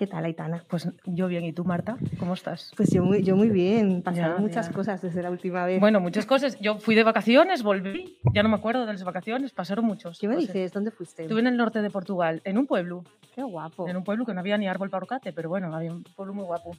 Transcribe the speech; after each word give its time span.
¿Qué 0.00 0.06
tal, 0.06 0.24
Aitana? 0.24 0.64
Pues 0.66 0.88
yo 1.04 1.28
bien, 1.28 1.44
¿y 1.44 1.52
tú, 1.52 1.62
Marta? 1.62 1.98
¿Cómo 2.18 2.32
estás? 2.32 2.72
Pues 2.74 2.88
yo 2.90 3.04
muy, 3.04 3.22
yo 3.22 3.36
muy 3.36 3.50
bien. 3.50 4.00
Pasaron 4.00 4.36
Ya, 4.36 4.40
muchas 4.40 4.68
ya. 4.68 4.72
cosas 4.72 5.02
desde 5.02 5.22
la 5.22 5.30
última 5.30 5.66
vez. 5.66 5.78
Bueno, 5.78 6.00
muchas 6.00 6.24
cosas. 6.24 6.58
Yo 6.58 6.78
fui 6.78 6.94
de 6.94 7.02
vacaciones, 7.02 7.62
volví, 7.62 8.16
ya 8.32 8.42
no 8.42 8.48
me 8.48 8.54
acuerdo 8.54 8.86
de 8.86 8.94
las 8.94 9.04
vacaciones, 9.04 9.52
pasaron 9.52 9.84
muchos. 9.84 10.18
¿Qué 10.18 10.26
me 10.26 10.36
cosas. 10.36 10.54
dices? 10.54 10.72
¿Dónde 10.72 10.90
fuiste? 10.90 11.24
Estuve 11.24 11.40
en 11.40 11.48
el 11.48 11.56
norte 11.58 11.82
de 11.82 11.90
Portugal, 11.90 12.40
en 12.44 12.56
un 12.56 12.66
pueblo, 12.66 13.04
Qué 13.34 13.42
guapo. 13.42 13.86
en 13.90 13.94
un 13.98 14.02
pueblo 14.02 14.24
que 14.24 14.32
no 14.32 14.40
había 14.40 14.56
ni 14.56 14.68
árbol 14.68 14.88
para 14.88 15.02
orcate, 15.02 15.34
pero 15.34 15.50
bueno, 15.50 15.74
había 15.76 15.92
un 15.92 16.02
pueblo 16.02 16.32
muy 16.32 16.44
guapo. 16.44 16.74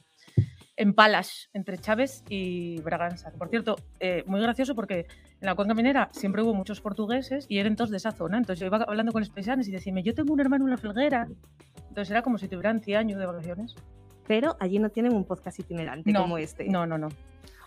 En 0.76 0.94
Palas, 0.94 1.50
entre 1.52 1.78
Chávez 1.78 2.24
y 2.28 2.80
Braganza. 2.80 3.30
Por 3.32 3.50
cierto, 3.50 3.76
eh, 4.00 4.24
muy 4.26 4.40
gracioso 4.40 4.74
porque 4.74 5.06
en 5.40 5.46
la 5.46 5.54
cuenca 5.54 5.74
minera 5.74 6.08
siempre 6.12 6.42
hubo 6.42 6.54
muchos 6.54 6.80
portugueses 6.80 7.46
y 7.48 7.58
eran 7.58 7.76
todos 7.76 7.90
de 7.90 7.98
esa 7.98 8.12
zona. 8.12 8.38
Entonces 8.38 8.60
yo 8.60 8.66
iba 8.66 8.78
hablando 8.78 9.12
con 9.12 9.20
los 9.20 9.28
paisanos 9.28 9.68
y 9.68 9.70
decían, 9.70 9.98
yo 9.98 10.14
tengo 10.14 10.32
un 10.32 10.40
hermano 10.40 10.64
en 10.64 10.70
la 10.70 10.78
felguera. 10.78 11.28
Entonces 11.88 12.10
era 12.10 12.22
como 12.22 12.38
si 12.38 12.48
tuvieran 12.48 12.80
100 12.80 12.98
años 12.98 13.18
de 13.18 13.26
vacaciones. 13.26 13.74
Pero 14.26 14.56
allí 14.60 14.78
no 14.78 14.88
tienen 14.88 15.14
un 15.14 15.24
podcast 15.24 15.58
itinerante 15.58 16.10
No, 16.10 16.22
como 16.22 16.38
este. 16.38 16.64
No, 16.68 16.86
no, 16.86 16.96
no. 16.96 17.08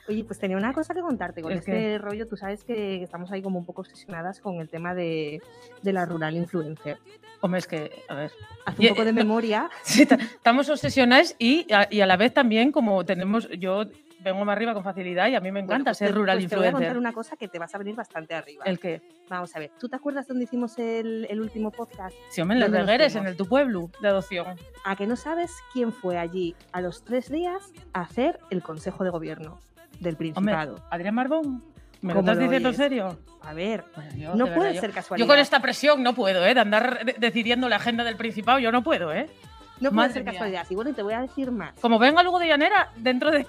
Oye, 0.07 0.23
pues 0.23 0.37
tenía 0.39 0.55
una 0.57 0.71
cosa 0.73 0.93
que 0.93 1.01
contarte 1.01 1.41
con 1.41 1.51
¿El 1.51 1.59
este 1.59 1.71
qué? 1.71 1.97
rollo. 1.97 2.27
Tú 2.27 2.37
sabes 2.37 2.63
que 2.63 3.01
estamos 3.01 3.31
ahí 3.31 3.41
como 3.41 3.57
un 3.59 3.65
poco 3.65 3.81
obsesionadas 3.81 4.39
con 4.39 4.55
el 4.59 4.69
tema 4.69 4.93
de, 4.93 5.41
de 5.81 5.93
la 5.93 6.05
rural 6.05 6.35
influencer. 6.35 6.97
Hombre, 7.41 7.59
es 7.59 7.67
que, 7.67 7.91
a 8.07 8.13
ver, 8.15 8.31
Haz 8.65 8.75
Y, 8.79 8.83
un 8.87 8.89
poco 8.89 9.05
de 9.05 9.11
no- 9.13 9.17
memoria. 9.17 9.69
Sí, 9.83 10.05
ta- 10.05 10.15
estamos 10.15 10.69
obsesionadas 10.69 11.35
y 11.39 11.71
a, 11.73 11.87
y 11.89 12.01
a 12.01 12.05
la 12.05 12.17
vez 12.17 12.33
también 12.33 12.71
como 12.71 13.03
tenemos, 13.03 13.49
yo 13.57 13.85
vengo 14.19 14.43
más 14.45 14.55
arriba 14.55 14.73
con 14.73 14.83
facilidad 14.83 15.27
y 15.27 15.35
a 15.35 15.39
mí 15.39 15.51
me 15.51 15.59
encanta 15.59 15.75
Bueno, 15.75 15.83
pues 15.85 15.97
ser 15.97 16.07
te- 16.09 16.13
rural 16.15 16.37
pues 16.37 16.49
Te 16.49 16.55
voy 16.55 16.65
a 16.65 16.67
influencer. 16.69 16.87
contar 16.93 16.97
una 16.99 17.13
cosa 17.13 17.35
que 17.37 17.47
te 17.47 17.59
vas 17.59 17.73
a 17.75 17.77
venir 17.77 17.95
bastante 17.95 18.33
arriba. 18.35 18.63
El 18.65 18.79
que, 18.79 19.01
Vamos 19.27 19.55
a 19.55 19.59
ver. 19.59 19.71
¿Tú 19.79 19.89
te 19.89 19.95
acuerdas 19.95 20.27
dónde 20.27 20.43
hicimos 20.43 20.77
el, 20.77 21.25
el 21.31 21.41
último 21.41 21.71
podcast? 21.71 22.15
si 22.29 22.41
hombre, 22.41 22.55
en 22.57 22.59
las 22.61 22.67
¿Dónde 22.69 22.79
nos 22.79 22.87
regueres, 22.87 23.15
en 23.15 23.25
el 23.25 23.35
tu 23.35 23.47
pueblo 23.47 23.89
de 24.01 24.07
adopción. 24.07 24.55
¿A 24.83 24.95
que 24.95 25.07
no 25.07 25.15
sabes 25.15 25.51
quién 25.73 25.91
fue 25.91 26.17
allí 26.19 26.55
a 26.71 26.81
los 26.81 27.03
tres 27.03 27.29
días 27.31 27.71
a 27.93 28.01
hacer 28.01 28.39
el 28.51 28.61
consejo 28.61 29.03
de 29.03 29.09
gobierno 29.09 29.59
del 29.99 30.13
Hombre, 30.15 30.31
Principado? 30.31 30.85
Adrián 30.89 31.15
Marbón, 31.15 31.63
¿me 32.01 32.13
lo 32.13 32.19
¿Cómo 32.19 32.31
estás 32.31 32.39
diciendo 32.43 32.69
en 32.69 32.75
serio? 32.75 33.19
A 33.41 33.53
ver, 33.53 33.85
yo, 34.15 34.29
no 34.29 34.37
de 34.37 34.43
verdad, 34.43 34.55
puede 34.55 34.73
yo- 34.75 34.81
ser 34.81 34.91
casualidad. 34.91 35.25
Yo 35.25 35.31
con 35.31 35.39
esta 35.39 35.59
presión 35.61 36.01
no 36.03 36.13
puedo, 36.15 36.45
¿eh? 36.45 36.53
De 36.53 36.59
andar 36.59 37.05
de- 37.05 37.13
decidiendo 37.17 37.69
la 37.69 37.75
agenda 37.77 38.03
del 38.03 38.15
Principado, 38.17 38.59
yo 38.59 38.71
no 38.71 38.83
puedo, 38.83 39.13
¿eh? 39.13 39.29
No 39.81 39.91
puede 39.91 40.09
ser 40.11 40.23
mía. 40.23 40.31
casualidad. 40.31 40.65
Y 40.69 40.75
bueno, 40.75 40.93
te 40.93 41.03
voy 41.03 41.13
a 41.13 41.21
decir 41.21 41.51
más. 41.51 41.77
Como 41.79 41.99
venga 41.99 42.23
luego 42.23 42.39
de 42.39 42.47
llanera, 42.47 42.91
dentro 42.95 43.29
de 43.29 43.45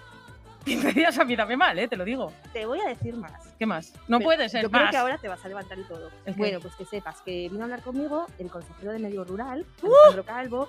15 0.64 0.92
días 0.92 1.16
a 1.18 1.24
mí 1.24 1.36
dame 1.36 1.56
mal, 1.56 1.78
¿eh? 1.78 1.86
Te 1.86 1.96
lo 1.96 2.04
digo. 2.04 2.32
Te 2.52 2.66
voy 2.66 2.80
a 2.80 2.88
decir 2.88 3.14
más. 3.16 3.32
¿Qué 3.58 3.64
más? 3.64 3.94
No 4.08 4.18
Pero 4.18 4.26
puede 4.26 4.48
ser 4.48 4.62
Yo 4.62 4.68
más. 4.70 4.80
creo 4.80 4.90
que 4.90 4.96
ahora 4.96 5.18
te 5.18 5.28
vas 5.28 5.42
a 5.44 5.48
levantar 5.48 5.78
y 5.78 5.84
todo. 5.84 6.10
¿El 6.26 6.34
qué? 6.34 6.38
Bueno, 6.40 6.60
pues 6.60 6.74
que 6.74 6.84
sepas 6.84 7.20
que 7.22 7.48
vino 7.48 7.60
a 7.60 7.64
hablar 7.64 7.82
conmigo 7.82 8.26
el 8.40 8.50
consejero 8.50 8.90
de 8.92 8.98
Medio 8.98 9.24
Rural, 9.24 9.64
¡Uh! 9.82 9.86
Alejandro 10.08 10.24
Calvo, 10.24 10.68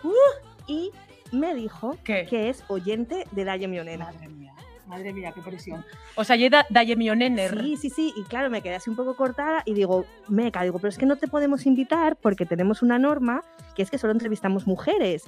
y 0.67 0.91
me 1.31 1.55
dijo 1.55 1.97
¿Qué? 2.03 2.27
que 2.29 2.49
es 2.49 2.63
oyente 2.67 3.25
de 3.31 3.43
Dayo 3.43 3.67
Mionena. 3.67 4.05
Madre 4.05 4.27
mía, 4.29 4.53
madre 4.87 5.13
mía, 5.13 5.31
qué 5.33 5.41
presión. 5.41 5.85
O 6.15 6.23
sea, 6.23 6.35
llega 6.35 6.65
Dayemionener. 6.69 7.59
Sí, 7.61 7.77
sí, 7.77 7.89
sí, 7.89 8.13
y 8.15 8.23
claro, 8.23 8.49
me 8.49 8.61
quedé 8.61 8.75
así 8.75 8.89
un 8.89 8.95
poco 8.95 9.15
cortada 9.15 9.61
y 9.65 9.73
digo, 9.73 10.05
meca, 10.27 10.63
digo, 10.63 10.79
pero 10.79 10.89
es 10.89 10.97
que 10.97 11.05
no 11.05 11.15
te 11.17 11.27
podemos 11.27 11.65
invitar 11.65 12.15
porque 12.15 12.45
tenemos 12.45 12.81
una 12.81 12.97
norma 12.97 13.43
que 13.75 13.81
es 13.83 13.91
que 13.91 13.97
solo 13.97 14.13
entrevistamos 14.13 14.65
mujeres. 14.67 15.23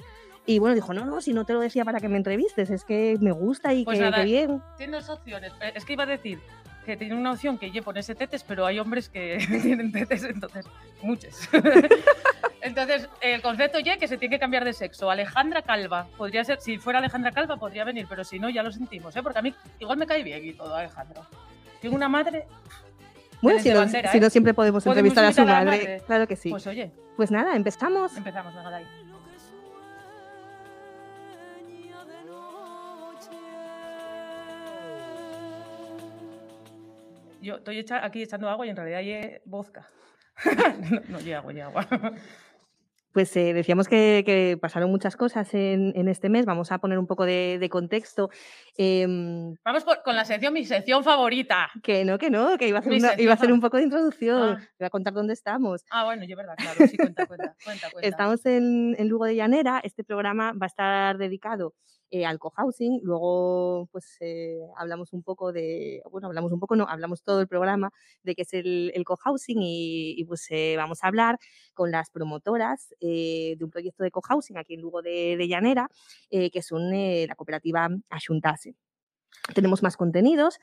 Y 0.46 0.58
bueno, 0.58 0.74
dijo, 0.74 0.94
no, 0.94 1.04
no, 1.04 1.20
si 1.20 1.32
no 1.34 1.44
te 1.44 1.52
lo 1.52 1.60
decía 1.60 1.84
para 1.84 2.00
que 2.00 2.08
me 2.08 2.16
entrevistes, 2.16 2.70
es 2.70 2.84
que 2.84 3.16
me 3.20 3.30
gusta 3.30 3.74
y 3.74 3.84
Pues 3.84 3.98
que, 3.98 4.04
nada. 4.04 4.16
que 4.18 4.24
bien. 4.24 4.62
Tiene 4.78 4.96
dos 4.96 5.08
opciones. 5.10 5.52
Eh, 5.60 5.72
Es 5.74 5.84
que 5.84 5.92
iba 5.92 6.04
a 6.04 6.06
decir 6.06 6.40
que 6.86 6.96
tiene 6.96 7.14
una 7.14 7.32
opción 7.32 7.58
que 7.58 7.70
lle 7.70 7.82
ponerse 7.82 8.14
tetes, 8.14 8.42
pero 8.42 8.64
hay 8.64 8.78
hombres 8.78 9.10
que 9.10 9.36
tienen 9.62 9.92
tetes, 9.92 10.24
entonces, 10.24 10.64
muchos. 11.02 11.48
entonces, 12.70 13.08
el 13.20 13.42
concepto 13.42 13.78
ye 13.78 13.98
que 13.98 14.08
se 14.08 14.16
tiene 14.16 14.34
que 14.36 14.40
cambiar 14.40 14.64
de 14.64 14.72
sexo. 14.72 15.10
Alejandra 15.10 15.62
Calva, 15.62 16.06
podría 16.16 16.42
ser, 16.44 16.60
si 16.60 16.78
fuera 16.78 16.98
Alejandra 17.00 17.30
Calva 17.32 17.56
podría 17.56 17.84
venir, 17.84 18.06
pero 18.08 18.24
si 18.24 18.38
no, 18.38 18.48
ya 18.48 18.62
lo 18.62 18.72
sentimos, 18.72 19.14
¿eh? 19.16 19.22
porque 19.22 19.38
a 19.38 19.42
mí 19.42 19.54
igual 19.78 19.98
me 19.98 20.06
cae 20.06 20.22
bien 20.22 20.44
y 20.44 20.52
todo, 20.54 20.74
Alejandra. 20.74 21.22
Tengo 21.80 21.94
una 21.96 22.08
madre, 22.08 22.46
Bueno, 23.42 23.58
si 23.60 23.70
no, 23.70 23.78
bandera, 23.78 24.10
si 24.12 24.18
¿eh? 24.18 24.20
no 24.20 24.30
siempre 24.30 24.54
podemos, 24.54 24.84
Podemos 24.84 25.10
entrevistar 25.10 25.24
a 25.24 25.32
su 25.32 25.40
a 25.42 25.44
madre. 25.44 25.64
madre. 25.70 26.02
Claro 26.06 26.26
que 26.26 26.36
sí. 26.36 26.50
pues 26.50 26.66
oye, 26.66 26.90
Pues 27.16 27.30
nada, 27.30 27.54
empezamos. 27.56 28.16
empezamos, 28.16 28.54
venga, 28.54 28.70
dai. 28.70 28.84
Yo 37.40 37.56
estoy 37.56 37.84
aquí 38.02 38.22
echando 38.22 38.48
agua 38.48 38.66
y 38.66 38.70
en 38.70 38.76
realidad 38.76 38.98
hay 38.98 39.38
vodka. 39.44 39.88
no, 40.90 41.00
no, 41.08 41.18
hay 41.18 41.32
agua, 41.32 41.52
hay 41.52 41.60
agua. 41.60 41.86
Pues 43.12 43.36
eh, 43.36 43.52
decíamos 43.52 43.88
que, 43.88 44.22
que 44.24 44.56
pasaron 44.60 44.88
muchas 44.90 45.16
cosas 45.16 45.52
en, 45.54 45.92
en 45.96 46.08
este 46.08 46.28
mes. 46.28 46.46
Vamos 46.46 46.70
a 46.70 46.78
poner 46.78 46.98
un 46.98 47.06
poco 47.08 47.24
de, 47.26 47.58
de 47.58 47.68
contexto. 47.68 48.30
Em, 48.76 49.54
Vamos 49.64 49.82
por- 49.84 50.02
con 50.02 50.14
la 50.14 50.24
sección, 50.24 50.52
mi 50.54 50.64
sección 50.64 51.02
favorita. 51.02 51.70
que 51.82 52.04
no, 52.04 52.18
que 52.18 52.30
no, 52.30 52.56
que 52.56 52.68
iba 52.68 52.78
a 52.78 52.80
hacer, 52.80 52.92
Mi 52.92 52.98
una- 52.98 53.08
sección 53.08 53.24
iba 53.24 53.32
a 53.32 53.34
hacer 53.34 53.48
fa- 53.48 53.54
un 53.54 53.60
poco 53.60 53.76
de 53.78 53.82
introducción. 53.82 54.58
Ah. 54.60 54.68
Iba 54.78 54.86
a 54.86 54.90
contar 54.90 55.12
dónde 55.12 55.32
estamos. 55.34 55.84
Ah, 55.90 56.04
bueno, 56.04 56.24
yo 56.24 56.36
verdad, 56.36 56.54
claro, 56.56 56.86
sí, 56.88 56.96
cuenta, 56.96 57.26
cuenta, 57.26 57.54
cuenta, 57.64 57.90
cuenta. 57.90 58.08
Estamos 58.08 58.46
en, 58.46 58.94
en 58.98 59.08
Lugo 59.08 59.24
de 59.24 59.34
Llanera. 59.34 59.80
Este 59.82 60.04
programa 60.04 60.52
va 60.52 60.66
a 60.66 60.68
estar 60.68 61.18
dedicado 61.18 61.74
eh, 62.10 62.26
al 62.26 62.38
cohousing. 62.38 63.00
Luego, 63.02 63.88
pues 63.92 64.16
eh, 64.20 64.58
hablamos 64.76 65.12
un 65.12 65.22
poco 65.22 65.52
de, 65.52 66.02
bueno, 66.10 66.26
hablamos 66.28 66.52
un 66.52 66.60
poco, 66.60 66.76
no, 66.76 66.86
hablamos 66.88 67.22
todo 67.22 67.40
el 67.40 67.48
programa 67.48 67.90
de 68.22 68.34
qué 68.34 68.42
es 68.42 68.52
el, 68.54 68.92
el 68.94 69.04
cohousing 69.04 69.58
y, 69.62 70.20
y, 70.20 70.24
pues 70.24 70.46
eh, 70.50 70.74
vamos 70.76 71.02
a 71.04 71.06
hablar 71.08 71.38
con 71.74 71.90
las 71.90 72.10
promotoras 72.10 72.94
eh, 73.00 73.54
de 73.58 73.64
un 73.64 73.70
proyecto 73.70 74.02
de 74.02 74.10
cohousing 74.10 74.58
aquí 74.58 74.74
en 74.74 74.80
Lugo 74.80 75.02
de, 75.02 75.36
de 75.36 75.48
Llanera, 75.48 75.88
eh, 76.30 76.50
que 76.50 76.62
son 76.62 76.92
eh, 76.94 77.26
la 77.28 77.34
cooperativa 77.34 77.88
Axuntase. 78.08 78.74
Tenemos 79.54 79.82
más 79.82 79.96
contenidos. 79.96 80.58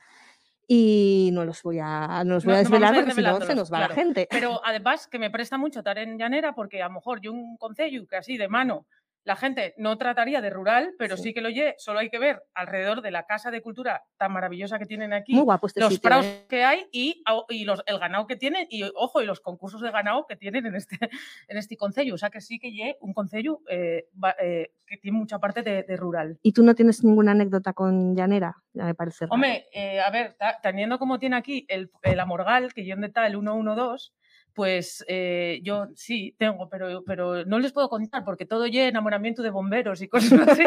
Y 0.70 1.30
no 1.32 1.46
los 1.46 1.62
voy 1.62 1.78
a, 1.80 2.22
no 2.26 2.34
los 2.34 2.44
voy 2.44 2.52
No- 2.52 2.58
a 2.58 2.62
no 2.62 2.68
desvelar 2.68 2.92
a 2.92 2.98
ir 2.98 3.04
porque 3.04 3.14
si 3.14 3.22
no 3.26 3.40
se 3.40 3.54
nos 3.54 3.72
va 3.72 3.78
la 3.80 3.86
claro. 3.86 4.02
gente. 4.02 4.28
Pero 4.30 4.60
además 4.62 5.06
que 5.06 5.18
me 5.18 5.30
presta 5.30 5.56
mucho 5.56 5.78
estar 5.78 5.96
en 5.96 6.18
llanera 6.18 6.54
porque 6.54 6.82
a 6.82 6.88
lo 6.88 6.94
mejor 6.94 7.22
yo 7.22 7.32
un 7.32 7.56
concello 7.56 8.06
que 8.06 8.16
así 8.16 8.36
de 8.36 8.48
mano 8.48 8.84
la 9.28 9.36
gente 9.36 9.74
no 9.76 9.98
trataría 9.98 10.40
de 10.40 10.48
rural, 10.48 10.94
pero 10.98 11.18
Sí. 11.18 11.24
sí, 11.24 11.34
que 11.34 11.42
lo 11.42 11.48
oye, 11.48 11.74
solo 11.76 11.98
hay 11.98 12.08
que 12.08 12.18
ver 12.18 12.42
alrededor 12.54 13.02
de 13.02 13.10
la 13.10 13.24
casa 13.26 13.50
de 13.50 13.60
cultura 13.60 14.02
tan 14.16 14.32
maravillosa 14.32 14.78
que 14.78 14.86
tienen 14.86 15.12
aquí, 15.12 15.34
Muy 15.34 15.44
guapo 15.44 15.66
este 15.66 15.80
los 15.80 15.92
sitio. 15.92 16.10
¿eh? 16.22 16.46
que 16.48 16.64
hay 16.64 16.86
y, 16.90 17.22
los, 17.66 17.82
el 17.84 17.98
ganado 17.98 18.26
que 18.26 18.36
tienen 18.36 18.66
y 18.70 18.84
ojo, 18.94 19.20
y 19.20 19.26
los 19.26 19.40
concursos 19.40 19.82
de 19.82 19.90
ganado 19.90 20.24
que 20.26 20.34
tienen 20.36 20.64
en 20.64 20.74
este, 20.76 20.96
en 21.48 21.58
este 21.58 21.76
concello. 21.76 22.14
O 22.14 22.18
sea 22.18 22.30
que 22.30 22.40
sí 22.40 22.58
que 22.58 22.72
lle 22.72 22.96
un 23.02 23.12
concello 23.12 23.60
eh, 23.68 24.06
eh, 24.42 24.72
que 24.86 24.96
tiene 24.96 25.18
mucha 25.18 25.38
parte 25.38 25.62
de, 25.62 25.82
de 25.82 25.96
rural. 25.98 26.38
¿Y 26.42 26.52
tú 26.54 26.62
no 26.64 26.74
tienes 26.74 27.04
ninguna 27.04 27.32
anécdota 27.32 27.74
con 27.74 28.16
Llanera? 28.16 28.56
Me 28.72 28.94
parece. 28.94 29.26
Hombre, 29.28 29.66
a 30.02 30.10
ver, 30.10 30.36
teniendo 30.62 30.98
como 30.98 31.18
tiene 31.18 31.36
aquí 31.36 31.66
el, 31.68 31.90
el 32.02 32.18
Amorgal, 32.18 32.72
que 32.72 32.86
yo 32.86 32.94
donde 32.94 33.08
está 33.08 33.26
el 33.26 33.32
112, 33.38 34.10
pues 34.58 35.04
eh, 35.06 35.60
yo 35.62 35.86
sí 35.94 36.34
tengo, 36.36 36.68
pero, 36.68 37.04
pero 37.04 37.44
no 37.44 37.60
les 37.60 37.70
puedo 37.72 37.88
contar 37.88 38.24
porque 38.24 38.44
todo 38.44 38.66
lleva 38.66 38.88
enamoramiento 38.88 39.40
de 39.44 39.50
bomberos 39.50 40.02
y 40.02 40.08
cosas 40.08 40.32
así. 40.48 40.64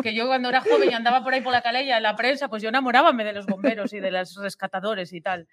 que 0.00 0.14
yo 0.14 0.28
cuando 0.28 0.48
era 0.48 0.60
joven 0.60 0.88
y 0.92 0.94
andaba 0.94 1.24
por 1.24 1.34
ahí 1.34 1.40
por 1.40 1.52
la 1.52 1.60
calella 1.60 1.96
en 1.96 2.04
la 2.04 2.14
prensa, 2.14 2.46
pues 2.48 2.62
yo 2.62 2.68
enamorábame 2.68 3.24
de 3.24 3.32
los 3.32 3.46
bomberos 3.46 3.92
y 3.94 3.98
de 3.98 4.12
los 4.12 4.36
rescatadores 4.36 5.12
y 5.12 5.20
tal. 5.20 5.48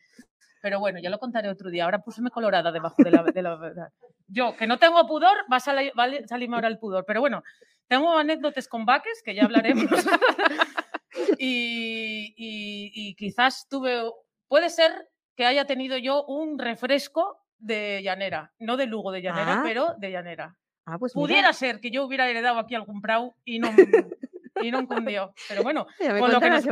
Pero 0.61 0.79
bueno, 0.79 0.99
ya 0.99 1.09
lo 1.09 1.17
contaré 1.17 1.49
otro 1.49 1.71
día. 1.71 1.85
Ahora 1.85 1.97
púseme 2.03 2.29
colorada 2.29 2.71
debajo 2.71 3.01
de 3.03 3.09
la, 3.09 3.23
de 3.23 3.41
la 3.41 3.55
verdad. 3.55 3.87
Yo, 4.27 4.55
que 4.55 4.67
no 4.67 4.77
tengo 4.77 5.07
pudor, 5.07 5.35
va 5.51 5.57
a, 5.57 5.59
salir, 5.59 5.91
va 5.97 6.03
a 6.03 6.27
salirme 6.27 6.57
ahora 6.57 6.67
el 6.67 6.77
pudor. 6.77 7.05
Pero 7.07 7.21
bueno, 7.21 7.41
tengo 7.87 8.15
anécdotas 8.15 8.67
con 8.67 8.85
vaques, 8.85 9.23
que 9.25 9.33
ya 9.33 9.45
hablaremos. 9.45 9.89
y, 11.39 12.33
y- 12.37 12.91
y 12.93 13.15
quizás 13.15 13.67
tuve, 13.67 14.03
puede 14.47 14.69
ser 14.69 15.09
que 15.35 15.45
haya 15.45 15.65
tenido 15.65 15.97
yo 15.97 16.23
un 16.25 16.57
refresco 16.57 17.39
de 17.59 18.01
llanera, 18.03 18.51
no 18.59 18.77
de 18.77 18.85
Lugo 18.85 19.11
de 19.11 19.21
llanera, 19.21 19.59
Ah. 19.59 19.63
pero 19.63 19.95
de 19.97 20.11
llanera. 20.11 20.57
Ah, 20.85 20.97
pues 20.97 21.15
mira, 21.15 21.25
Pudiera 21.27 21.53
ser 21.53 21.79
que 21.81 21.91
yo 21.91 22.05
hubiera 22.05 22.29
heredado 22.29 22.59
aquí 22.59 22.75
algún 22.75 23.01
prau 23.01 23.35
y 23.43 23.59
no, 23.59 23.67
y 24.61 24.71
no 24.71 24.87
cundió. 24.87 25.33
Pero 25.49 25.63
bueno, 25.63 25.85
ya 25.99 26.13
me 26.13 26.19
con 26.19 26.31
lo 26.31 26.39
que 26.39 26.49
nos- 26.49 26.65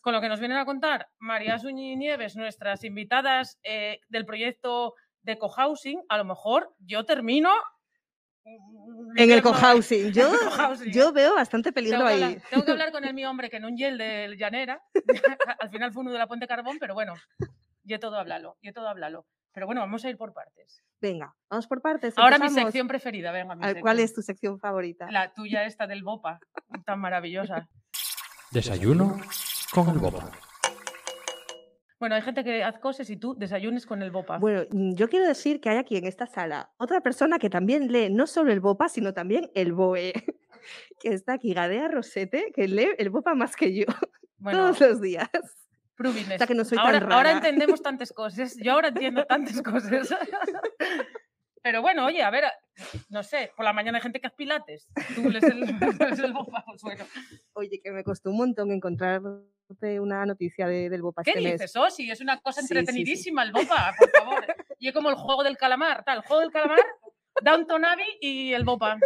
con 0.00 0.12
lo 0.12 0.20
que 0.20 0.28
nos 0.28 0.38
vienen 0.40 0.58
a 0.58 0.64
contar 0.66 1.08
María 1.18 1.58
Suñi 1.58 1.96
Nieves, 1.96 2.36
nuestras 2.36 2.84
invitadas 2.84 3.58
eh, 3.62 4.00
del 4.08 4.26
proyecto 4.26 4.94
de 5.22 5.38
cohousing, 5.38 6.02
a 6.08 6.18
lo 6.18 6.24
mejor 6.24 6.74
yo 6.78 7.04
termino 7.04 7.50
mm, 8.44 9.18
En 9.18 9.30
el 9.30 9.42
cohousing. 9.42 10.12
Yo, 10.12 10.30
yo 10.92 11.12
veo 11.12 11.34
bastante 11.34 11.72
peligro 11.72 11.98
tengo, 11.98 12.08
ahí. 12.10 12.22
hablar, 12.22 12.42
tengo 12.50 12.64
que 12.64 12.70
hablar 12.72 12.92
con 12.92 13.04
el 13.04 13.14
mi 13.14 13.24
hombre 13.24 13.48
que 13.50 13.58
no 13.58 13.68
un 13.68 13.76
yel 13.76 13.98
de 13.98 14.36
llanera. 14.38 14.80
Al 15.58 15.70
final 15.70 15.92
fue 15.92 16.02
uno 16.02 16.12
de 16.12 16.18
la 16.18 16.26
Puente 16.28 16.46
Carbón, 16.46 16.76
pero 16.78 16.94
bueno, 16.94 17.14
yo 17.84 17.98
todo 17.98 18.18
hablalo, 18.18 18.56
yo 18.62 18.72
todo 18.72 18.88
hablalo. 18.88 19.26
Pero 19.56 19.64
bueno, 19.64 19.80
vamos 19.80 20.04
a 20.04 20.10
ir 20.10 20.18
por 20.18 20.34
partes. 20.34 20.84
Venga, 21.00 21.34
vamos 21.48 21.66
por 21.66 21.80
partes. 21.80 22.12
Ahora 22.18 22.36
mi 22.36 22.44
empezamos. 22.44 22.66
sección 22.66 22.88
preferida, 22.88 23.32
venga, 23.32 23.54
mi 23.54 23.64
ver, 23.64 23.80
¿Cuál 23.80 23.96
sección. 23.96 24.04
es 24.04 24.14
tu 24.14 24.20
sección 24.20 24.60
favorita? 24.60 25.10
La 25.10 25.32
tuya 25.32 25.64
esta 25.64 25.86
del 25.86 26.02
Bopa, 26.02 26.40
tan 26.84 27.00
maravillosa. 27.00 27.66
Desayuno 28.50 29.18
con 29.72 29.88
el 29.88 29.96
Bopa. 29.96 30.30
Bueno, 31.98 32.16
hay 32.16 32.20
gente 32.20 32.44
que 32.44 32.62
hace 32.62 32.80
cosas 32.80 33.08
y 33.08 33.16
tú 33.16 33.34
desayunes 33.34 33.86
con 33.86 34.02
el 34.02 34.10
Bopa. 34.10 34.36
Bueno, 34.36 34.64
mm, 34.70 34.92
yo 34.92 35.08
quiero 35.08 35.26
decir 35.26 35.62
que 35.62 35.70
hay 35.70 35.78
aquí 35.78 35.96
en 35.96 36.06
esta 36.06 36.26
sala 36.26 36.74
otra 36.76 37.00
persona 37.00 37.38
que 37.38 37.48
también 37.48 37.90
lee 37.90 38.10
no 38.10 38.26
solo 38.26 38.52
el 38.52 38.60
BOPA, 38.60 38.90
sino 38.90 39.14
también 39.14 39.50
el 39.54 39.72
BOE. 39.72 40.12
que 41.00 41.14
está 41.14 41.32
aquí 41.32 41.54
Gadea 41.54 41.88
Rosete, 41.88 42.52
que 42.54 42.68
lee 42.68 42.90
el 42.98 43.08
Bopa 43.08 43.34
más 43.34 43.56
que 43.56 43.74
yo 43.74 43.86
Bueno, 44.36 44.58
todos 44.58 44.80
los 44.80 45.00
días. 45.00 45.30
Que 45.96 46.54
no 46.54 46.64
soy 46.64 46.76
tan 46.76 46.86
ahora, 46.86 46.98
ahora 46.98 47.16
rara. 47.16 47.30
entendemos 47.32 47.82
tantas 47.82 48.12
cosas. 48.14 48.56
Yo 48.62 48.72
ahora 48.72 48.88
entiendo 48.88 49.24
tantas 49.26 49.60
cosas. 49.62 50.08
Pero 51.62 51.82
bueno, 51.82 52.06
oye, 52.06 52.22
a 52.22 52.30
ver, 52.30 52.44
no 53.08 53.24
sé, 53.24 53.50
por 53.56 53.64
la 53.64 53.72
mañana 53.72 53.98
hay 53.98 54.02
gente 54.02 54.20
que 54.20 54.28
hace 54.28 54.36
pilates. 54.36 54.86
Tú 55.16 55.28
lees 55.28 55.42
el, 55.44 55.60
lees 55.98 56.18
el 56.20 56.32
Bopa, 56.32 56.62
pues 56.64 56.80
bueno. 56.82 57.04
Oye, 57.54 57.80
que 57.82 57.90
me 57.90 58.04
costó 58.04 58.30
un 58.30 58.36
montón 58.36 58.70
encontrarte 58.70 59.98
una 60.00 60.24
noticia 60.26 60.68
de- 60.68 60.88
del 60.88 61.02
Bopa 61.02 61.24
¿Qué 61.24 61.30
este 61.32 61.42
mes. 61.42 61.52
dices, 61.54 61.74
Osi? 61.74 62.08
Es 62.08 62.20
una 62.20 62.38
cosa 62.40 62.60
Sí, 62.60 62.68
sí, 62.68 62.74
sí. 62.74 62.78
entretenidísima 62.78 63.42
el 63.42 63.50
Bopa, 63.52 63.94
por 63.98 64.10
favor. 64.10 64.46
Y 64.78 64.86
es 64.88 64.94
como 64.94 65.10
el 65.10 65.16
juego 65.16 65.42
del 65.42 65.56
calamar, 65.56 66.04
tal, 66.04 66.18
el 66.18 66.24
juego 66.24 66.40
del 66.42 66.52
calamar, 66.52 66.78
Downton 67.42 67.84
Abbey 67.84 68.06
y 68.20 68.52
el 68.52 68.62
Bopa. 68.64 68.96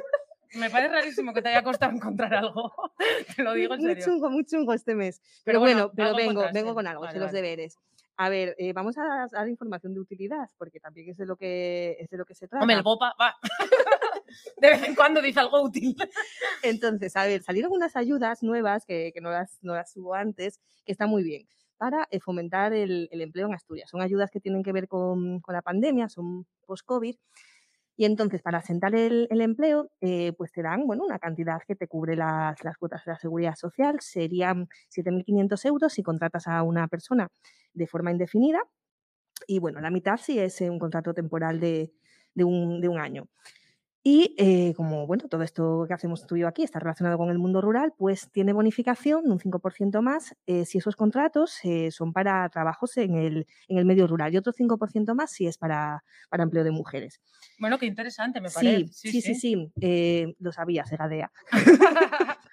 Me 0.54 0.68
parece 0.70 0.92
rarísimo 0.92 1.32
que 1.32 1.42
te 1.42 1.48
haya 1.50 1.62
costado 1.62 1.92
encontrar 1.92 2.34
algo. 2.34 2.72
Te 3.36 3.42
lo 3.42 3.52
digo 3.54 3.74
en 3.74 3.80
Muy 3.80 3.90
serio. 3.90 4.04
chungo, 4.04 4.30
muy 4.30 4.44
chungo 4.44 4.72
este 4.72 4.94
mes. 4.94 5.20
Pero, 5.44 5.44
Pero 5.44 5.60
bueno, 5.60 5.76
bueno, 5.88 5.92
pero 5.94 6.16
vengo, 6.16 6.44
vengo 6.52 6.74
con 6.74 6.86
algo, 6.86 7.02
Vale, 7.02 7.12
sé 7.12 7.18
los 7.18 7.28
vale. 7.28 7.38
deberes. 7.42 7.76
A 8.16 8.28
ver, 8.28 8.54
eh, 8.58 8.72
vamos 8.74 8.98
a 8.98 9.28
dar 9.32 9.48
información 9.48 9.94
de 9.94 10.00
utilidad, 10.00 10.50
porque 10.58 10.78
también 10.80 11.08
es 11.08 11.16
de 11.16 11.24
lo 11.24 11.36
que, 11.36 11.96
es 12.00 12.10
de 12.10 12.18
lo 12.18 12.24
que 12.26 12.34
se 12.34 12.48
trata. 12.48 12.62
Hombre, 12.62 12.76
el 12.76 12.82
Bopa 12.82 13.14
va. 13.18 13.36
De 14.58 14.68
vez 14.70 14.82
en 14.84 14.94
cuando 14.94 15.20
dice 15.22 15.40
algo 15.40 15.62
útil. 15.62 15.96
Entonces, 16.62 17.16
a 17.16 17.24
ver, 17.26 17.42
salieron 17.42 17.72
unas 17.72 17.96
ayudas 17.96 18.42
nuevas 18.42 18.84
que, 18.84 19.10
que 19.14 19.20
no, 19.20 19.30
las, 19.30 19.58
no 19.62 19.74
las 19.74 19.96
hubo 19.96 20.14
antes, 20.14 20.60
que 20.84 20.92
están 20.92 21.08
muy 21.10 21.22
bien, 21.24 21.48
para 21.78 22.06
eh, 22.10 22.20
fomentar 22.20 22.72
el, 22.72 23.08
el 23.10 23.22
empleo 23.22 23.46
en 23.48 23.54
Asturias. 23.54 23.88
Son 23.90 24.02
ayudas 24.02 24.30
que 24.30 24.38
tienen 24.40 24.62
que 24.62 24.72
ver 24.72 24.86
con, 24.86 25.40
con 25.40 25.54
la 25.54 25.62
pandemia, 25.62 26.08
son 26.08 26.46
post-COVID. 26.66 27.16
Y 28.00 28.06
entonces, 28.06 28.40
para 28.40 28.56
asentar 28.56 28.94
el, 28.94 29.28
empleo, 29.30 29.90
eh, 30.00 30.32
pues 30.32 30.52
te 30.52 30.62
dan 30.62 30.86
bueno, 30.86 31.04
una 31.04 31.18
cantidad 31.18 31.60
que 31.68 31.76
te 31.76 31.86
cubre 31.86 32.16
las, 32.16 32.64
las 32.64 32.78
cuotas 32.78 33.04
de 33.04 33.12
la 33.12 33.18
seguridad 33.18 33.56
social. 33.56 33.98
Serían 34.00 34.68
7.500 34.88 35.66
euros 35.66 35.92
si 35.92 36.02
contratas 36.02 36.48
a 36.48 36.62
una 36.62 36.88
persona 36.88 37.28
de 37.74 37.86
forma 37.86 38.10
indefinida. 38.10 38.62
Y 39.46 39.58
bueno, 39.58 39.82
la 39.82 39.90
mitad 39.90 40.16
si 40.16 40.38
es 40.38 40.62
un 40.62 40.78
contrato 40.78 41.12
temporal 41.12 41.60
de, 41.60 41.92
de 42.34 42.44
un, 42.44 42.80
de 42.80 42.88
un 42.88 42.98
año. 42.98 43.28
Y 44.02 44.34
eh, 44.38 44.72
como 44.76 45.06
bueno, 45.06 45.28
todo 45.28 45.42
esto 45.42 45.84
que 45.86 45.92
hacemos 45.92 46.26
tú 46.26 46.36
y 46.36 46.40
yo 46.40 46.48
aquí 46.48 46.62
está 46.62 46.78
relacionado 46.78 47.18
con 47.18 47.28
el 47.28 47.38
mundo 47.38 47.60
rural, 47.60 47.92
pues 47.98 48.30
tiene 48.32 48.54
bonificación 48.54 49.24
de 49.24 49.30
un 49.30 49.38
5% 49.38 50.00
más 50.00 50.34
eh, 50.46 50.64
si 50.64 50.78
esos 50.78 50.96
contratos 50.96 51.58
eh, 51.64 51.90
son 51.90 52.14
para 52.14 52.48
trabajos 52.48 52.96
en 52.96 53.14
el, 53.14 53.46
en 53.68 53.78
el 53.78 53.84
medio 53.84 54.06
rural 54.06 54.32
y 54.32 54.38
otro 54.38 54.54
5% 54.54 55.14
más 55.14 55.32
si 55.32 55.46
es 55.46 55.58
para, 55.58 56.02
para 56.30 56.44
empleo 56.44 56.64
de 56.64 56.70
mujeres. 56.70 57.20
Bueno, 57.58 57.78
qué 57.78 57.84
interesante, 57.86 58.40
me 58.40 58.48
parece. 58.50 58.88
Sí, 58.90 59.10
sí, 59.10 59.20
sí, 59.20 59.34
sí, 59.34 59.72
eh, 59.82 60.34
lo 60.38 60.50
sabía, 60.52 60.86
Segadea. 60.86 61.30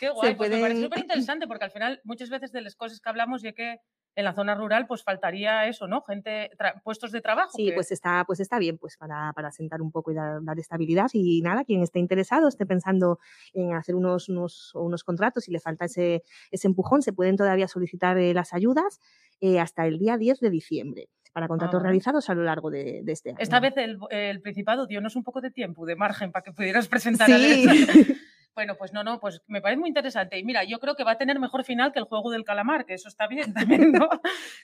Qué 0.00 0.08
guay, 0.10 0.34
pues 0.34 0.50
me 0.50 0.56
parece 0.60 0.74
pueden- 0.80 0.82
súper 0.84 0.98
interesante 1.00 1.46
porque 1.46 1.64
al 1.66 1.70
final 1.70 2.00
muchas 2.04 2.28
veces 2.30 2.50
de 2.52 2.62
las 2.62 2.74
cosas 2.74 3.00
que 3.00 3.08
hablamos 3.08 3.44
y 3.44 3.52
que 3.52 3.78
en 4.16 4.24
la 4.24 4.32
zona 4.34 4.56
rural 4.56 4.86
pues 4.88 5.04
faltaría 5.04 5.68
eso, 5.68 5.86
¿no? 5.86 6.02
Gente, 6.02 6.50
puestos 6.82 7.12
de 7.12 7.20
trabajo. 7.20 7.52
Sí, 7.54 7.66
que- 7.66 7.74
pues 7.74 7.92
está, 7.92 8.24
pues 8.26 8.40
está 8.40 8.58
bien, 8.58 8.76
pues 8.78 8.96
para, 8.96 9.32
para 9.34 9.52
sentar 9.52 9.80
un 9.82 9.92
poco 9.92 10.10
y 10.10 10.14
dar, 10.14 10.42
dar 10.42 10.58
estabilidad. 10.58 11.06
Y 11.12 11.42
nada, 11.42 11.64
quien 11.64 11.82
esté 11.82 12.00
interesado, 12.00 12.48
esté 12.48 12.66
pensando 12.66 13.20
en 13.52 13.74
hacer 13.74 13.94
unos, 13.94 14.28
unos, 14.28 14.74
unos 14.74 15.04
contratos 15.04 15.46
y 15.48 15.52
le 15.52 15.60
falta 15.60 15.84
ese, 15.84 16.24
ese 16.50 16.66
empujón, 16.66 17.02
se 17.02 17.12
pueden 17.12 17.36
todavía 17.36 17.68
solicitar 17.68 18.18
eh, 18.18 18.34
las 18.34 18.52
ayudas 18.52 18.98
eh, 19.40 19.60
hasta 19.60 19.86
el 19.86 19.98
día 19.98 20.16
10 20.16 20.40
de 20.40 20.50
diciembre 20.50 21.08
para 21.32 21.46
contratos 21.46 21.74
bueno. 21.74 21.84
realizados 21.90 22.28
a 22.28 22.34
lo 22.34 22.42
largo 22.42 22.70
de, 22.72 23.02
de 23.04 23.12
este 23.12 23.28
año. 23.30 23.38
Esta 23.38 23.60
vez 23.60 23.76
el, 23.76 23.98
el 24.10 24.40
Principado 24.42 24.86
dio-nos 24.88 25.14
un 25.14 25.22
poco 25.22 25.40
de 25.40 25.52
tiempo, 25.52 25.86
de 25.86 25.94
margen, 25.94 26.32
para 26.32 26.42
que 26.42 26.50
pudieras 26.52 26.88
presentar 26.88 27.28
Sí. 27.28 27.66
el- 27.68 28.16
Bueno, 28.54 28.76
pues 28.76 28.92
no, 28.92 29.04
no, 29.04 29.20
pues 29.20 29.40
me 29.46 29.60
parece 29.62 29.78
muy 29.80 29.88
interesante. 29.88 30.38
Y 30.38 30.44
mira, 30.44 30.64
yo 30.64 30.80
creo 30.80 30.94
que 30.96 31.04
va 31.04 31.12
a 31.12 31.18
tener 31.18 31.38
mejor 31.38 31.64
final 31.64 31.92
que 31.92 31.98
el 32.00 32.04
juego 32.04 32.30
del 32.30 32.44
calamar, 32.44 32.84
que 32.84 32.94
eso 32.94 33.08
está 33.08 33.26
bien 33.26 33.54
también, 33.54 33.92
¿no? 33.92 34.08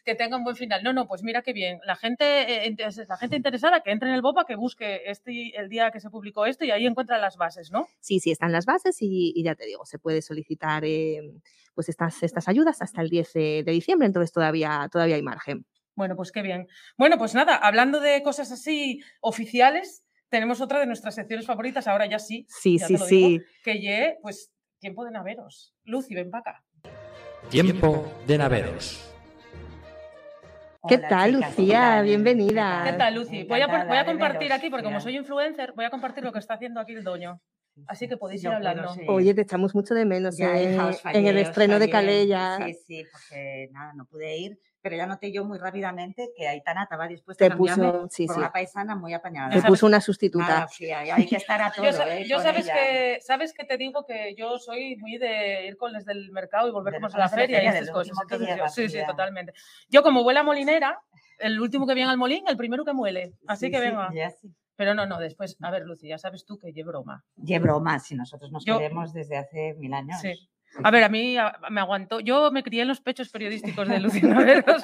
que 0.05 0.15
tenga 0.15 0.37
un 0.37 0.45
buen 0.45 0.57
final. 0.57 0.83
No, 0.83 0.93
no, 0.93 1.07
pues 1.07 1.23
mira 1.23 1.43
qué 1.43 1.53
bien. 1.53 1.79
La 1.85 1.97
gente, 1.97 2.25
eh, 2.25 2.67
ente- 2.67 3.07
la 3.09 3.17
gente 3.17 3.37
interesada 3.37 3.81
que 3.81 3.93
entre 3.93 4.09
en 4.09 4.15
el 4.17 4.23
BOPA, 4.23 4.45
que 4.45 4.57
busque 4.57 5.03
este, 5.07 5.57
el 5.59 5.69
día 5.69 5.91
que 5.91 6.01
se 6.01 6.11
publicó 6.11 6.47
esto 6.47 6.65
y 6.65 6.71
ahí 6.73 6.85
encuentra 6.87 7.19
las 7.19 7.37
bases, 7.37 7.71
¿no? 7.71 7.87
Sí, 8.01 8.19
sí, 8.21 8.31
están 8.33 8.53
las 8.53 8.67
bases 8.67 9.01
y, 9.01 9.33
y 9.35 9.43
ya 9.45 9.55
te 9.55 9.65
digo, 9.67 9.85
se 9.87 9.99
puede 9.99 10.21
solicitar 10.21 10.85
eh, 10.85 11.21
pues 11.75 11.89
estas, 11.89 12.23
estas 12.23 12.49
ayudas 12.49 12.83
hasta 12.83 13.01
el 13.03 13.09
10 13.09 13.33
de, 13.33 13.63
de 13.65 13.73
diciembre, 13.73 14.07
entonces 14.07 14.33
todavía, 14.33 14.89
todavía 14.91 15.17
hay 15.17 15.23
margen. 15.23 15.65
Bueno, 15.95 16.15
pues 16.17 16.31
qué 16.33 16.43
bien. 16.43 16.67
Bueno, 16.99 17.17
pues 17.17 17.35
nada, 17.35 17.57
hablando 17.57 18.01
de 18.01 18.23
cosas 18.23 18.53
así 18.53 19.01
oficiales, 19.21 20.05
tenemos 20.29 20.61
otra 20.61 20.81
de 20.81 20.87
nuestras 20.87 21.15
secciones 21.15 21.47
favoritas, 21.47 21.87
ahora 21.89 22.07
ya 22.07 22.19
sí, 22.19 22.47
Sí, 22.49 22.79
Ya 22.79 22.87
sí, 22.87 22.95
te 22.95 22.99
lo 23.01 23.07
digo. 23.07 23.29
sí. 23.29 23.41
que 23.63 23.81
ye, 23.81 24.19
pues 24.23 24.53
tiempo 24.79 25.05
de 25.05 25.11
naveros. 25.11 25.75
Lucy, 25.85 26.15
ven 26.15 26.31
para 26.31 26.41
acá. 26.53 26.65
Tiempo 27.51 28.13
de 28.27 28.39
naveros. 28.39 29.03
¿Qué 30.89 30.97
Hola, 30.97 31.09
tal, 31.09 31.35
chicas, 31.35 31.55
¿qué 31.57 31.63
Lucía? 31.63 31.81
tal? 31.81 32.05
Bienvenida. 32.05 32.83
¿Qué 32.85 32.93
tal, 32.93 33.15
Lucy? 33.15 33.43
Voy 33.45 33.61
a, 33.61 33.67
voy 33.67 34.05
compartir 34.05 34.53
aquí, 34.53 34.71
porque 34.71 34.85
como 34.85 35.01
soy 35.01 35.17
influencer, 35.17 35.73
voy 35.75 35.85
a 35.85 35.91
compartir 35.91 36.23
lo 36.23 36.33
que 36.33 36.39
está 36.39 36.55
haciendo 36.55 36.81
aquí 36.81 36.93
el 36.93 37.03
doño. 37.03 37.41
Así 37.89 38.09
que 38.09 38.17
podéis 38.17 38.41
Yo 38.43 38.51
ir 38.53 38.57
puedo, 38.59 38.69
hablando. 38.71 38.95
sí. 38.95 39.03
Oye, 39.09 39.35
te 39.35 39.43
echamos 39.43 39.75
mucho 39.75 39.95
de 39.95 40.07
menos 40.07 40.37
Ya, 40.39 40.61
hija, 40.63 40.87
os 40.87 41.03
en 41.13 41.27
el 41.27 41.39
estreno 41.39 41.79
de. 41.79 41.91
Calella. 41.91 42.59
Sí, 42.65 42.75
sí, 42.87 43.05
porque 43.11 43.69
nada, 43.73 43.93
no 43.95 44.07
pude 44.07 44.37
ir, 44.39 44.59
pero 44.87 44.99
ya 44.99 45.07
noté 45.07 45.33
yo 45.33 45.45
muy 45.45 45.59
rápidamente 45.59 46.31
que 46.37 46.47
Aitana 46.47 46.85
estaba 46.85 47.09
dispuesta 47.09 47.45
a 47.45 47.49
cambiarme 47.49 47.91
puso, 47.91 48.09
sí, 48.09 48.27
por 48.27 48.35
sí, 48.37 48.41
una 48.41 48.53
paisana 48.53 48.95
muy 48.95 49.13
apañada. 49.15 49.51
te 49.61 49.67
puso 49.67 49.85
una 49.85 50.01
sustituta. 50.01 50.69
Sí, 50.69 50.89
hay 50.93 51.11
hay 51.11 51.27
que 51.27 51.35
estar 51.35 51.61
a 51.61 51.73
todo, 51.73 51.87
Yo, 51.87 51.93
sa- 51.93 52.17
¿eh? 52.17 52.25
yo 52.29 52.37
con 52.37 52.45
sabes, 52.45 52.67
ella. 52.67 52.75
que, 52.75 53.19
sabes 53.21 53.53
que 53.53 53.65
te 53.65 53.77
digo 53.77 54.05
que 54.07 54.37
yo 54.37 54.59
soy 54.61 54.95
muy 54.99 55.19
de 55.19 55.67
ir 55.67 55.77
con 55.77 55.93
les 55.93 56.05
del 56.05 56.31
mercado 56.31 56.69
y 56.69 56.71
volver 56.71 56.93
De 56.93 56.99
como 56.99 57.09
los 57.09 57.15
a 57.17 57.19
la 57.19 57.29
feria 57.29 57.65
y 57.65 57.67
estas 57.67 57.91
cosas. 57.91 58.17
Entonces, 58.23 58.57
yo- 58.57 58.69
sí, 58.69 58.89
sí, 58.89 58.99
totalmente. 59.05 59.53
Yo 59.89 60.05
como 60.05 60.23
vuela 60.23 60.45
molinera, 60.45 61.01
el 61.41 61.61
último 61.61 61.85
que 61.85 61.95
viene 61.95 62.09
al 62.13 62.17
molín, 62.17 62.45
el 62.47 62.57
primero 62.57 62.85
que 62.85 62.93
muele. 62.93 63.33
Así 63.49 63.67
Sí, 63.67 63.73
que 63.73 63.79
sí, 63.79 63.85
venga. 63.87 64.09
ya 64.15 64.31
sí. 64.31 64.55
Pero 64.77 64.95
no, 64.95 65.07
no, 65.07 65.19
después, 65.19 65.57
a 65.63 65.71
ver, 65.71 65.83
Lucy, 65.87 66.07
ya 66.09 66.19
sabes 66.19 66.45
tú 66.45 66.59
que 66.59 66.71
llevo 66.73 66.91
broma. 66.91 67.25
Y 67.43 67.59
broma, 67.59 67.99
si 67.99 68.15
nosotros 68.15 68.53
nos 68.53 68.63
Yo- 68.65 68.79
queremos 68.79 69.13
desde 69.15 69.39
hace 69.39 69.75
mil 69.79 69.93
años. 69.95 70.21
Sí. 70.21 70.35
A 70.83 70.91
ver, 70.91 71.05
a 71.05 71.09
mí 71.09 71.37
a- 71.37 71.59
me 71.71 71.81
aguantó. 71.81 72.21
Yo 72.21 72.51
me 72.51 72.63
crié 72.63 72.83
en 72.83 72.89
los 72.89 73.01
pechos 73.01 73.29
periodísticos 73.31 73.89
de 73.89 74.01
Lucy 74.01 74.23
Naveros. 74.23 74.83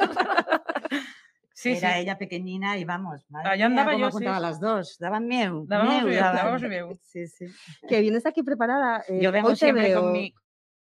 Sí, 1.54 1.72
sí. 1.76 1.78
Era 1.78 1.98
ella 1.98 2.18
pequeñina 2.18 2.76
y 2.78 2.84
vamos, 2.84 3.24
madre 3.30 3.48
Allá 3.50 3.68
mía, 3.68 3.80
andaba 3.82 3.92
cómo 3.92 4.10
yo, 4.10 4.18
sí. 4.18 4.24
las 4.24 4.60
dos, 4.60 4.98
daban 4.98 5.26
miedo. 5.26 5.64
Dábamos 5.66 6.62
miedo. 6.62 6.90
Sí, 7.02 7.26
sí. 7.26 7.46
Que 7.88 8.00
vienes 8.00 8.26
aquí 8.26 8.42
preparada. 8.42 9.04
eh, 9.08 9.20
Yo 9.22 9.30
vengo 9.32 9.54
siempre 9.54 9.88
veo 9.88 10.02
con 10.02 10.12
mi, 10.12 10.34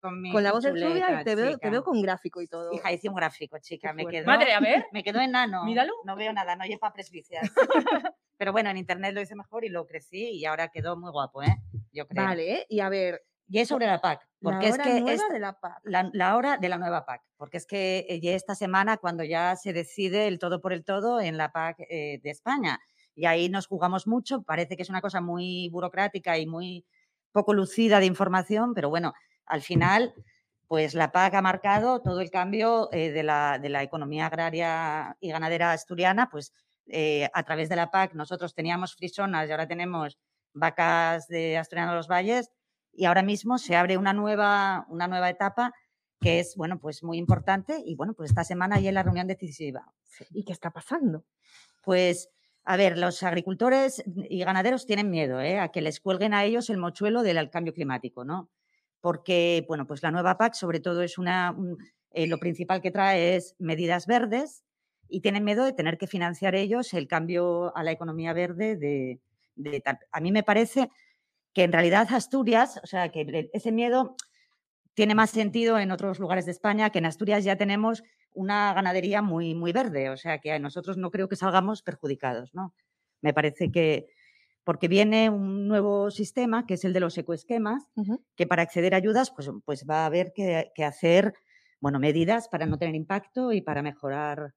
con 0.01 0.21
mi 0.21 0.33
con 0.33 0.43
la 0.43 0.53
voz 0.53 0.65
de 0.65 0.71
chuleta, 0.71 1.21
y 1.21 1.25
te 1.25 1.35
veo, 1.35 1.59
te 1.59 1.71
veo 1.71 1.83
con 1.85 2.03
gráfico 2.03 2.41
y 2.43 2.49
todo. 2.49 2.73
Hija, 2.73 2.93
hice 2.93 3.09
un 3.09 3.15
gráfico, 3.15 3.59
chica. 3.61 3.93
Me 3.93 4.07
quedó, 4.07 4.27
Madre, 4.27 4.53
a 4.53 4.61
ver. 4.61 4.87
me 4.93 5.03
quedó 5.03 5.21
enano. 5.21 5.65
Míralo. 5.65 5.93
No 6.05 6.17
veo 6.17 6.33
nada, 6.33 6.57
no 6.57 6.65
lleva 6.65 6.93
presbicias. 6.93 7.51
Pero 8.37 8.53
bueno, 8.53 8.71
en 8.71 8.77
internet 8.77 9.15
lo 9.15 9.21
hice 9.21 9.35
mejor 9.35 9.65
y 9.65 9.69
lo 9.69 9.85
crecí 9.87 10.31
y 10.31 10.45
ahora 10.45 10.69
quedó 10.69 10.97
muy 10.97 11.11
guapo, 11.11 11.43
¿eh? 11.43 11.57
Yo 11.93 12.07
creo. 12.07 12.25
Vale, 12.25 12.67
y 12.69 12.79
a 12.81 12.89
ver, 12.89 13.23
Y 13.49 13.59
es 13.61 13.69
sobre 13.69 13.87
la 13.87 14.01
PAC, 14.01 14.29
porque 14.43 14.65
la 14.65 14.69
es 14.69 14.75
hora 14.75 14.85
que 14.85 15.01
nueva 15.01 15.13
es 15.13 15.29
de 15.33 15.39
la 15.39 15.59
PAC. 15.59 15.81
la, 15.85 16.11
la 16.13 16.37
hora 16.37 16.59
de 16.59 16.69
la 16.69 16.77
nueva 16.77 17.07
PAC, 17.07 17.23
porque 17.37 17.57
es 17.57 17.67
que 17.67 18.07
eh, 18.09 18.21
ya 18.21 18.33
esta 18.33 18.55
semana 18.55 18.99
cuando 18.99 19.25
ya 19.25 19.57
se 19.57 19.73
decide 19.73 20.29
el 20.29 20.39
todo 20.39 20.61
por 20.61 20.73
el 20.73 20.85
todo 20.85 21.21
en 21.21 21.37
la 21.39 21.51
PAC 21.51 21.81
eh, 21.89 22.21
de 22.23 22.31
España. 22.31 22.79
Y 23.15 23.27
ahí 23.27 23.49
nos 23.49 23.67
jugamos 23.67 24.07
mucho, 24.07 24.43
parece 24.43 24.77
que 24.77 24.83
es 24.83 24.91
una 24.91 25.01
cosa 25.01 25.21
muy 25.21 25.69
burocrática 25.71 26.39
y 26.39 26.47
muy 26.47 26.85
poco 27.33 27.55
lucida 27.55 28.01
de 28.01 28.07
información, 28.07 28.75
pero 28.75 28.91
bueno, 28.91 29.15
al 29.47 29.63
final, 29.63 30.15
pues 30.67 30.95
la 30.95 31.11
PAC 31.11 31.35
ha 31.35 31.43
marcado 31.43 32.03
todo 32.03 32.21
el 32.21 32.31
cambio 32.31 32.91
eh, 32.93 33.11
de, 33.11 33.23
la, 33.23 33.59
de 33.59 33.71
la 33.71 33.83
economía 33.83 34.27
agraria 34.27 35.17
y 35.21 35.31
ganadera 35.31 35.73
asturiana, 35.73 36.29
pues 36.31 36.53
eh, 36.87 37.29
a 37.33 37.43
través 37.43 37.69
de 37.69 37.77
la 37.77 37.91
PAC 37.91 38.15
nosotros 38.15 38.55
teníamos 38.55 38.95
frisonas 38.95 39.49
y 39.49 39.53
ahora 39.53 39.67
tenemos 39.67 40.19
vacas 40.53 41.29
de 41.29 41.59
Asturiano 41.59 41.93
de 41.93 41.97
los 41.97 42.09
Valles 42.09 42.51
y 42.99 43.07
ahora 43.07 43.23
mismo 43.23 43.59
se 43.59 43.77
abre 43.77 43.97
una 43.97 44.13
nueva, 44.13 44.87
una 44.91 45.09
nueva 45.09 45.31
etapa 45.31 45.73
que 46.21 46.41
es, 46.41 46.57
bueno, 46.57 46.81
pues 46.81 47.03
muy 47.05 47.17
importante 47.19 47.81
y 47.85 47.95
bueno, 47.95 48.15
pues 48.15 48.31
esta 48.31 48.45
semana 48.45 48.77
hay 48.77 48.91
la 48.91 49.05
reunión 49.05 49.29
decisiva. 49.29 49.93
¿Y 50.33 50.45
qué 50.45 50.53
está 50.53 50.71
pasando? 50.73 51.25
Pues, 51.85 52.31
a 52.65 52.77
ver, 52.77 52.99
los 52.99 53.23
agricultores 53.23 54.03
y 54.29 54.41
ganaderos 54.45 54.87
tienen 54.87 55.11
miedo 55.11 55.41
¿eh? 55.41 55.59
a 55.61 55.69
que 55.69 55.81
les 55.81 56.01
cuelguen 56.01 56.35
a 56.35 56.45
ellos 56.45 56.71
el 56.71 56.79
mochuelo 56.79 57.23
del 57.23 57.51
cambio 57.51 57.73
climático, 57.73 58.25
¿no? 58.25 58.51
Porque, 59.01 59.65
bueno, 59.69 59.87
pues 59.87 60.03
la 60.03 60.11
nueva 60.11 60.37
PAC 60.37 60.55
sobre 60.55 60.81
todo 60.81 61.03
es 61.03 61.19
una, 61.19 61.53
un- 61.53 61.79
eh, 62.11 62.27
lo 62.27 62.39
principal 62.39 62.83
que 62.83 62.91
trae 62.91 63.37
es 63.37 63.55
medidas 63.59 64.07
verdes 64.07 64.65
y 65.09 65.21
tienen 65.21 65.45
miedo 65.45 65.65
de 65.65 65.73
tener 65.73 65.99
que 65.99 66.07
financiar 66.07 66.55
ellos 66.55 66.93
el 66.95 67.07
cambio 67.09 67.77
a 67.77 67.83
la 67.85 67.93
economía 67.93 68.33
verde 68.33 68.77
de, 68.77 69.21
de 69.55 69.81
tal. 69.81 69.99
A 70.13 70.21
mí 70.21 70.33
me 70.33 70.43
parece 70.43 70.91
que 71.55 71.65
en 71.65 71.73
realidad 71.73 72.09
Asturias, 72.13 72.81
o 72.83 72.87
sea, 72.87 73.11
que 73.11 73.23
el- 73.23 73.51
ese 73.53 73.73
miedo 73.73 74.17
tiene 74.95 75.15
más 75.15 75.31
sentido 75.31 75.79
en 75.79 75.91
otros 75.93 76.19
lugares 76.19 76.47
de 76.47 76.53
España, 76.53 76.91
que 76.91 76.99
en 76.99 77.07
Asturias 77.07 77.45
ya 77.45 77.57
tenemos 77.57 78.03
una 78.35 78.75
ganadería 78.75 79.23
muy, 79.23 79.55
muy 79.55 79.73
verde, 79.73 80.11
o 80.11 80.17
sea, 80.17 80.39
que 80.39 80.53
a 80.53 80.59
nosotros 80.59 80.97
no 80.97 81.11
creo 81.11 81.29
que 81.29 81.37
salgamos 81.37 81.83
perjudicados, 81.83 82.55
¿no? 82.55 82.75
Me 83.23 83.33
parece 83.35 83.71
que, 83.71 84.07
porque 84.65 84.89
viene 84.89 85.31
un 85.31 85.67
nuevo 85.69 86.11
sistema, 86.11 86.67
que 86.67 86.75
es 86.75 86.85
el 86.85 86.93
de 86.93 87.01
los 87.01 87.17
ecoesquemas, 87.19 87.85
que 88.37 88.47
para 88.47 88.63
acceder 88.63 88.95
a 88.95 88.99
ayudas 88.99 89.31
pues, 89.31 89.51
pues 89.65 89.87
va 89.89 90.03
a 90.03 90.07
haber 90.07 90.33
que, 90.35 90.71
que 90.75 90.85
hacer 90.85 91.35
bueno, 91.81 91.99
medidas 92.01 92.49
para 92.49 92.67
no 92.67 92.79
tener 92.79 92.95
impacto 92.97 93.53
y 93.53 93.61
para 93.63 93.83
mejorar 93.83 94.55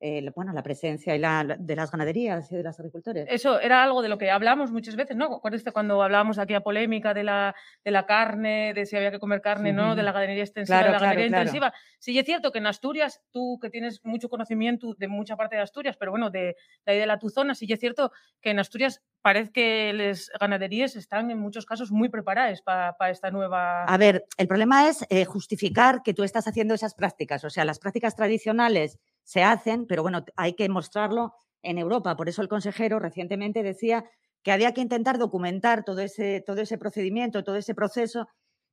eh, 0.00 0.30
bueno, 0.34 0.52
la 0.52 0.62
presencia 0.62 1.14
y 1.14 1.18
la, 1.18 1.56
de 1.58 1.76
las 1.76 1.90
ganaderías 1.90 2.50
y 2.52 2.56
de 2.56 2.62
los 2.62 2.78
agricultores. 2.78 3.26
Eso 3.30 3.60
era 3.60 3.82
algo 3.82 4.02
de 4.02 4.08
lo 4.08 4.18
que 4.18 4.30
hablamos 4.30 4.70
muchas 4.70 4.96
veces, 4.96 5.16
¿no? 5.16 5.36
¿Acuerdas 5.36 5.62
cuando 5.72 6.02
hablábamos 6.02 6.38
aquí 6.38 6.54
a 6.54 6.60
polémica 6.60 7.14
de 7.14 7.24
la, 7.24 7.54
de 7.84 7.90
la 7.90 8.06
carne, 8.06 8.74
de 8.74 8.84
si 8.86 8.96
había 8.96 9.10
que 9.10 9.18
comer 9.18 9.40
carne, 9.40 9.72
¿no? 9.72 9.94
De 9.96 10.02
la 10.02 10.12
ganadería 10.12 10.44
extensiva, 10.44 10.78
Claro, 10.78 10.86
de 10.88 10.92
la 10.92 10.98
claro, 10.98 11.10
ganadería 11.10 11.28
claro. 11.28 11.42
intensiva. 11.42 11.72
Sí, 11.98 12.18
es 12.18 12.24
cierto 12.24 12.52
que 12.52 12.58
en 12.58 12.66
Asturias, 12.66 13.22
tú 13.30 13.58
que 13.60 13.70
tienes 13.70 14.04
mucho 14.04 14.28
conocimiento 14.28 14.94
de 14.94 15.08
mucha 15.08 15.36
parte 15.36 15.56
de 15.56 15.62
Asturias, 15.62 15.96
pero 15.96 16.10
bueno, 16.10 16.30
de, 16.30 16.56
de 16.84 16.92
ahí 16.92 16.98
de 16.98 17.06
la 17.06 17.18
tu 17.18 17.30
zona, 17.30 17.54
sí 17.54 17.66
es 17.70 17.80
cierto 17.80 18.12
que 18.40 18.50
en 18.50 18.58
Asturias 18.58 19.02
parece 19.22 19.50
que 19.50 19.92
las 19.92 20.30
ganaderías 20.38 20.94
están 20.94 21.30
en 21.30 21.38
muchos 21.38 21.66
casos 21.66 21.90
muy 21.90 22.08
preparadas 22.08 22.62
para 22.62 23.10
esta 23.10 23.30
nueva... 23.30 23.84
A 23.84 23.96
ver, 23.96 24.24
el 24.36 24.46
problema 24.46 24.88
es 24.88 25.04
eh, 25.10 25.24
justificar 25.24 26.02
que 26.04 26.14
tú 26.14 26.22
estás 26.22 26.46
haciendo 26.46 26.74
esas 26.74 26.94
prácticas. 26.94 27.44
O 27.44 27.50
sea, 27.50 27.64
las 27.64 27.78
prácticas 27.78 28.14
tradicionales 28.14 28.98
se 29.26 29.42
hacen, 29.42 29.86
pero 29.86 30.02
bueno, 30.02 30.24
hay 30.36 30.54
que 30.54 30.68
mostrarlo 30.68 31.34
en 31.62 31.78
Europa. 31.78 32.16
Por 32.16 32.28
eso 32.28 32.42
el 32.42 32.48
consejero 32.48 33.00
recientemente 33.00 33.64
decía 33.64 34.04
que 34.44 34.52
había 34.52 34.72
que 34.72 34.80
intentar 34.80 35.18
documentar 35.18 35.82
todo 35.84 36.00
ese, 36.00 36.44
todo 36.46 36.60
ese 36.60 36.78
procedimiento, 36.78 37.42
todo 37.42 37.56
ese 37.56 37.74
proceso 37.74 38.28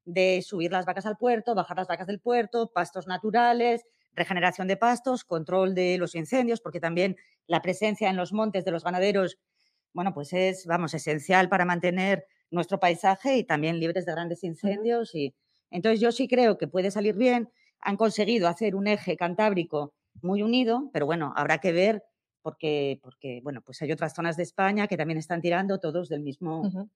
de 0.06 0.44
subir 0.44 0.72
las 0.72 0.86
vacas 0.86 1.08
al 1.08 1.18
puerto, 1.18 1.56
bajar 1.56 1.78
las 1.78 1.88
vacas 1.88 2.06
del 2.06 2.20
puerto, 2.20 2.72
pastos 2.72 3.08
naturales, 3.08 3.82
regeneración 4.14 4.68
de 4.68 4.78
pastos, 4.78 5.24
control 5.24 5.74
de 5.74 5.98
los 5.98 6.14
incendios, 6.14 6.62
porque 6.62 6.80
también 6.80 7.16
la 7.48 7.64
presencia 7.64 8.12
en 8.12 8.16
los 8.16 8.32
montes 8.32 8.64
de 8.64 8.70
los 8.72 8.84
ganaderos, 8.84 9.40
bueno, 9.92 10.14
pues 10.14 10.34
es, 10.34 10.68
vamos, 10.68 10.94
esencial 10.94 11.50
para 11.50 11.66
mantener 11.66 12.28
nuestro 12.52 12.80
paisaje 12.80 13.38
y 13.38 13.44
también 13.44 13.80
libres 13.80 14.06
de 14.06 14.12
grandes 14.12 14.44
incendios. 14.44 15.16
Y 15.16 15.34
entonces 15.72 16.00
yo 16.00 16.12
sí 16.12 16.28
creo 16.28 16.60
que 16.60 16.68
puede 16.68 16.92
salir 16.92 17.16
bien. 17.16 17.50
Han 17.80 17.98
conseguido 17.98 18.48
hacer 18.48 18.76
un 18.76 18.86
eje 18.86 19.18
cantábrico 19.18 19.96
muy 20.22 20.42
unido, 20.42 20.90
pero 20.94 21.06
bueno, 21.06 21.34
habrá 21.36 21.58
que 21.60 21.72
ver 21.72 22.04
porque, 22.42 23.00
porque 23.02 23.40
bueno, 23.44 23.62
pues 23.62 23.82
hay 23.82 23.92
otras 23.92 24.14
zonas 24.14 24.36
de 24.38 24.44
España 24.44 24.88
que 24.88 24.98
también 24.98 25.18
están 25.18 25.42
tirando 25.42 25.80
todos 25.80 26.10
del 26.10 26.22
mismo. 26.22 26.90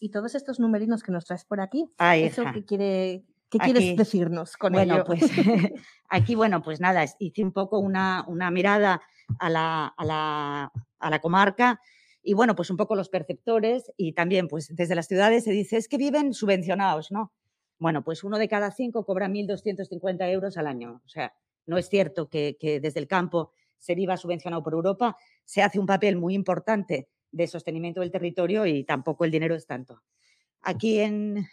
Y 0.00 0.10
todos 0.10 0.34
estos 0.34 0.60
numerinos 0.60 1.02
que 1.02 1.12
nos 1.12 1.24
traes 1.24 1.44
por 1.44 1.60
aquí, 1.60 1.90
Ay, 1.98 2.24
¿eso 2.24 2.42
qué, 2.52 2.64
quiere, 2.64 3.24
qué 3.48 3.58
quieres 3.58 3.84
Aquí. 3.84 3.96
decirnos 3.96 4.56
con 4.56 4.72
Bueno, 4.72 4.94
ello? 4.96 5.04
pues 5.04 5.22
aquí, 6.10 6.34
bueno, 6.34 6.62
pues 6.62 6.80
nada, 6.80 7.04
hice 7.18 7.42
un 7.42 7.52
poco 7.52 7.78
una, 7.78 8.24
una 8.28 8.50
mirada 8.50 9.00
a 9.38 9.48
la, 9.50 9.86
a, 9.86 10.04
la, 10.04 10.72
a 10.98 11.10
la 11.10 11.18
comarca 11.20 11.80
y 12.22 12.34
bueno, 12.34 12.54
pues 12.54 12.68
un 12.70 12.76
poco 12.76 12.96
los 12.96 13.08
perceptores 13.08 13.90
y 13.96 14.12
también 14.12 14.48
pues 14.48 14.74
desde 14.74 14.94
las 14.94 15.06
ciudades 15.06 15.44
se 15.44 15.52
dice 15.52 15.76
es 15.78 15.88
que 15.88 15.96
viven 15.96 16.34
subvencionados, 16.34 17.10
¿no? 17.10 17.32
Bueno, 17.78 18.02
pues 18.04 18.24
uno 18.24 18.38
de 18.38 18.48
cada 18.48 18.70
cinco 18.72 19.04
cobra 19.06 19.28
1.250 19.28 20.28
euros 20.32 20.58
al 20.58 20.66
año. 20.66 21.00
O 21.06 21.08
sea, 21.08 21.32
no 21.68 21.78
es 21.78 21.88
cierto 21.88 22.28
que, 22.28 22.56
desde 22.82 22.98
el 22.98 23.06
campo 23.06 23.52
se 23.76 23.94
viva 23.94 24.16
subvencionado 24.16 24.62
por 24.62 24.72
Europa, 24.72 25.16
se 25.44 25.62
hace 25.62 25.78
un 25.78 25.86
papel 25.86 26.16
muy 26.16 26.34
importante 26.34 27.08
de 27.30 27.46
sostenimiento 27.46 28.00
del 28.00 28.10
territorio 28.10 28.66
y 28.66 28.84
tampoco 28.84 29.24
el 29.24 29.30
dinero 29.30 29.54
es 29.54 29.66
tanto. 29.66 30.02
Aquí 30.62 30.98
en, 30.98 31.46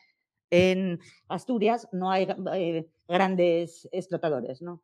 en 0.50 1.00
Asturias 1.28 1.88
no 1.92 2.10
hay 2.10 2.28
eh, 2.54 2.88
grandes 3.08 3.88
explotadores, 3.92 4.62
¿no? 4.62 4.82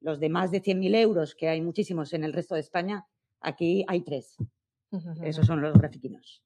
Los 0.00 0.18
de 0.18 0.30
más 0.30 0.50
de 0.50 0.62
100.000 0.62 0.96
euros, 0.96 1.34
que 1.34 1.48
hay 1.48 1.60
muchísimos 1.60 2.14
en 2.14 2.24
el 2.24 2.32
resto 2.32 2.54
de 2.54 2.62
España, 2.62 3.06
aquí 3.40 3.84
hay 3.86 4.00
tres. 4.00 4.36
Esos 5.22 5.46
son 5.46 5.60
los 5.60 5.72
grafiquinos. 5.74 6.42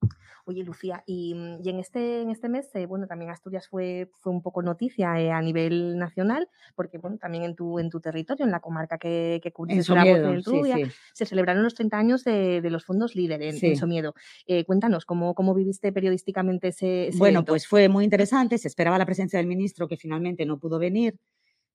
Oye, 0.46 0.62
Lucía, 0.62 1.02
y, 1.06 1.34
y 1.62 1.70
en, 1.70 1.78
este, 1.78 2.20
en 2.20 2.30
este 2.30 2.50
mes, 2.50 2.68
eh, 2.74 2.84
bueno, 2.84 3.06
también 3.06 3.30
Asturias 3.30 3.66
fue, 3.66 4.10
fue 4.20 4.30
un 4.30 4.42
poco 4.42 4.60
noticia 4.60 5.18
eh, 5.18 5.30
a 5.32 5.40
nivel 5.40 5.96
nacional, 5.96 6.48
porque, 6.74 6.98
bueno, 6.98 7.16
también 7.16 7.44
en 7.44 7.54
tu, 7.54 7.78
en 7.78 7.88
tu 7.88 8.00
territorio, 8.00 8.44
en 8.44 8.50
la 8.50 8.60
comarca 8.60 8.98
que, 8.98 9.40
que 9.42 9.52
En 9.68 9.82
Somiedo, 9.82 10.30
del 10.30 10.44
sí, 10.44 10.50
Trubia, 10.50 10.76
sí. 10.76 10.84
se 11.14 11.24
celebraron 11.24 11.62
los 11.62 11.74
30 11.74 11.96
años 11.96 12.24
de, 12.24 12.60
de 12.60 12.70
los 12.70 12.84
fondos 12.84 13.14
líder 13.14 13.40
en, 13.40 13.54
en 13.54 13.58
Sí. 13.58 13.76
Somiedo. 13.76 14.14
Eh, 14.46 14.64
cuéntanos, 14.66 15.06
¿cómo, 15.06 15.34
¿cómo 15.34 15.54
viviste 15.54 15.90
periodísticamente 15.92 16.68
ese, 16.68 17.08
ese 17.08 17.18
Bueno, 17.18 17.38
evento? 17.38 17.52
pues 17.52 17.66
fue 17.66 17.88
muy 17.88 18.04
interesante. 18.04 18.58
Se 18.58 18.68
esperaba 18.68 18.98
la 18.98 19.06
presencia 19.06 19.38
del 19.38 19.46
ministro, 19.46 19.88
que 19.88 19.96
finalmente 19.96 20.44
no 20.44 20.58
pudo 20.58 20.78
venir. 20.78 21.18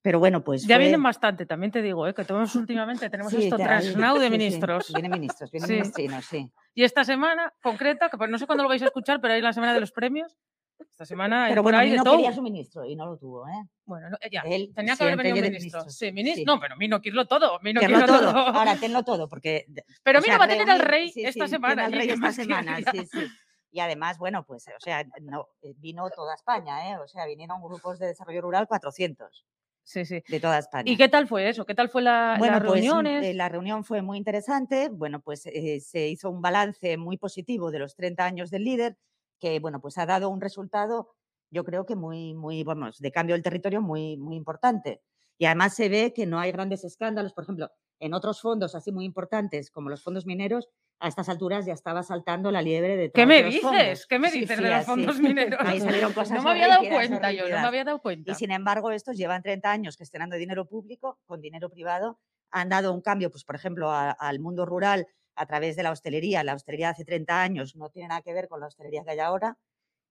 Pero 0.02 0.20
bueno, 0.20 0.44
pues. 0.44 0.64
ya 0.66 0.76
fue- 0.76 0.86
vienen 0.86 1.04
bastante, 1.04 1.46
también 1.46 1.72
te 1.72 1.82
digo, 1.82 2.08
¿eh? 2.08 2.14
que 2.14 2.24
todos 2.24 2.56
últimamente 2.56 3.10
tenemos 3.10 3.32
Sí, 3.34 3.44
esto 3.44 3.58
trasnado 3.58 4.16
de 4.20 4.28
sí, 4.28 4.32
sí, 4.34 4.38
ministros. 4.38 4.94
Vienen 4.94 5.12
ministros, 5.12 5.52
vienen 5.52 5.68
Sí. 5.68 5.74
ministrinos, 5.76 6.26
sí. 6.26 6.52
Y 6.74 6.84
esta 6.84 7.04
semana 7.04 7.54
concreta, 7.62 8.10
que 8.10 8.18
pues 8.18 8.30
no 8.30 8.38
sé 8.38 8.46
cuándo 8.46 8.64
lo 8.64 8.70
vais 8.70 8.82
a 8.82 8.86
escuchar, 8.86 9.20
pero 9.20 9.34
hay 9.34 9.42
la 9.42 9.52
semana 9.54 9.74
de 9.74 9.82
los 9.82 9.92
premios. 9.92 10.38
Esta 10.80 11.06
semana 11.06 11.48
Pero 11.50 11.62
bueno, 11.62 11.84
no 11.84 12.04
todo. 12.06 12.16
quería 12.16 12.32
su 12.32 12.42
ministro 12.42 12.86
y 12.86 12.96
no 12.96 13.06
lo 13.06 13.18
tuvo, 13.18 13.46
¿eh? 13.50 13.64
Bueno, 13.84 14.10
no, 14.12 14.18
ya, 14.32 14.42
Él 14.46 14.72
tenía 14.74 14.96
que 14.96 15.04
haber 15.04 15.18
venido 15.18 15.36
un 15.36 15.42
ministro. 15.42 15.80
ministros, 15.80 15.94
Sí, 15.98 16.12
ministro. 16.14 16.40
sí. 16.40 16.46
No, 16.46 16.58
pero 16.58 16.78
Mino 16.78 17.02
quiero 17.02 17.26
todo. 17.28 17.60
Mino 17.60 17.82
quiero 17.82 18.06
todo. 18.06 18.32
todo. 18.32 18.48
Ahora 18.48 18.78
tenlo 18.78 19.04
todo, 19.04 19.28
porque. 19.28 19.66
Pero 20.04 20.22
Mino 20.22 20.38
va 20.40 20.46
a 20.46 20.48
tener 20.48 20.70
al 20.70 20.80
rey 20.80 21.12
sí, 21.12 21.26
esta 21.26 21.48
sí, 21.48 21.52
semana. 21.52 21.84
al 21.84 21.92
rey 21.92 22.08
¿qué 22.08 22.14
esta 22.14 22.32
semana, 22.32 22.78
sí, 22.78 23.06
sí. 23.12 23.28
Y 23.72 23.82
además, 23.82 24.18
bueno, 24.18 24.46
pues, 24.46 24.68
o 24.70 24.80
sea, 24.80 25.04
no, 25.22 25.50
eh, 25.62 25.74
vino 25.78 26.10
toda 26.12 26.34
España, 26.34 26.90
¿eh? 26.92 26.98
O 26.98 27.08
sea, 27.10 27.26
vinieron 27.26 27.62
grupos 27.62 28.00
de 28.00 28.08
desarrollo 28.08 28.40
rural 28.42 28.66
400 28.66 29.46
Sí, 29.90 30.06
sí. 30.06 30.24
de 30.28 30.40
toda 30.40 30.60
España. 30.60 30.92
¿Y 30.92 30.98
qué 30.98 31.10
tal 31.10 31.28
fue 31.28 31.50
eso? 31.50 31.66
¿Qué 31.66 31.74
tal 31.76 31.90
fue 31.90 32.02
la, 32.04 32.38
Bueno, 32.38 32.60
las 32.60 32.64
pues 32.64 32.92
mm, 32.94 33.06
reuniones? 33.06 33.26
eh, 33.26 33.34
la 33.34 33.50
reunión 33.50 33.84
fue 33.84 34.02
muy 34.04 34.18
interesante. 34.18 34.90
Bueno, 34.90 35.20
pues 35.22 35.46
eh, 35.48 35.80
se 35.82 36.08
hizo 36.08 36.30
un 36.30 36.42
balance 36.42 36.98
muy 36.98 37.18
positivo 37.18 37.72
de 37.72 37.80
los 37.80 37.96
30 37.96 38.24
años 38.26 38.52
del 38.52 38.64
líder, 38.66 38.98
que 39.40 39.60
bueno, 39.60 39.82
pues 39.82 39.98
ha 39.98 40.06
dado 40.06 40.30
un 40.30 40.42
resultado, 40.42 41.16
yo 41.50 41.64
creo 41.64 41.86
que 41.88 41.96
muy, 41.96 42.36
muy, 42.36 42.64
vamos, 42.64 43.00
de 43.00 43.12
cambio 43.12 43.36
del 43.36 43.44
territorio 43.44 43.82
muy, 43.82 44.16
muy 44.18 44.36
importante. 44.36 45.02
Y 45.40 45.46
además 45.46 45.76
se 45.76 45.90
ve 45.90 46.14
que 46.14 46.26
no 46.28 46.40
hay 46.40 46.52
grandes 46.52 46.84
escándalos. 46.84 47.34
Por 47.34 47.46
ejemplo, 47.46 47.72
en 48.00 48.14
otros 48.14 48.42
fondos 48.42 48.76
así 48.76 48.92
muy 48.92 49.06
importantes, 49.06 49.72
como 49.72 49.90
los 49.90 50.04
fondos 50.04 50.26
mineros, 50.28 50.70
a 51.00 51.08
estas 51.08 51.30
alturas 51.30 51.66
ya 51.66 51.74
estaba 51.74 52.04
saltando 52.04 52.52
la 52.52 52.62
liebre 52.62 52.98
de 52.98 53.06
¿Qué 53.12 53.12
todos 53.24 53.28
me 53.28 53.42
los 53.42 53.54
dices? 53.54 53.62
fondos. 53.70 54.08
¿Qué 54.08 54.20
me 54.20 54.30
Sí, 54.32 54.42
dices 54.42 54.58
sí, 54.58 54.64
de 54.64 54.70
los 54.70 54.86
fondos 54.86 55.20
mineros? 55.20 55.60
Ahí 55.64 55.80
salieron 55.80 56.14
cosas 56.14 56.32
no 56.38 56.44
me 56.44 56.52
había 56.52 56.68
dado 56.68 56.84
cuenta 56.90 57.32
yo, 57.32 57.48
no 57.50 57.56
me 57.62 57.68
había 57.68 57.84
dado 57.86 58.02
cuenta. 58.02 58.32
Y 58.32 58.36
sin 58.36 58.52
embargo, 58.52 58.92
estos 58.92 59.18
llevan 59.18 59.42
30 59.42 59.72
años 59.72 59.96
gestionando 59.98 60.36
dinero 60.36 60.66
público 60.66 61.20
con 61.26 61.42
dinero 61.42 61.70
privado. 61.70 62.20
Han 62.52 62.70
dado 62.70 62.94
un 62.94 63.02
cambio, 63.02 63.32
pues, 63.32 63.44
por 63.46 63.56
ejemplo, 63.56 63.92
a- 63.92 64.12
al 64.12 64.40
mundo 64.40 64.66
rural 64.66 65.08
a 65.36 65.46
través 65.46 65.76
de 65.76 65.84
la 65.84 65.92
hostelería. 65.92 66.44
La 66.44 66.56
hostelería 66.56 66.90
hace 66.90 67.06
30 67.06 67.42
años 67.42 67.76
no 67.76 67.90
tiene 67.90 68.10
nada 68.10 68.22
que 68.22 68.34
ver 68.34 68.48
con 68.50 68.60
la 68.60 68.68
hostelería 68.68 69.04
que 69.06 69.12
hay 69.12 69.20
ahora. 69.20 69.58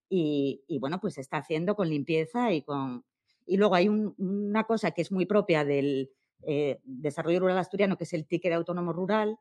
Y, 0.09 0.65
y, 0.67 0.79
bueno, 0.79 1.01
pues 1.01 1.15
se 1.15 1.21
está 1.21 1.39
haciendo 1.39 1.77
con 1.77 1.89
limpieza 1.89 2.53
y 2.53 2.63
con... 2.63 3.05
Y 3.47 3.57
luego 3.57 3.75
hay 3.75 3.89
un- 3.89 4.15
una 4.19 4.65
cosa 4.65 4.91
que 4.93 5.03
es 5.03 5.13
muy 5.13 5.27
propia 5.27 5.65
del 5.65 6.11
eh, 6.47 6.79
desarrollo 6.85 7.41
rural 7.41 7.59
asturiano, 7.59 7.97
que 7.99 8.05
es 8.05 8.13
el 8.13 8.27
ticket 8.27 8.51
de 8.53 8.57
autónomo 8.57 8.93
rural, 8.93 9.37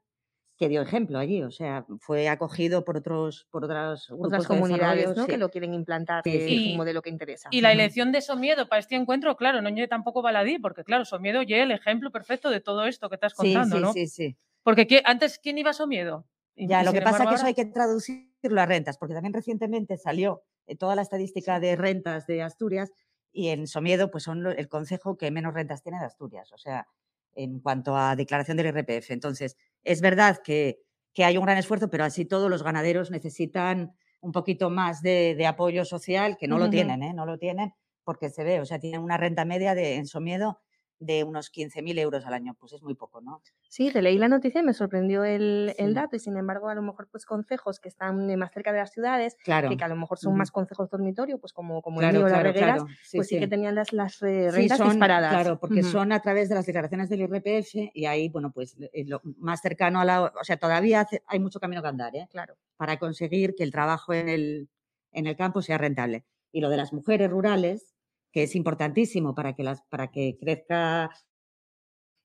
que 0.57 0.67
dio 0.69 0.81
ejemplo 0.81 1.19
allí. 1.19 1.43
O 1.43 1.51
sea, 1.51 1.85
fue 1.99 2.27
acogido 2.29 2.83
por 2.83 2.97
otros, 2.97 3.47
por 3.51 3.63
Otras 3.65 4.07
de 4.09 4.45
comunidades 4.47 5.15
¿no? 5.15 5.25
sí. 5.25 5.31
que 5.31 5.37
lo 5.37 5.49
quieren 5.49 5.73
implantar, 5.73 6.23
Sí, 6.23 6.31
sí. 6.31 6.37
es 6.37 6.51
Y- 6.51 6.71
un 6.71 6.77
modelo 6.77 7.01
que 7.01 7.09
interesa. 7.09 7.49
Y 7.51 7.61
la 7.61 7.71
elección 7.71 8.11
de 8.11 8.21
Somiedo 8.21 8.67
para 8.67 8.79
este 8.79 8.95
encuentro, 8.95 9.37
claro, 9.37 9.61
no 9.61 9.69
lleve 9.69 9.87
tampoco 9.87 10.21
baladí, 10.21 10.57
porque 10.59 10.83
claro, 10.83 11.05
Somiedo 11.05 11.41
ya 11.43 11.57
el 11.63 11.71
ejemplo 11.71 12.11
perfecto 12.11 12.49
de 12.49 12.59
todo 12.59 12.85
esto 12.87 13.07
que 13.09 13.15
estás 13.15 13.33
Sí, 13.33 13.53
contando, 13.53 13.75
sí, 13.77 13.81
¿no? 13.81 13.93
sí, 13.93 14.07
sí. 14.07 14.37
Porque 14.63 14.87
¿qui- 14.87 15.01
antes, 15.05 15.39
¿quién 15.39 15.57
iba 15.57 15.69
a 15.69 15.73
Somiedo? 15.73 16.25
Y- 16.55 16.67
Ya, 16.67 16.81
y 16.81 16.85
lo 16.85 16.91
que 16.91 17.01
pasa 17.01 17.23
es 17.23 17.29
que 17.29 17.35
eso 17.35 17.45
hay 17.45 17.53
que 17.53 17.65
traducirlo 17.65 18.59
a 18.61 18.65
rentas, 18.65 18.97
porque 18.97 19.13
también 19.13 19.33
recientemente 19.33 19.95
salió 19.97 20.41
eh, 20.65 20.75
toda 20.75 20.95
la 20.95 21.01
estadística 21.03 21.59
de 21.59 21.75
rentas 21.75 22.25
de 22.27 22.41
Asturias 22.41 22.91
y 23.31 23.49
en 23.49 23.67
Somiedo 23.67 24.09
pues 24.11 24.23
son 24.23 24.45
el 24.47 24.67
concejo 24.67 25.17
que 25.17 25.29
menos 25.31 25.53
rentas 25.53 25.83
tiene 25.83 25.99
de 25.99 26.05
Asturias, 26.05 26.51
o 26.51 26.57
sea, 26.57 26.87
en 27.35 27.59
cuanto 27.59 27.95
a 27.95 28.15
declaración 28.15 28.57
del 28.57 28.65
IRPF. 28.75 29.11
Entonces, 29.13 29.55
es 29.83 30.01
verdad 30.01 30.39
que, 30.43 30.79
que 31.13 31.23
hay 31.23 31.37
un 31.37 31.45
gran 31.45 31.57
esfuerzo, 31.57 31.89
pero 31.89 32.03
así 32.03 32.25
todos 32.25 32.49
los 32.49 32.63
ganaderos 32.63 33.11
necesitan 33.11 33.93
un 34.19 34.31
poquito 34.31 34.69
más 34.69 35.01
de, 35.01 35.35
de 35.35 35.45
apoyo 35.45 35.85
social, 35.85 36.37
que 36.37 36.47
no 36.47 36.57
lo 36.57 36.69
tienen, 36.69 37.03
¿eh? 37.03 37.13
No 37.13 37.25
lo 37.25 37.37
tienen 37.37 37.73
porque 38.03 38.29
se 38.29 38.45
ve, 38.45 38.61
o 38.61 38.65
sea, 38.65 38.79
tienen 38.79 39.01
una 39.01 39.17
renta 39.17 39.43
media 39.43 39.75
de, 39.75 39.95
en 39.95 40.07
Somiedo 40.07 40.61
de 40.99 41.23
unos 41.23 41.51
15.000 41.51 41.99
euros 41.99 42.25
al 42.25 42.33
año, 42.33 42.55
pues 42.59 42.73
es 42.73 42.81
muy 42.81 42.95
poco, 42.95 43.21
¿no? 43.21 43.41
Sí, 43.69 43.91
leí 43.91 44.17
la 44.17 44.27
noticia 44.27 44.61
y 44.61 44.63
me 44.63 44.73
sorprendió 44.73 45.23
el, 45.23 45.75
el 45.77 45.89
Sí. 45.89 45.93
dato 45.93 46.15
y 46.15 46.19
sin 46.19 46.37
embargo 46.37 46.69
a 46.69 46.75
lo 46.75 46.81
mejor 46.81 47.07
pues 47.11 47.25
concejos 47.25 47.79
que 47.79 47.87
están 47.89 48.35
más 48.37 48.51
cerca 48.51 48.71
de 48.71 48.79
las 48.79 48.91
ciudades, 48.91 49.35
Claro. 49.43 49.69
que, 49.69 49.77
que 49.77 49.83
a 49.83 49.87
lo 49.89 49.95
mejor 49.95 50.17
son 50.17 50.35
más 50.35 50.49
concejos 50.51 50.89
dormitorio, 50.89 51.37
pues 51.39 51.53
como, 51.53 51.81
como 51.81 51.99
Claro, 51.99 52.09
el 52.09 52.23
mío, 52.23 52.23
las 52.29 52.33
claro, 52.39 52.51
regueras, 52.51 52.77
claro. 52.83 52.95
Sí, 53.03 53.17
pues 53.17 53.27
sí. 53.27 53.35
que 53.37 53.43
sí. 53.45 53.49
tenían 53.49 53.75
las, 53.75 53.93
las 53.93 54.19
rentas 54.19 54.77
son, 54.77 54.89
disparadas. 54.89 55.31
Claro, 55.31 55.59
porque 55.59 55.81
Ujú. 55.81 55.89
son 55.91 56.11
a 56.11 56.19
través 56.21 56.49
de 56.49 56.55
las 56.55 56.65
declaraciones 56.65 57.09
del 57.09 57.21
IRPF 57.21 57.91
y 57.93 58.05
ahí, 58.05 58.29
bueno, 58.29 58.51
pues 58.51 58.75
eh, 58.79 59.05
lo 59.05 59.21
más 59.37 59.61
cercano 59.61 59.99
a 59.99 60.05
la... 60.05 60.23
O 60.23 60.43
sea, 60.43 60.57
todavía 60.57 61.01
hace- 61.01 61.21
hay 61.27 61.39
mucho 61.39 61.59
camino 61.59 61.81
que 61.83 61.87
andar, 61.89 62.15
¿eh? 62.15 62.27
Claro. 62.31 62.55
Para 62.75 62.97
conseguir 62.97 63.53
que 63.55 63.63
el 63.63 63.71
trabajo 63.71 64.13
en 64.13 64.29
el, 64.29 64.69
en 65.11 65.27
el 65.27 65.35
campo 65.35 65.61
sea 65.61 65.77
rentable. 65.77 66.25
Y 66.51 66.61
lo 66.61 66.69
de 66.69 66.77
las 66.77 66.93
mujeres 66.93 67.29
rurales, 67.29 67.93
que 68.31 68.43
es 68.43 68.55
importantísimo 68.55 69.35
para 69.35 69.53
que, 69.53 69.63
las, 69.63 69.81
para 69.83 70.07
que 70.09 70.37
crezca 70.39 71.09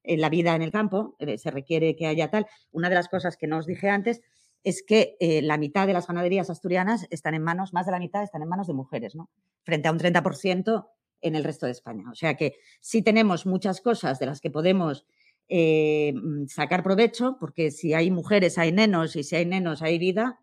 eh, 0.05 0.17
la 0.17 0.29
vida 0.29 0.55
en 0.55 0.63
el 0.63 0.73
campo, 0.73 1.15
eh, 1.19 1.39
se 1.39 1.51
requiere 1.51 1.95
que 1.95 2.07
haya 2.07 2.31
tal. 2.31 2.47
Una 2.73 2.89
de 2.89 2.97
las 2.97 3.09
cosas 3.09 3.37
que 3.37 3.47
no 3.47 3.59
os 3.59 3.67
dije 3.67 3.89
antes 3.89 4.21
es 4.65 4.83
que 4.83 5.17
eh, 5.21 5.43
la 5.43 5.59
mitad 5.59 5.87
de 5.87 5.93
las 5.93 6.07
ganaderías 6.07 6.51
asturianas 6.51 7.07
están 7.11 7.35
en 7.35 7.43
manos, 7.43 7.73
más 7.73 7.87
de 7.87 7.93
la 7.93 7.99
mitad 7.99 8.23
están 8.23 8.43
en 8.43 8.49
manos 8.49 8.67
de 8.67 8.75
mujeres, 8.75 9.15
¿no? 9.15 9.31
Frente 9.65 9.89
a 9.89 9.93
un 9.93 9.99
30% 9.99 10.89
en 11.21 11.37
el 11.37 11.45
resto 11.45 11.67
de 11.67 11.73
España. 11.73 12.11
O 12.11 12.15
sea 12.15 12.37
que 12.37 12.57
sí 12.81 13.03
tenemos 13.03 13.47
muchas 13.47 13.81
cosas 13.81 14.19
de 14.19 14.27
las 14.27 14.41
que 14.41 14.51
podemos 14.51 15.07
mm, 15.49 16.47
sacar 16.47 16.83
provecho, 16.83 17.37
porque 17.39 17.71
si 17.71 17.95
hay 17.95 18.11
mujeres 18.11 18.59
hay 18.59 18.73
nenos 18.73 19.15
y 19.15 19.23
si 19.23 19.37
hay 19.37 19.47
nenos 19.47 19.83
hay 19.83 19.99
vida, 19.99 20.41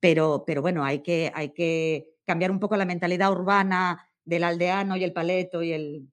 pero, 0.00 0.44
pero 0.46 0.60
bueno, 0.60 0.84
hay 0.84 1.00
que, 1.00 1.32
hay 1.34 1.50
que 1.50 2.10
cambiar 2.26 2.50
un 2.50 2.60
poco 2.60 2.76
la 2.76 2.84
mentalidad 2.84 3.32
urbana 3.32 4.06
del 4.24 4.44
aldeano 4.44 4.96
y 4.96 5.04
el 5.04 5.12
paleto 5.12 5.62
y 5.62 5.72
el... 5.72 6.08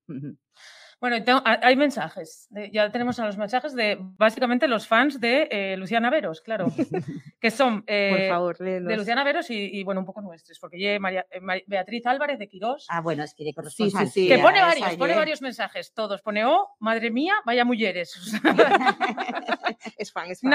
Bueno, 1.01 1.15
hay 1.43 1.75
mensajes, 1.75 2.47
ya 2.71 2.91
tenemos 2.91 3.17
a 3.19 3.25
los 3.25 3.35
mensajes 3.35 3.73
de 3.73 3.97
básicamente 3.99 4.67
los 4.67 4.87
fans 4.87 5.19
de 5.19 5.47
eh, 5.49 5.75
Luciana 5.75 6.11
Veros, 6.11 6.41
claro, 6.41 6.67
que 7.41 7.49
son 7.49 7.83
eh, 7.87 8.27
favor, 8.29 8.55
de 8.59 8.79
Luciana 8.95 9.23
Veros 9.23 9.49
y, 9.49 9.83
bueno, 9.83 10.01
un 10.01 10.05
poco 10.05 10.21
nuestros, 10.21 10.59
porque 10.59 10.77
eh, 10.77 10.99
María, 10.99 11.25
Beatriz 11.65 12.05
Álvarez 12.05 12.37
de 12.37 12.47
Quirós. 12.47 12.85
Ah, 12.87 13.01
bueno, 13.01 13.23
es 13.23 13.33
que 13.33 13.51
sí, 13.69 13.89
sí, 13.89 14.05
sí, 14.05 14.27
Que 14.27 14.37
pone 14.37 14.61
varios, 14.61 14.95
pone 14.95 15.15
varios 15.15 15.41
mensajes, 15.41 15.91
todos. 15.91 16.21
Pone, 16.21 16.45
oh, 16.45 16.69
madre 16.77 17.09
mía, 17.09 17.33
vaya 17.47 17.65
mujeres. 17.65 18.13
es 19.97 20.11
fan, 20.11 20.29
es 20.31 20.41
fan. 20.41 20.51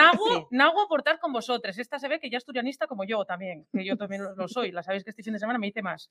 Nago, 0.51 0.81
aportar 0.83 1.19
con 1.19 1.33
vosotros. 1.33 1.79
Esta 1.79 1.99
se 1.99 2.09
ve 2.09 2.21
que 2.21 2.31
ya 2.31 2.39
es 2.39 2.45
turianista 2.45 2.87
como 2.87 3.05
yo 3.05 3.25
también, 3.25 3.67
que 3.73 3.85
yo 3.85 3.97
también 3.97 4.23
lo 4.37 4.49
soy. 4.49 4.73
La 4.73 4.83
sabéis 4.83 5.05
que 5.05 5.11
este 5.11 5.23
fin 5.23 5.33
de 5.33 5.39
semana 5.39 5.59
me 5.59 5.69
hice 5.69 5.83
más. 5.83 6.11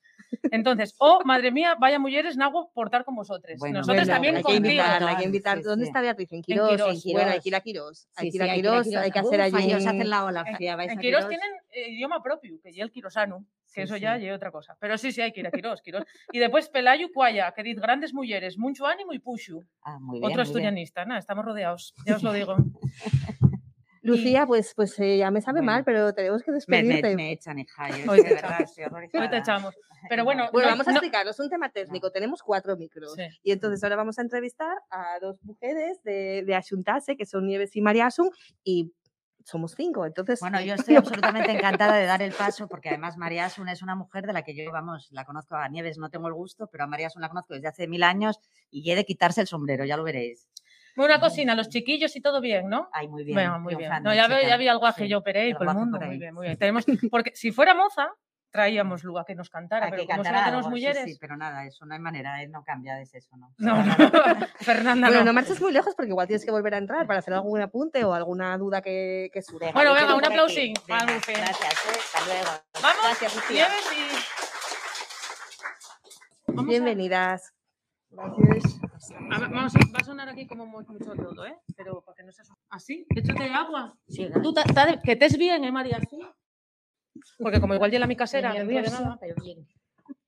Entonces, 0.50 0.94
oh, 0.98 1.22
madre 1.24 1.50
mía, 1.50 1.76
vaya 1.78 1.98
mujeres, 1.98 2.36
Nago 2.36 2.68
aportar 2.70 3.04
con 3.04 3.14
vosotros. 3.14 3.60
Nosotros 3.70 4.06
también 4.06 4.36
hay 4.36 4.42
que 4.42 4.54
invitarla, 4.54 5.10
hay 5.10 5.16
que 5.16 5.24
invitar. 5.24 5.62
¿Dónde 5.62 5.86
está 5.86 6.00
Beatriz? 6.00 6.32
En 6.32 6.42
Quirós. 6.42 6.70
En 6.70 6.76
Quirós. 6.76 7.04
Bueno, 7.12 7.30
hay 7.30 7.40
que 7.40 7.48
ir 7.48 7.56
a 7.56 7.60
Quirós. 7.60 8.08
Hay 8.16 8.30
que 8.30 8.36
ir 8.36 8.42
a 8.42 8.54
Quirós, 8.54 8.94
hay 8.94 9.10
que 9.10 9.18
hacer 9.18 9.40
allí. 9.40 9.64
Ellos 9.64 9.86
hacen 9.86 10.10
la 10.10 10.24
ola. 10.24 10.44
En 10.46 10.98
Quirós 10.98 11.28
tienen 11.28 11.50
eh, 11.70 11.90
idioma 11.90 12.22
propio, 12.22 12.58
que 12.62 12.70
es 12.70 12.78
el 12.78 12.90
quirosano, 12.90 13.44
que 13.76 13.82
eso 13.82 13.98
ya 13.98 14.16
lleva 14.16 14.34
otra 14.34 14.50
cosa. 14.50 14.74
Pero 14.80 14.96
sí, 14.96 15.12
sí, 15.12 15.20
hay 15.20 15.32
que 15.32 15.40
ir 15.40 15.46
a 15.46 15.50
Quirós, 15.50 15.82
Quirós. 15.82 16.04
Y 16.32 16.38
después 16.38 16.70
Pelayo 16.70 17.08
Cuaya, 17.12 17.52
que 17.54 17.62
dice 17.62 17.78
grandes 17.78 18.14
mujeres, 18.14 18.56
mucho 18.56 18.86
ánimo 18.86 19.12
y 19.12 19.18
pushu. 19.18 19.62
Ah, 19.82 19.98
muy 20.00 20.18
bien, 20.18 20.30
Otro 20.30 20.42
asturianista, 20.42 21.04
nada, 21.04 21.20
estamos 21.20 21.44
rodeados, 21.44 21.94
ya 22.06 22.16
os 22.16 22.22
lo 22.22 22.32
digo. 22.32 22.56
Lucía, 24.02 24.46
pues, 24.46 24.72
pues 24.74 24.98
eh, 24.98 25.18
ya 25.18 25.30
me 25.30 25.42
sabe 25.42 25.60
mal, 25.60 25.84
pero 25.84 26.14
tenemos 26.14 26.42
que 26.42 26.52
despedirte. 26.52 27.10
Me, 27.10 27.16
me, 27.16 27.32
echan, 27.32 27.58
hija, 27.58 27.88
Hoy 28.08 28.22
te, 28.22 29.18
Hoy 29.18 29.28
te 29.28 29.36
echamos. 29.36 29.74
Pero 30.08 30.24
bueno, 30.24 30.48
bueno 30.52 30.68
vamos 30.68 30.86
a 30.86 30.92
explicaros 30.92 31.40
un 31.40 31.50
tema 31.50 31.70
técnico. 31.70 32.12
Tenemos 32.12 32.40
cuatro 32.40 32.76
micros. 32.76 33.16
Y 33.42 33.50
entonces 33.50 33.82
ahora 33.82 33.96
vamos 33.96 34.20
a 34.20 34.22
entrevistar 34.22 34.76
a 34.88 35.18
dos 35.20 35.42
mujeres 35.42 36.00
de, 36.04 36.44
de 36.46 36.54
Ashuntase, 36.54 37.16
que 37.16 37.26
son 37.26 37.44
Nieves 37.44 37.74
y 37.74 37.80
Mariasun, 37.80 38.30
y 38.62 38.92
somos 39.46 39.74
cinco. 39.76 40.04
Entonces, 40.04 40.40
bueno, 40.40 40.60
yo 40.60 40.74
estoy 40.90 40.96
absolutamente 40.96 41.52
encantada 41.52 41.96
de 41.96 42.06
dar 42.06 42.20
el 42.20 42.32
paso 42.38 42.68
porque 42.68 42.88
además 42.88 43.16
María 43.16 43.46
Asun 43.46 43.68
es 43.68 43.82
una 43.82 43.94
mujer 43.94 44.26
de 44.26 44.32
la 44.32 44.42
que 44.42 44.54
yo, 44.54 44.70
vamos, 44.72 45.08
la 45.12 45.24
conozco 45.24 45.54
a 45.54 45.68
Nieves, 45.68 45.98
no 45.98 46.10
tengo 46.10 46.28
el 46.28 46.34
gusto, 46.34 46.68
pero 46.70 46.84
a 46.84 46.86
María 46.86 47.06
Asun 47.06 47.22
la 47.22 47.28
conozco 47.28 47.54
desde 47.54 47.68
hace 47.68 47.86
mil 47.86 48.02
años 48.02 48.40
y 48.70 48.90
he 48.90 48.96
de 48.96 49.04
quitarse 49.04 49.40
el 49.40 49.46
sombrero, 49.46 49.84
ya 49.84 49.96
lo 49.96 50.02
veréis. 50.02 50.48
Una 50.96 51.20
cocina, 51.20 51.54
los 51.54 51.68
chiquillos 51.68 52.16
y 52.16 52.22
todo 52.22 52.40
bien, 52.40 52.68
¿no? 52.70 52.88
Ay, 52.90 53.06
muy 53.06 53.22
bien. 53.22 53.60
muy 53.60 53.74
bien. 53.74 53.92
No, 54.02 54.14
ya, 54.14 54.28
ya 54.40 54.56
vi 54.56 54.66
algo 54.66 54.86
que 54.96 55.08
yo 55.08 55.18
operé 55.18 55.50
y 55.50 55.54
por 55.54 55.68
el 55.68 55.74
mundo. 55.74 56.00
Muy 56.00 56.16
bien, 56.16 56.34
muy 56.34 56.46
bien. 56.46 56.56
Tenemos, 56.56 56.86
porque 57.10 57.32
si 57.34 57.52
fuera 57.52 57.74
moza, 57.74 58.08
traíamos 58.56 59.04
luego 59.04 59.18
a 59.18 59.26
que 59.26 59.34
nos 59.34 59.50
cantara, 59.50 59.90
pero 59.90 60.06
como 60.06 60.22
cantara 60.22 60.46
tenemos 60.46 60.68
mujeres... 60.68 61.04
Sí, 61.04 61.18
pero 61.20 61.36
nada, 61.36 61.66
eso 61.66 61.84
no 61.84 61.92
hay 61.92 62.00
manera, 62.00 62.34
no 62.48 62.64
cambia 62.64 62.94
de 62.94 63.02
eso, 63.02 63.36
¿no? 63.36 63.52
No, 63.58 63.84
no, 63.84 63.94
Fernanda 64.60 65.08
Bueno, 65.08 65.24
no. 65.24 65.32
marches 65.34 65.60
muy 65.60 65.72
lejos 65.72 65.94
porque 65.94 66.08
igual 66.08 66.26
tienes 66.26 66.44
que 66.44 66.50
volver 66.50 66.74
a 66.74 66.78
entrar 66.78 67.06
para 67.06 67.18
hacer 67.18 67.34
algún 67.34 67.60
apunte 67.60 68.02
o 68.04 68.14
alguna 68.14 68.56
duda 68.56 68.80
que, 68.80 69.28
que 69.30 69.42
surja. 69.42 69.72
Bueno, 69.72 69.92
venga, 69.92 70.14
un 70.14 70.24
aplausín 70.24 70.72
Gracias, 70.88 71.28
¿eh? 71.28 71.36
hasta 71.36 72.24
luego. 72.26 72.50
Vamos, 72.82 73.02
Gracias, 73.02 73.36
Lucía. 73.36 73.68
Y... 76.48 76.64
Bienvenidas. 76.64 77.52
Gracias. 78.08 78.80
A 79.30 79.38
ver, 79.38 79.50
vamos 79.50 79.76
a, 79.76 79.78
va 79.78 79.98
a 80.00 80.04
sonar 80.04 80.28
aquí 80.30 80.46
como 80.46 80.64
mucho 80.66 80.94
todo, 81.14 81.44
¿eh? 81.44 81.58
Pero 81.76 82.00
para 82.00 82.16
que 82.16 82.22
no 82.22 82.32
se 82.32 82.42
¿Así? 82.70 83.06
Échate 83.14 83.44
agua. 83.52 83.94
Sí, 84.08 84.30
Tú 84.42 84.54
que 85.04 85.12
estés 85.12 85.36
bien, 85.36 85.64
¿eh, 85.64 85.72
María? 85.72 86.00
¿Sí? 86.08 86.18
Porque 87.38 87.60
como 87.60 87.74
igual 87.74 87.90
llega 87.90 88.06
mi 88.06 88.16
casera, 88.16 88.52
nerviosa, 88.52 89.00
nada. 89.00 89.18
pero 89.20 89.34
bien. 89.42 89.66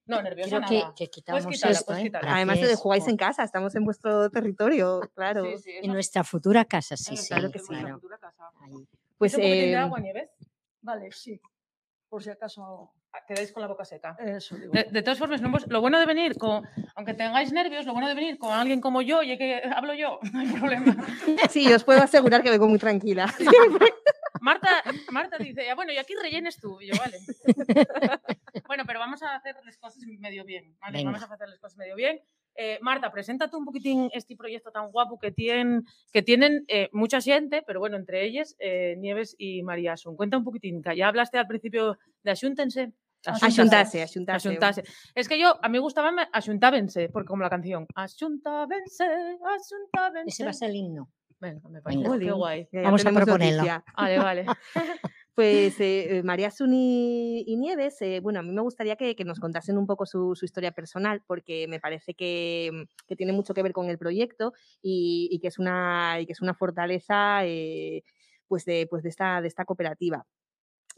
No, 0.05 0.21
nerviosa 0.23 0.61
Quiero 0.61 0.61
nada. 0.61 0.93
Que, 0.95 1.05
que 1.05 1.11
quitamos 1.11 1.45
quitarla, 1.45 1.77
esto, 1.77 1.95
¿eh? 1.95 2.11
Además, 2.23 2.59
de 2.59 2.75
jugáis 2.75 3.07
en 3.07 3.15
casa, 3.15 3.43
estamos 3.43 3.75
en 3.75 3.85
vuestro 3.85 4.29
territorio, 4.31 5.01
claro. 5.13 5.45
Sí, 5.45 5.57
sí, 5.59 5.71
en 5.83 5.93
nuestra 5.93 6.23
futura 6.23 6.65
casa, 6.65 6.97
sí, 6.97 7.15
sí. 7.15 7.27
Claro 7.27 7.51
que 7.51 7.59
sí. 7.59 7.67
Claro. 7.67 7.95
Futura 7.95 8.17
casa. 8.17 8.49
Pues, 9.17 9.35
¿Un 9.35 9.41
eh, 9.43 9.67
de 9.67 9.75
agua, 9.75 9.99
Nieves? 9.99 10.31
Vale, 10.81 11.11
sí. 11.11 11.39
Por 12.09 12.23
si 12.23 12.31
acaso 12.31 12.91
quedáis 13.27 13.51
con 13.51 13.61
la 13.61 13.67
boca 13.67 13.85
seca. 13.85 14.15
Eso, 14.19 14.55
digo. 14.55 14.71
De, 14.71 14.85
de, 14.85 15.01
todas 15.03 15.19
formas, 15.19 15.41
no, 15.41 15.51
lo 15.67 15.81
bueno 15.81 15.99
de 15.99 16.05
venir 16.05 16.37
con, 16.37 16.67
aunque 16.95 17.13
tengáis 17.13 17.51
nervios, 17.51 17.85
lo 17.85 17.93
bueno 17.93 18.07
de 18.07 18.15
venir 18.15 18.37
con 18.37 18.51
alguien 18.51 18.81
como 18.81 19.01
yo 19.01 19.21
y 19.23 19.37
que 19.37 19.61
hablo 19.75 19.93
yo, 19.93 20.19
no 20.33 20.39
hay 20.39 20.47
problema. 20.47 20.95
Sí, 21.49 21.71
os 21.71 21.83
puedo 21.83 22.01
asegurar 22.01 22.43
que 22.43 22.51
vengo 22.51 22.67
muy 22.67 22.79
tranquila. 22.79 23.31
Marta, 24.41 24.69
Marta 25.11 25.37
dice, 25.37 25.65
ya, 25.65 25.75
bueno, 25.75 25.91
y 25.91 25.97
aquí 25.97 26.13
rellenes 26.21 26.57
tú. 26.57 26.79
Y 26.81 26.87
yo, 26.87 26.93
vale. 26.99 27.17
bueno, 28.67 28.83
pero 28.85 28.99
vamos 28.99 29.21
a 29.23 29.35
hacer 29.35 29.55
las 29.63 29.77
cosas 29.77 30.03
medio 30.19 30.45
bien. 30.45 30.75
¿vale? 30.79 31.03
Vamos 31.03 31.21
a 31.21 31.25
hacer 31.25 31.49
las 31.49 31.59
cosas 31.59 31.77
medio 31.77 31.95
bien. 31.95 32.21
Eh, 32.55 32.77
Marta, 32.81 33.11
preséntate 33.11 33.55
un 33.55 33.63
poquitín 33.63 34.09
este 34.13 34.35
proyecto 34.35 34.71
tan 34.71 34.91
guapo 34.91 35.17
que, 35.17 35.31
tienen, 35.31 35.85
que 36.11 36.21
tienen 36.21 36.65
eh, 36.67 36.89
mucha 36.91 37.21
gente, 37.21 37.63
pero 37.65 37.79
bueno, 37.79 37.95
entre 37.95 38.25
ellas 38.25 38.55
eh, 38.59 38.95
Nieves 38.97 39.35
y 39.37 39.63
María 39.63 39.93
Asun. 39.93 40.17
Cuenta 40.17 40.37
un 40.37 40.43
poquitín, 40.43 40.81
ya 40.95 41.07
hablaste 41.07 41.37
al 41.37 41.47
principio 41.47 41.97
de 42.23 42.31
Asuntense. 42.31 42.91
Axuntase, 43.25 44.01
axuntase. 44.01 44.49
axuntase. 44.49 44.83
Es 45.13 45.27
que 45.27 45.39
yo, 45.39 45.57
a 45.61 45.67
mí 45.67 45.73
me 45.73 45.79
gustaba 45.79 46.11
Asuntábense, 46.31 47.09
porque 47.09 47.27
como 47.27 47.43
la 47.43 47.49
canción. 47.49 47.85
Asuntábense, 47.95 49.05
Asuntábense. 49.55 50.29
Ese 50.29 50.43
va 50.43 50.51
a 50.51 50.53
ser 50.53 50.69
el 50.69 50.77
himno. 50.77 51.09
Venga, 51.39 51.69
me 51.69 51.81
parece 51.81 52.03
Venga. 52.03 52.19
qué 52.19 52.31
guay. 52.31 52.67
Ya, 52.71 52.81
ya 52.81 52.85
Vamos 52.85 53.05
a 53.05 53.11
proponerlo. 53.11 53.63
Vale, 53.97 54.19
vale. 54.19 54.45
Pues 55.39 55.79
eh, 55.79 56.21
María 56.25 56.51
Suni 56.51 57.45
y 57.47 57.55
Nieves, 57.55 58.01
eh, 58.01 58.19
bueno, 58.19 58.39
a 58.39 58.43
mí 58.43 58.51
me 58.51 58.61
gustaría 58.61 58.97
que, 58.97 59.15
que 59.15 59.23
nos 59.23 59.39
contasen 59.39 59.77
un 59.77 59.87
poco 59.87 60.05
su, 60.05 60.35
su, 60.35 60.43
historia 60.43 60.73
personal, 60.73 61.23
porque 61.25 61.65
me 61.69 61.79
parece 61.79 62.13
que, 62.13 62.87
que, 63.07 63.15
tiene 63.15 63.31
mucho 63.31 63.53
que 63.53 63.63
ver 63.63 63.71
con 63.71 63.89
el 63.89 63.97
proyecto 63.97 64.51
y, 64.81 65.29
y 65.31 65.39
que, 65.39 65.47
es 65.47 65.57
una, 65.57 66.19
y 66.19 66.25
que 66.25 66.33
es 66.33 66.41
una 66.41 66.55
fortaleza 66.55 67.45
eh, 67.45 68.03
pues 68.49 68.65
de, 68.65 68.85
pues 68.89 69.01
de, 69.01 69.09
esta, 69.09 69.39
de 69.39 69.47
esta 69.47 69.63
cooperativa. 69.63 70.25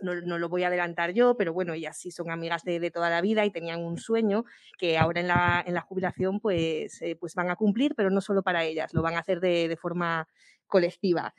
No, 0.01 0.15
no, 0.15 0.37
lo 0.37 0.49
voy 0.49 0.63
a 0.63 0.67
adelantar 0.67 1.13
yo, 1.13 1.35
pero 1.37 1.53
bueno, 1.53 1.73
ellas 1.73 1.97
sí 1.97 2.11
son 2.11 2.31
amigas 2.31 2.63
de, 2.63 2.79
de 2.79 2.91
toda 2.91 3.09
la 3.09 3.21
vida 3.21 3.45
y 3.45 3.51
tenían 3.51 3.83
un 3.83 3.97
sueño 3.97 4.45
que 4.77 4.97
ahora 4.97 5.21
en 5.21 5.27
la, 5.27 5.63
en 5.65 5.73
la 5.73 5.81
jubilación 5.81 6.39
pues, 6.39 7.01
eh, 7.01 7.15
pues 7.15 7.35
van 7.35 7.49
a 7.49 7.55
cumplir, 7.55 7.95
pero 7.95 8.09
no 8.09 8.21
solo 8.21 8.43
para 8.43 8.63
ellas, 8.63 8.93
lo 8.93 9.01
van 9.01 9.15
a 9.15 9.19
hacer 9.19 9.39
de, 9.39 9.67
de 9.67 9.77
forma 9.77 10.27
colectiva. 10.67 11.33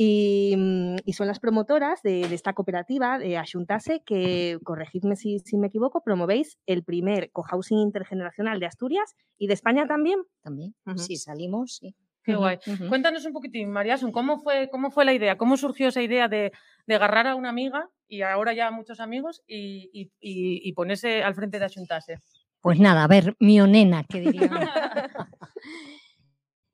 Y, 0.00 0.56
y, 1.04 1.12
son 1.14 1.26
las 1.26 1.40
promotoras 1.40 2.02
de, 2.02 2.28
de 2.28 2.34
esta 2.36 2.52
cooperativa 2.52 3.18
de 3.18 3.36
Ashuntase 3.36 4.00
que, 4.06 4.60
corregidme 4.62 5.16
si, 5.16 5.40
si, 5.40 5.58
me 5.58 5.66
equivoco, 5.66 6.04
promovéis 6.04 6.56
el 6.66 6.84
primer 6.84 7.32
cohousing 7.32 7.78
intergeneracional 7.78 8.60
de 8.60 8.66
Asturias 8.66 9.16
y 9.38 9.48
de 9.48 9.54
España 9.54 9.88
también. 9.88 10.20
También, 10.40 10.76
uh 10.86 10.92
-huh. 10.92 10.98
sí, 10.98 11.16
salimos, 11.16 11.78
sí. 11.80 11.96
Qué 12.28 12.36
guay. 12.36 12.58
Uh 12.66 12.70
-huh. 12.72 12.88
Cuéntanos 12.90 13.24
un 13.24 13.32
poquitín, 13.32 13.70
Mariasun, 13.70 14.12
¿cómo 14.12 14.38
fue, 14.38 14.68
¿cómo 14.70 14.90
fue 14.90 15.06
la 15.06 15.14
idea? 15.14 15.38
¿Cómo 15.38 15.56
surgió 15.56 15.88
esa 15.88 16.02
idea 16.02 16.28
de, 16.28 16.52
de 16.86 16.94
agarrar 16.94 17.26
a 17.26 17.34
una 17.34 17.48
amiga 17.48 17.88
y 18.06 18.20
ahora 18.20 18.52
ya 18.52 18.66
a 18.66 18.70
muchos 18.70 19.00
amigos 19.00 19.42
y, 19.46 19.88
y, 19.92 20.10
y, 20.20 20.72
ponerse 20.74 21.22
al 21.22 21.34
frente 21.34 21.58
de 21.58 21.64
Ashuntase? 21.64 22.18
Pues 22.60 22.78
nada, 22.78 23.04
a 23.04 23.06
ver, 23.06 23.34
mionena, 23.40 24.04
¿qué 24.04 24.20
diría? 24.20 24.50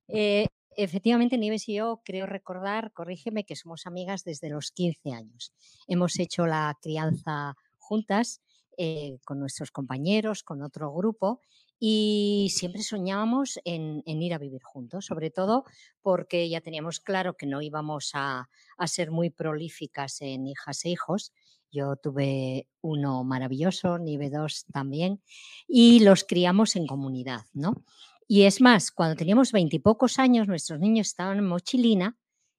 eh, 0.08 0.48
Efectivamente, 0.76 1.38
Nieves 1.38 1.68
y 1.68 1.74
yo 1.74 2.02
creo 2.04 2.26
recordar, 2.26 2.92
corrígeme, 2.92 3.44
que 3.44 3.54
somos 3.54 3.86
amigas 3.86 4.24
desde 4.24 4.50
los 4.50 4.72
15 4.72 5.12
años. 5.12 5.52
Hemos 5.86 6.18
hecho 6.18 6.46
la 6.46 6.76
crianza 6.82 7.54
juntas 7.78 8.40
eh, 8.78 9.18
con 9.24 9.38
nuestros 9.38 9.70
compañeros, 9.70 10.42
con 10.42 10.62
otro 10.62 10.92
grupo, 10.92 11.40
y 11.78 12.50
siempre 12.54 12.82
soñábamos 12.82 13.58
en, 13.64 14.02
en, 14.06 14.22
ir 14.22 14.32
a 14.34 14.38
vivir 14.38 14.62
juntos, 14.62 15.06
sobre 15.06 15.30
todo 15.30 15.64
porque 16.02 16.48
ya 16.48 16.60
teníamos 16.60 17.00
claro 17.00 17.36
que 17.36 17.46
no 17.46 17.60
íbamos 17.60 18.10
a, 18.14 18.48
a 18.76 18.86
ser 18.86 19.10
muy 19.10 19.30
prolíficas 19.30 20.20
en 20.20 20.46
hijas 20.46 20.84
e 20.84 20.90
hijos. 20.90 21.32
Yo 21.70 21.96
tuve 21.96 22.68
uno 22.80 23.24
maravilloso, 23.24 23.98
Nieve 23.98 24.30
dos 24.30 24.64
también, 24.72 25.20
y 25.66 26.00
los 26.00 26.22
criamos 26.24 26.76
en 26.76 26.86
comunidad, 26.86 27.42
¿no? 27.52 27.84
Y 28.28 28.42
es 28.42 28.60
más, 28.60 28.90
cuando 28.90 29.16
teníamos 29.16 29.52
veintipocos 29.52 30.18
años, 30.18 30.48
nuestros 30.48 30.80
niños 30.80 31.08
estaban 31.08 31.38
en 31.38 31.46
mochilina, 31.46 32.16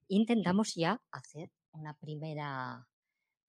intentamos 0.08 0.76
ya 0.76 1.02
hacer 1.12 1.50
una 1.72 1.98
primera, 1.98 2.88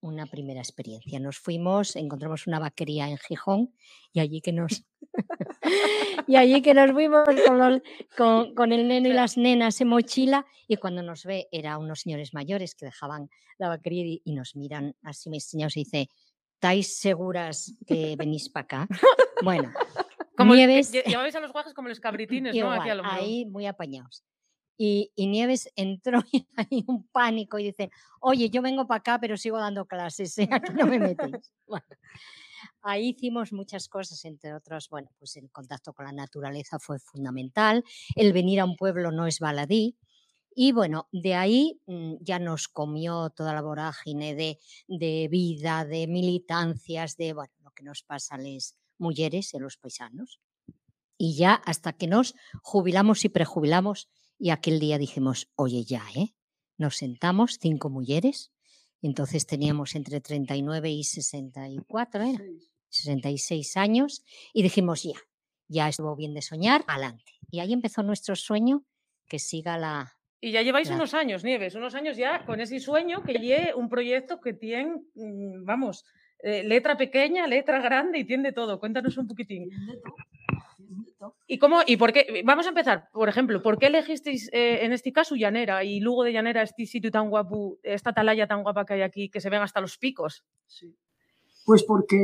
una 0.07 0.27
primera 0.27 0.61
experiencia. 0.61 1.19
Nos 1.21 1.39
fuimos, 1.39 1.97
encontramos 1.97 2.47
una 2.47 2.59
vaquería 2.59 3.09
en 3.09 3.19
Gijón 3.19 3.75
y 4.13 4.21
allí 4.21 4.41
que 4.41 4.53
nos, 4.53 4.85
Y 6.29 6.37
allí 6.37 6.63
que 6.63 6.75
nos 6.75 6.91
fuimos 6.93 7.25
con, 7.47 7.59
los- 7.59 7.81
con- 8.17 8.55
con 8.55 8.73
el 8.73 8.87
neno 8.89 9.09
y 9.09 9.13
las 9.13 9.37
nenas 9.37 9.81
en 9.81 9.89
mochila 9.89 10.47
y 10.69 10.77
cuando 10.77 11.03
nos 11.03 11.25
ve 11.25 11.49
era 11.53 11.79
unos 11.79 12.01
señores 12.01 12.35
mayores 12.35 12.75
que 12.75 12.87
dejaban 12.87 13.29
la 13.59 13.69
vaquería 13.69 14.05
y, 14.05 14.23
y 14.25 14.33
nos 14.33 14.57
miran 14.57 14.95
así 15.03 15.31
mis 15.31 15.45
señores 15.45 15.77
y 15.77 15.81
dice, 15.85 16.09
¿estáis 16.55 16.99
seguras 16.99 17.73
que 17.87 18.17
venís 18.17 18.49
para 18.49 18.65
acá? 18.65 18.89
Bueno, 19.43 19.73
Como 20.37 20.53
que 20.53 20.59
Nieves, 20.67 20.93
llevabais 20.93 21.35
a 21.37 21.41
los 21.41 21.53
guajes 21.53 21.75
como 21.75 21.89
los 21.89 22.01
cabritines, 22.01 22.55
¿no? 22.55 22.59
igual, 22.59 23.01
ahí 23.05 23.45
muy 23.47 23.67
apañados. 23.67 24.25
Y, 24.77 25.13
y 25.15 25.27
Nieves 25.27 25.71
entró 25.77 26.23
y 26.33 26.47
hay 26.57 26.85
un 26.87 27.07
pánico 27.09 27.59
y 27.59 27.65
dice, 27.65 27.91
oye, 28.21 28.51
yo 28.51 28.63
vengo 28.63 28.87
para 28.87 28.99
acá, 28.99 29.19
pero 29.21 29.37
sigo 29.37 29.59
dando 29.59 29.87
clases, 29.87 30.37
¿eh? 30.39 30.49
aquí 30.51 30.73
no 30.73 30.87
me 30.87 30.99
metéis. 30.99 31.53
Ahí 32.83 33.09
hicimos 33.11 33.53
muchas 33.53 33.89
cosas, 33.89 34.25
entre 34.25 34.55
otras, 34.55 34.89
bueno, 34.89 35.11
pues 35.19 35.37
el 35.37 35.51
contacto 35.51 35.93
con 35.93 36.07
la 36.07 36.13
naturaleza 36.13 36.79
fue 36.79 36.99
fundamental, 36.99 37.85
el 38.15 38.33
venir 38.33 38.61
a 38.61 38.65
un 38.65 38.77
pueblo 38.77 39.11
no 39.11 39.27
es 39.27 39.41
baladí. 39.41 39.97
Y 40.55 40.73
bueno, 40.73 41.07
de 41.13 41.35
ahí 41.35 41.81
mm, 41.87 42.15
ya 42.21 42.39
nos 42.39 42.69
comió 42.69 43.29
toda 43.31 43.53
la 43.53 43.61
vorágine 43.61 44.35
de, 44.35 44.59
de 44.89 45.29
vida, 45.31 45.85
de 45.85 46.07
militancias, 46.07 47.17
de 47.17 47.35
bueno, 47.35 47.53
lo 47.63 47.73
que 47.73 47.83
nos 47.83 48.03
pasa 48.03 48.37
a 48.37 48.39
las 48.39 48.75
mujeres 48.99 49.55
a 49.55 49.59
los 49.59 49.77
paisanos. 49.77 50.41
Y 51.19 51.37
ya 51.37 51.55
hasta 51.55 51.93
que 51.93 52.07
nos 52.07 52.35
jubilamos 52.63 53.25
y 53.25 53.29
prejubilamos, 53.29 54.09
y 54.39 54.51
aquel 54.51 54.81
día 54.81 54.99
dijimos, 54.99 55.49
oye, 55.57 55.85
ya, 55.85 56.03
¿eh? 56.15 56.35
Nos 56.79 56.97
sentamos, 56.97 57.59
cinco 57.61 57.89
mujeres, 57.91 58.53
entonces 59.03 59.47
teníamos 59.47 59.95
entre 59.95 60.21
39 60.21 60.91
y 60.91 61.05
64, 61.05 62.23
¿era? 62.23 62.45
66 62.91 63.77
años, 63.77 64.25
y 64.53 64.63
dijimos, 64.63 65.03
ya, 65.03 65.15
ya 65.69 65.89
estuvo 65.89 66.15
bien 66.17 66.35
de 66.35 66.43
soñar, 66.43 66.85
adelante. 66.87 67.33
Y 67.51 67.61
ahí 67.61 67.73
empezó 67.73 68.03
nuestro 68.03 68.37
sueño, 68.37 68.85
que 69.29 69.39
siga 69.39 69.79
la... 69.79 70.13
Y 70.41 70.53
ya 70.53 70.63
lleváis 70.63 70.89
Claro. 70.89 71.01
unos 71.03 71.15
años, 71.15 71.43
Nieves, 71.45 71.75
unos 71.75 71.95
años 71.95 72.17
ya 72.17 72.45
con 72.45 72.61
ese 72.61 72.79
sueño 72.79 73.23
que 73.23 73.35
lleve 73.35 73.75
un 73.75 73.89
proyecto 73.89 74.41
que 74.41 74.53
tiene, 74.53 74.93
mm, 75.15 75.65
vamos, 75.65 76.05
eh, 76.43 76.63
letra 76.63 76.97
pequeña, 76.97 77.47
letra 77.47 77.81
grande 77.81 78.19
y 78.19 78.25
tiene 78.25 78.49
de 78.49 78.53
todo. 78.53 78.79
Cuéntanos 78.79 79.17
un 79.17 79.27
poquitín. 79.27 79.71
¿Y 81.47 81.59
cómo? 81.59 81.81
¿Y 81.87 81.97
por 81.97 82.13
qué? 82.13 82.43
Vamos 82.45 82.67
a 82.67 82.71
empezar, 82.71 83.09
por 83.13 83.29
ejemplo, 83.29 83.63
¿por 83.63 83.79
qué 83.79 83.87
elegisteis 83.87 84.51
eh, 84.53 84.81
en 84.85 84.93
este 84.93 85.13
caso 85.13 85.35
Llanera 85.35 85.83
y 85.83 86.01
luego 86.01 86.25
de 86.25 86.33
Llanera 86.33 86.63
este 86.63 86.85
sitio 86.87 87.11
tan 87.11 87.31
guapo, 87.31 87.79
esta 87.83 88.11
atalaya 88.11 88.47
tan 88.47 88.63
guapa 88.63 88.85
que 88.85 88.95
hay 88.95 89.03
aquí, 89.03 89.31
que 89.31 89.41
se 89.41 89.49
ven 89.51 89.63
hasta 89.63 89.81
los 89.81 89.97
picos? 89.99 90.45
Sí. 90.67 90.95
Pues 91.65 91.83
porque, 91.85 92.19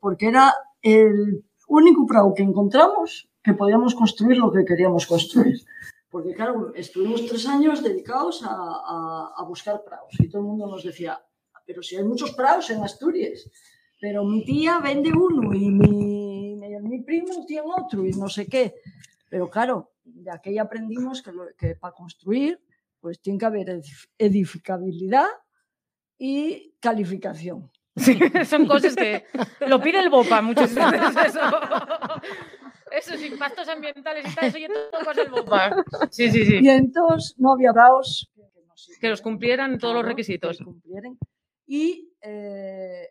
porque 0.00 0.28
era 0.28 0.54
el 0.82 1.44
único 1.68 2.06
prado 2.06 2.32
que 2.34 2.42
encontramos 2.42 3.28
que 3.42 3.54
podíamos 3.54 3.94
construir 3.94 4.38
lo 4.38 4.50
que 4.52 4.64
queríamos 4.64 5.06
construir. 5.06 5.56
Porque, 6.08 6.32
claro, 6.32 6.72
estuvimos 6.74 7.26
tres 7.26 7.46
años 7.46 7.82
dedicados 7.82 8.42
a, 8.44 8.48
a- 8.50 9.32
a 9.36 9.44
buscar 9.44 9.82
prados 9.84 10.14
y 10.18 10.28
todo 10.28 10.42
el 10.42 10.48
mundo 10.48 10.66
nos 10.68 10.82
decía, 10.84 11.20
pero 11.66 11.82
si 11.82 11.96
hay 11.96 12.04
muchos 12.04 12.32
prados 12.32 12.70
en 12.70 12.82
Asturias, 12.82 13.50
pero 14.00 14.24
mi 14.24 14.44
tía 14.44 14.78
vende 14.78 15.10
uno 15.12 15.52
y 15.52 15.68
mi, 15.70 16.15
mi, 16.80 16.88
mi 16.98 17.02
primo 17.02 17.44
tiene 17.46 17.66
otro 17.66 18.04
y 18.06 18.12
no 18.12 18.28
sé 18.28 18.46
qué. 18.46 18.74
Pero 19.28 19.50
claro, 19.50 19.92
de 20.04 20.30
aquella 20.30 20.62
aprendimos 20.62 21.22
que, 21.22 21.32
lo- 21.32 21.54
que 21.56 21.74
para 21.74 21.94
construir 21.94 22.60
pues 23.00 23.20
tiene 23.20 23.38
que 23.38 23.44
haber 23.46 23.68
edif- 23.68 24.08
edificabilidad 24.18 25.26
y 26.18 26.74
calificación. 26.80 27.70
Sí, 27.96 28.18
son 28.46 28.66
cosas 28.66 28.94
que 28.94 29.24
lo 29.66 29.80
pide 29.80 30.00
el 30.00 30.10
BOPA 30.10 30.42
muchas 30.42 30.74
veces. 30.74 31.16
Eso. 31.26 31.40
Esos 32.90 33.20
impactos 33.22 33.68
ambientales 33.68 34.30
y 34.30 34.34
tal, 34.34 34.44
eso 34.46 34.58
ya 34.58 34.68
todo 34.90 35.12
del 35.14 35.28
BOPA. 35.30 35.84
Sí, 36.10 36.30
sí, 36.30 36.44
sí. 36.44 36.58
Y 36.62 36.68
entonces 36.68 37.34
no 37.38 37.52
había 37.52 37.72
prados 37.72 38.30
que, 38.34 38.42
nos 38.66 38.90
Que 39.00 39.08
los 39.08 39.20
cumplieran 39.22 39.78
todos 39.78 39.94
los 39.94 40.04
requisitos. 40.04 40.58
Y 41.66 42.12
eh, 42.22 43.08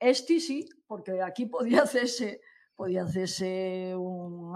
este 0.00 0.40
sí, 0.40 0.68
porque 0.86 1.20
aquí 1.22 1.46
podía 1.46 1.82
hacerse, 1.82 2.40
podía 2.76 3.02
hacerse 3.02 3.94
un, 3.96 4.54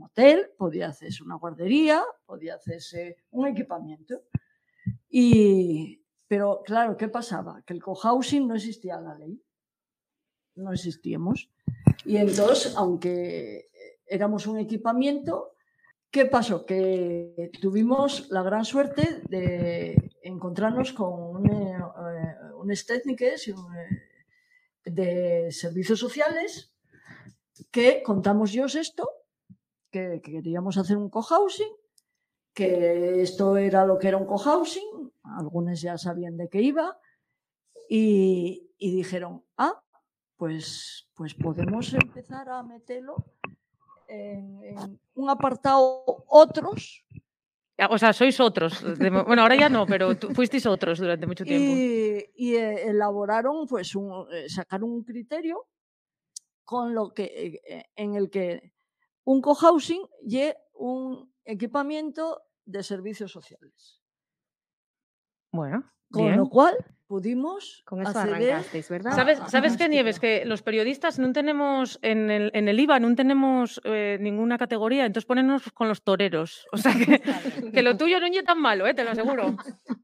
hotel, 0.00 0.50
podía 0.58 0.88
hacerse 0.88 1.22
una 1.22 1.36
guardería, 1.36 2.02
podía 2.26 2.56
hacerse 2.56 3.16
un 3.30 3.46
equipamiento. 3.46 4.22
Y, 5.08 6.04
pero 6.26 6.62
claro, 6.64 6.96
¿qué 6.96 7.08
pasaba? 7.08 7.62
Que 7.64 7.72
el 7.72 7.82
cohousing 7.82 8.46
no 8.46 8.54
existía 8.54 8.96
en 8.96 9.04
la 9.04 9.16
ley. 9.16 9.42
No 10.56 10.72
existíamos. 10.72 11.50
Y 12.04 12.16
entonces, 12.16 12.74
aunque 12.76 13.70
éramos 14.06 14.46
un 14.46 14.58
equipamiento, 14.58 15.52
¿Qué 16.12 16.26
pasó? 16.26 16.66
Que 16.66 17.50
tuvimos 17.58 18.28
la 18.30 18.42
gran 18.42 18.66
suerte 18.66 19.22
de 19.30 20.10
encontrarnos 20.20 20.92
con 20.92 21.36
un, 21.36 21.50
eh, 21.50 21.78
un, 22.54 22.70
eh, 22.70 24.02
de 24.84 25.50
servicios 25.50 25.98
sociales 25.98 26.71
que 27.70 28.02
contamos 28.02 28.52
yo 28.52 28.66
esto, 28.66 29.08
que, 29.90 30.20
que 30.22 30.32
queríamos 30.32 30.76
hacer 30.78 30.96
un 30.96 31.10
cohousing, 31.10 31.72
que 32.54 33.22
esto 33.22 33.56
era 33.56 33.86
lo 33.86 33.98
que 33.98 34.08
era 34.08 34.16
un 34.16 34.26
cohousing, 34.26 35.12
algunos 35.22 35.80
ya 35.80 35.96
sabían 35.98 36.36
de 36.36 36.48
qué 36.48 36.62
iba, 36.62 36.98
y, 37.88 38.70
y 38.78 38.96
dijeron, 38.96 39.44
ah, 39.56 39.82
pues, 40.36 41.08
pues 41.14 41.34
podemos 41.34 41.92
empezar 41.94 42.48
a 42.48 42.62
meterlo 42.62 43.16
en, 44.08 44.62
en 44.62 45.00
un 45.14 45.30
apartado 45.30 46.04
otros 46.26 47.04
Ah, 47.78 47.88
O 47.90 47.98
sea, 47.98 48.12
sois 48.12 48.38
otros. 48.38 48.84
Bueno, 49.26 49.42
ahora 49.42 49.56
ya 49.56 49.68
no, 49.68 49.86
pero 49.86 50.16
tú 50.16 50.30
fuisteis 50.34 50.66
otros 50.66 50.98
durante 50.98 51.26
mucho 51.26 51.44
tiempo. 51.44 51.72
y, 51.74 52.30
y, 52.36 52.54
eh, 52.54 52.88
elaboraron, 52.88 53.66
pues, 53.66 53.96
un, 53.96 54.26
eh, 54.30 54.48
sacaron 54.48 54.90
un 54.90 55.02
criterio 55.02 55.66
con 56.64 56.94
lo 56.94 57.14
que, 57.14 57.24
eh, 57.24 57.60
eh, 57.68 57.84
en 57.96 58.14
el 58.16 58.30
que 58.30 58.72
un 59.24 59.40
cohousing 59.42 60.02
y 60.22 60.52
un 60.74 61.32
equipamiento 61.44 62.42
de 62.64 62.82
servicios 62.82 63.32
sociales. 63.32 64.02
Bueno, 65.52 65.90
Con 66.10 66.24
bien. 66.26 66.36
lo 66.36 66.48
cual 66.48 66.76
pudimos 67.12 67.82
Con 67.84 68.00
eso 68.00 68.18
arrancasteis, 68.18 68.88
¿verdad? 68.88 69.12
¿Sabes, 69.12 69.38
¿sabes 69.48 69.76
qué, 69.76 69.86
Nieves? 69.86 70.18
Que 70.18 70.46
los 70.46 70.62
periodistas 70.62 71.18
no 71.18 71.30
tenemos, 71.34 71.98
en 72.00 72.30
el, 72.30 72.50
en 72.54 72.68
el 72.68 72.80
IVA, 72.80 73.00
no 73.00 73.14
tenemos 73.14 73.82
eh, 73.84 74.16
ninguna 74.18 74.56
categoría, 74.56 75.04
entonces 75.04 75.26
ponemos 75.26 75.70
con 75.72 75.88
los 75.88 76.02
toreros. 76.02 76.66
O 76.72 76.78
sea, 76.78 76.94
que, 76.94 77.20
que 77.70 77.82
lo 77.82 77.98
tuyo 77.98 78.18
no 78.18 78.28
es 78.28 78.44
tan 78.44 78.58
malo, 78.58 78.86
eh, 78.86 78.94
te 78.94 79.04
lo 79.04 79.10
aseguro. 79.10 79.54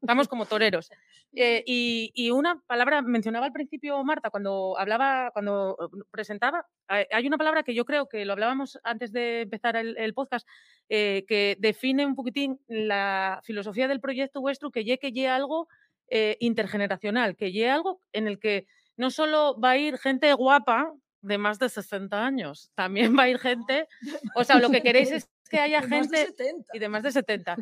Estamos 0.03 0.29
como 0.29 0.44
toreros. 0.44 0.90
Eh, 1.35 1.62
y, 1.66 2.11
y 2.14 2.31
una 2.31 2.61
palabra, 2.66 3.01
mencionaba 3.01 3.47
al 3.47 3.53
principio 3.53 4.05
Marta, 4.05 4.29
cuando 4.29 4.79
hablaba, 4.79 5.31
cuando 5.33 5.79
eh, 5.81 6.05
presentaba, 6.11 6.66
hay 6.88 7.27
una 7.27 7.38
palabra 7.38 7.62
que 7.62 7.75
yo 7.75 7.85
creo 7.85 8.07
que 8.07 8.27
lo 8.27 8.33
hablábamos 8.35 8.79
antes 8.83 9.12
de 9.12 9.42
empezar 9.42 9.77
el, 9.77 9.97
el 9.97 10.12
podcast, 10.12 10.47
eh, 10.88 11.25
que 11.27 11.57
define 11.59 12.05
un 12.05 12.14
poquitín 12.14 12.61
la 12.66 13.40
filosofía 13.44 13.88
del 13.88 14.01
proyecto 14.01 14.40
vuestro, 14.40 14.71
que 14.71 14.85
ye 14.85 14.99
que 14.99 15.12
ye 15.12 15.29
algo 15.29 15.68
eh, 16.11 16.37
intergeneracional, 16.40 17.37
que 17.37 17.53
ye 17.53 17.68
algo 17.68 18.01
en 18.12 18.27
el 18.27 18.38
que 18.38 18.66
no 18.97 19.11
solo 19.11 19.59
va 19.61 19.71
a 19.71 19.77
ir 19.79 19.99
gente 19.99 20.33
guapa 20.33 20.92
de 21.21 21.38
más 21.38 21.59
de 21.59 21.68
60 21.68 22.25
años, 22.25 22.71
también 22.75 23.16
va 23.18 23.25
a 23.25 23.29
ir 23.29 23.38
gente, 23.38 23.87
o 24.35 24.44
sea, 24.44 24.59
lo 24.61 24.71
que 24.71 24.83
queréis 24.83 25.11
es 25.11 25.29
que 25.51 25.59
haya 25.59 25.81
de 25.81 25.88
más 25.88 26.11
de 26.11 26.18
gente 26.18 26.37
70. 26.44 26.66
y 26.75 26.79
de 26.79 26.88
más 26.88 27.03
de 27.03 27.12
70. 27.12 27.57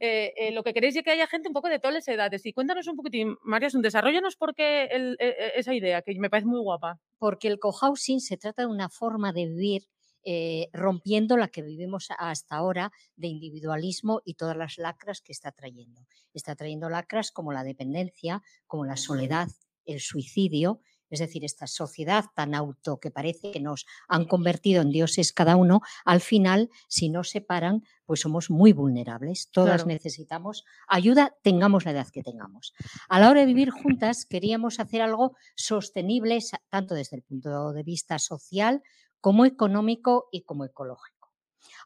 Eh, 0.00 0.32
eh, 0.36 0.50
lo 0.52 0.62
que 0.62 0.72
queréis 0.74 0.94
es 0.96 1.02
que 1.02 1.10
haya 1.10 1.26
gente 1.26 1.48
un 1.48 1.54
poco 1.54 1.68
de 1.68 1.78
todas 1.80 1.94
las 1.94 2.06
edades. 2.08 2.44
Y 2.46 2.52
cuéntanos 2.52 2.86
un 2.86 2.96
poquitín, 2.96 3.36
María, 3.42 3.68
un 3.74 3.82
desarrollanos 3.82 4.36
por 4.36 4.54
qué 4.54 4.84
el- 4.92 5.16
eh, 5.18 5.34
eh, 5.38 5.52
esa 5.56 5.74
idea, 5.74 6.02
que 6.02 6.14
me 6.18 6.30
parece 6.30 6.46
muy 6.46 6.60
guapa. 6.60 6.98
porque 7.18 7.48
el 7.48 7.58
cohousing 7.58 8.20
se 8.20 8.36
trata 8.36 8.62
de 8.62 8.68
una 8.68 8.88
forma 8.88 9.32
de 9.32 9.46
vivir 9.46 9.82
eh, 10.24 10.68
rompiendo 10.72 11.36
la 11.36 11.48
que 11.48 11.62
vivimos 11.62 12.08
hasta 12.18 12.56
ahora 12.56 12.92
de 13.16 13.28
individualismo 13.28 14.20
y 14.24 14.34
todas 14.34 14.56
las 14.56 14.78
lacras 14.78 15.20
que 15.22 15.32
está 15.32 15.52
trayendo. 15.52 16.06
Está 16.34 16.54
trayendo 16.56 16.88
lacras 16.88 17.30
como 17.32 17.52
la 17.52 17.64
dependencia, 17.64 18.42
como 18.66 18.84
la 18.84 18.96
soledad, 18.96 19.48
el 19.86 20.00
suicidio, 20.00 20.80
es 21.10 21.20
decir, 21.20 21.42
esta 21.42 21.66
sociedad 21.66 22.26
tan 22.34 22.54
auto 22.54 23.00
que 23.00 23.10
parece 23.10 23.50
que 23.50 23.60
nos 23.60 23.86
han 24.08 24.26
convertido 24.26 24.82
en 24.82 24.90
dioses 24.90 25.32
cada 25.32 25.56
uno, 25.56 25.80
al 26.04 26.20
final, 26.20 26.68
si 26.86 27.08
nos 27.08 27.30
separan, 27.30 27.82
pues 28.04 28.20
somos 28.20 28.50
muy 28.50 28.74
vulnerables. 28.74 29.48
Todas 29.50 29.84
Claro. 29.84 29.86
necesitamos 29.86 30.64
ayuda, 30.86 31.34
tengamos 31.42 31.86
la 31.86 31.92
edad 31.92 32.08
que 32.08 32.22
tengamos. 32.22 32.74
A 33.08 33.20
la 33.20 33.30
hora 33.30 33.40
de 33.40 33.46
vivir 33.46 33.70
juntas, 33.70 34.26
queríamos 34.26 34.80
hacer 34.80 35.00
algo 35.00 35.34
sostenible, 35.56 36.40
tanto 36.68 36.94
desde 36.94 37.16
el 37.16 37.22
punto 37.22 37.72
de 37.72 37.82
vista 37.82 38.18
social 38.18 38.82
como 39.20 39.44
económico 39.44 40.28
y 40.32 40.42
como 40.42 40.64
ecológico. 40.64 41.32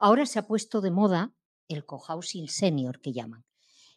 Ahora 0.00 0.26
se 0.26 0.38
ha 0.38 0.46
puesto 0.46 0.80
de 0.80 0.90
moda 0.90 1.32
el 1.68 1.86
cohousing 1.86 2.48
senior 2.48 3.00
que 3.00 3.12
llaman. 3.12 3.44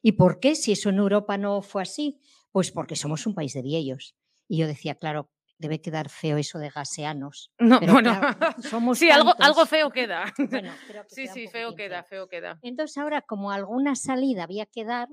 ¿Y 0.01 0.13
por 0.13 0.39
qué 0.39 0.55
si 0.55 0.71
eso 0.71 0.89
en 0.89 0.97
Europa 0.97 1.37
no 1.37 1.61
fue 1.61 1.81
así? 1.81 2.19
Pues 2.51 2.71
porque 2.71 2.95
somos 2.95 3.25
un 3.25 3.33
país 3.33 3.53
de 3.53 3.61
viejos. 3.61 4.15
Y 4.47 4.57
yo 4.57 4.67
decía, 4.67 4.95
claro, 4.95 5.31
debe 5.57 5.81
quedar 5.81 6.09
feo 6.09 6.37
eso 6.37 6.59
de 6.59 6.69
gaseanos. 6.69 7.51
No, 7.59 7.79
pero 7.79 7.93
bueno, 7.93 8.11
claro, 8.19 8.61
somos 8.61 8.99
sí, 8.99 9.09
algo, 9.09 9.33
algo 9.39 9.65
feo 9.65 9.89
queda. 9.91 10.25
Bueno, 10.37 10.71
creo 10.87 11.03
que 11.03 11.15
Sí, 11.15 11.23
queda 11.23 11.33
sí, 11.33 11.47
feo 11.47 11.75
queda, 11.75 12.03
feo 12.03 12.27
queda. 12.27 12.59
Entonces 12.61 12.97
ahora, 12.97 13.21
como 13.21 13.51
alguna 13.51 13.95
salida 13.95 14.43
había 14.43 14.65
que 14.65 14.85
dar, 14.85 15.09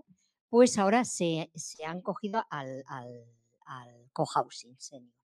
pues 0.50 0.78
ahora 0.78 1.04
se, 1.04 1.50
se 1.54 1.84
han 1.84 2.02
cogido 2.02 2.44
al, 2.50 2.84
al, 2.86 3.24
al 3.64 4.10
cohousing 4.12 4.76
senior. 4.78 5.14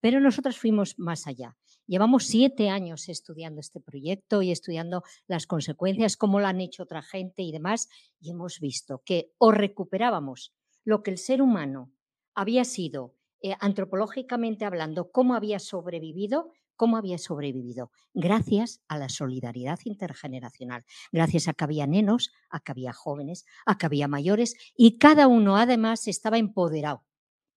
Pero 0.00 0.20
nosotros 0.20 0.58
fuimos 0.58 0.98
más 0.98 1.26
allá. 1.26 1.56
Llevamos 1.86 2.26
siete 2.26 2.70
años 2.70 3.08
estudiando 3.08 3.60
este 3.60 3.80
proyecto 3.80 4.40
y 4.42 4.50
estudiando 4.50 5.02
las 5.26 5.46
consecuencias, 5.46 6.16
cómo 6.16 6.40
lo 6.40 6.46
han 6.46 6.60
hecho 6.60 6.84
otra 6.84 7.02
gente 7.02 7.42
y 7.42 7.52
demás, 7.52 7.88
y 8.20 8.30
hemos 8.30 8.58
visto 8.60 9.02
que 9.04 9.32
o 9.38 9.52
recuperábamos 9.52 10.54
lo 10.84 11.02
que 11.02 11.10
el 11.10 11.18
ser 11.18 11.42
humano 11.42 11.92
había 12.34 12.64
sido 12.64 13.14
eh, 13.42 13.54
antropológicamente 13.60 14.64
hablando, 14.64 15.10
cómo 15.10 15.34
había 15.34 15.58
sobrevivido, 15.58 16.52
cómo 16.76 16.96
había 16.96 17.18
sobrevivido, 17.18 17.90
gracias 18.12 18.80
a 18.88 18.98
la 18.98 19.08
solidaridad 19.08 19.78
intergeneracional, 19.84 20.84
gracias 21.12 21.48
a 21.48 21.52
que 21.52 21.64
había 21.64 21.86
nenos, 21.86 22.32
a 22.50 22.60
que 22.60 22.72
había 22.72 22.92
jóvenes, 22.92 23.44
a 23.66 23.78
que 23.78 23.86
había 23.86 24.08
mayores 24.08 24.56
y 24.76 24.98
cada 24.98 25.28
uno 25.28 25.56
además 25.56 26.08
estaba 26.08 26.38
empoderado, 26.38 27.04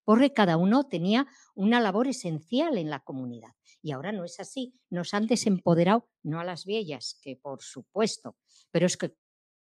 porque 0.08 0.32
cada 0.32 0.56
uno 0.56 0.86
tenía 0.86 1.28
una 1.54 1.82
labor 1.82 2.08
esencial 2.08 2.78
en 2.78 2.90
la 2.90 3.02
comunidad. 3.02 3.50
Y 3.82 3.92
ahora 3.92 4.14
no 4.14 4.24
es 4.24 4.40
así, 4.40 4.74
nos 4.90 5.14
han 5.14 5.28
desempoderado, 5.28 6.08
no 6.24 6.40
a 6.40 6.46
las 6.46 6.64
viejas, 6.64 7.20
que 7.22 7.36
por 7.36 7.62
supuesto, 7.62 8.38
pero 8.72 8.86
es 8.86 8.96
que, 8.96 9.18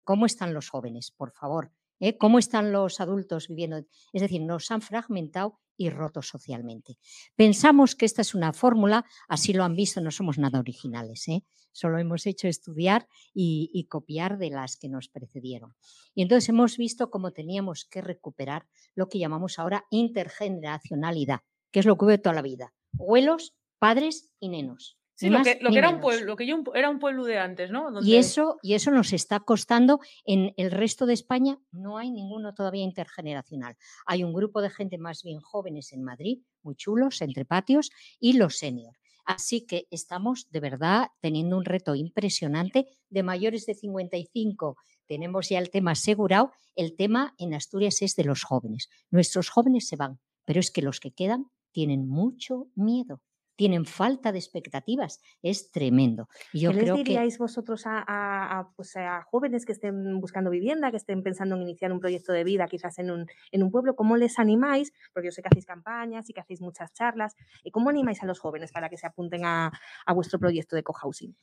¿cómo 0.04 0.26
están 0.26 0.54
los 0.54 0.68
jóvenes? 0.68 1.12
Por 1.12 1.32
favor, 1.32 1.72
¿eh? 2.02 2.18
¿cómo 2.18 2.40
están 2.40 2.74
los 2.74 3.00
adultos 3.00 3.48
viviendo? 3.48 3.86
Es 4.12 4.22
decir, 4.22 4.42
nos 4.42 4.70
han 4.70 4.82
fragmentado 4.82 5.62
y 5.78 5.90
roto 5.90 6.22
socialmente. 6.22 6.98
Pensamos 7.36 7.96
que 7.96 8.06
esta 8.06 8.22
es 8.22 8.36
una 8.36 8.54
fórmula, 8.54 9.06
así 9.28 9.54
lo 9.54 9.64
han 9.64 9.76
visto, 9.76 10.02
no 10.02 10.12
somos 10.12 10.38
nada 10.38 10.60
originales, 10.60 11.28
¿eh? 11.28 11.44
solo 11.74 11.98
hemos 11.98 12.26
hecho 12.26 12.48
estudiar 12.48 13.08
y, 13.34 13.86
copiar 13.90 14.38
de 14.38 14.50
las 14.50 14.78
que 14.78 14.88
nos 14.88 15.10
precedieron. 15.10 15.76
Y 16.16 16.22
entonces 16.22 16.50
hemos 16.50 16.78
visto 16.78 17.10
cómo 17.10 17.32
teníamos 17.32 17.86
que 17.86 18.02
recuperar 18.02 18.68
lo 18.96 19.10
que 19.10 19.20
llamamos 19.20 19.60
ahora 19.60 19.86
intergeneracionalidad, 19.90 21.42
que 21.72 21.80
es 21.80 21.86
lo 21.86 21.98
que 21.98 22.06
hubo 22.06 22.18
toda 22.20 22.36
la 22.36 22.42
vida. 22.42 22.74
Abuelos, 22.98 23.56
padres 23.80 24.32
y 24.40 24.50
nenos. 24.50 24.98
Sí, 25.24 25.30
lo 25.30 25.42
que, 25.42 25.58
lo 25.62 25.70
ni 25.70 25.76
que 25.76 25.80
era 25.80 25.90
un 25.90 26.02
pueblo, 26.02 26.26
lo 26.26 26.36
que 26.36 26.46
yo 26.46 26.62
era 26.76 26.90
un 26.90 27.00
pueblo 27.00 27.24
de 27.24 27.40
antes, 27.40 27.72
¿no? 27.72 27.90
Y 28.02 28.18
eso, 28.18 28.58
y 28.62 28.74
eso 28.74 28.92
nos 28.92 29.14
está 29.14 29.40
costando. 29.40 30.02
En 30.26 30.54
el 30.58 30.70
resto 30.70 31.06
de 31.06 31.14
España 31.14 31.60
no 31.72 31.98
hay 31.98 32.12
ninguno 32.12 32.54
todavía 32.54 32.84
intergeneracional. 32.84 33.78
Hay 34.06 34.26
un 34.26 34.34
grupo 34.34 34.62
de 34.62 34.70
gente 34.70 34.98
más 34.98 35.24
bien 35.24 35.40
jóvenes 35.40 35.94
en 35.94 36.04
Madrid, 36.04 36.40
muy 36.62 36.76
chulos, 36.76 37.22
entre 37.22 37.46
patios, 37.46 37.90
y 38.20 38.34
los 38.34 38.58
senior. 38.58 38.98
Así 39.24 39.66
que 39.66 39.88
estamos 39.92 40.50
de 40.52 40.60
verdad 40.60 41.08
teniendo 41.22 41.58
un 41.58 41.64
reto 41.64 41.96
impresionante 41.96 42.88
de 43.10 43.24
mayores 43.24 43.66
de 43.66 43.76
55. 43.76 44.76
Tenemos 45.08 45.48
ya 45.48 45.60
el 45.60 45.70
tema 45.70 45.92
asegurado. 45.92 46.52
El 46.76 46.98
tema 46.98 47.34
en 47.38 47.54
Asturias 47.54 48.02
es 48.02 48.16
de 48.16 48.26
los 48.26 48.44
jóvenes. 48.44 48.90
Nuestros 49.10 49.50
jóvenes 49.50 49.88
se 49.88 49.96
van, 49.96 50.20
pero 50.44 50.60
es 50.60 50.70
que 50.70 50.82
los 50.82 51.00
que 51.00 51.12
quedan 51.12 51.46
tienen 51.72 52.08
mucho 52.08 52.68
miedo, 52.76 53.22
tienen 53.56 53.86
falta 53.86 54.32
de 54.32 54.40
expectativas. 54.40 55.22
Es 55.42 55.72
tremendo. 55.72 56.28
Yo 56.52 56.72
¿Qué 56.72 56.74
les 56.74 56.92
que 57.04 57.04
diríais 57.04 57.38
vosotros 57.40 57.86
a, 57.88 58.00
a- 58.00 58.60
a, 58.60 58.72
pues, 58.76 58.96
a 58.96 59.24
jóvenes 59.24 59.66
que 59.66 59.74
estén 59.74 60.20
buscando 60.22 60.50
vivienda, 60.50 60.92
que 60.92 60.98
estén 60.98 61.22
pensando 61.24 61.56
en 61.56 61.62
iniciar 61.64 61.92
un 61.92 62.00
proyecto 62.00 62.32
de 62.32 62.44
vida 62.46 62.68
quizás 62.68 63.00
en 63.00 63.12
un, 63.12 63.28
en 63.52 63.64
un 63.64 63.72
pueblo? 63.72 63.96
¿Cómo 63.96 64.16
les 64.18 64.40
animáis? 64.40 64.94
Porque 65.14 65.28
yo 65.28 65.32
sé 65.32 65.42
que 65.42 65.50
hacéis 65.50 65.66
campañas 65.66 66.30
y 66.30 66.34
que 66.34 66.40
hacéis 66.42 66.62
muchas 66.62 66.94
charlas. 66.94 67.36
¿Y 67.64 67.72
cómo 67.72 67.90
animáis 67.90 68.24
a 68.24 68.28
los 68.28 68.40
jóvenes 68.40 68.72
para 68.72 68.88
que 68.90 68.98
se 68.98 69.08
apunten 69.08 69.44
a, 69.46 69.72
a 70.06 70.14
vuestro 70.14 70.40
proyecto 70.40 70.76
de 70.76 70.84
cohousing? 70.84 71.36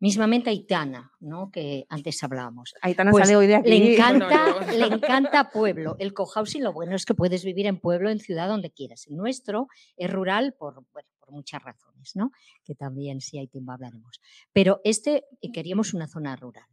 Mismamente 0.00 0.50
Aitana, 0.50 1.12
¿no? 1.20 1.50
que 1.50 1.86
antes 1.88 2.22
hablábamos. 2.22 2.74
Aitana 2.82 3.10
Pues 3.10 3.26
sale 3.26 3.36
hoy 3.36 3.46
de 3.46 3.56
aquí. 3.56 3.68
Le 3.68 3.94
encanta, 3.94 4.72
le 4.72 4.86
encanta 4.86 5.50
pueblo. 5.50 5.96
El 5.98 6.12
cohousing 6.14 6.62
lo 6.62 6.72
bueno 6.72 6.94
es 6.96 7.04
que 7.04 7.14
puedes 7.14 7.44
vivir 7.44 7.66
en 7.66 7.80
pueblo, 7.80 8.10
en 8.10 8.18
ciudad, 8.18 8.48
donde 8.48 8.70
quieras. 8.70 9.06
El 9.08 9.16
nuestro 9.16 9.68
es 9.96 10.10
rural 10.10 10.54
por, 10.58 10.84
bueno, 10.92 11.08
por 11.18 11.32
muchas 11.32 11.62
razones, 11.62 12.12
¿no? 12.14 12.30
Que 12.64 12.74
también 12.74 13.20
si 13.20 13.38
hay 13.38 13.48
tiempo 13.48 13.72
hablaremos. 13.72 14.20
Pero 14.52 14.80
este 14.84 15.24
eh, 15.40 15.52
queríamos 15.52 15.94
una 15.94 16.06
zona 16.06 16.36
rural. 16.36 16.66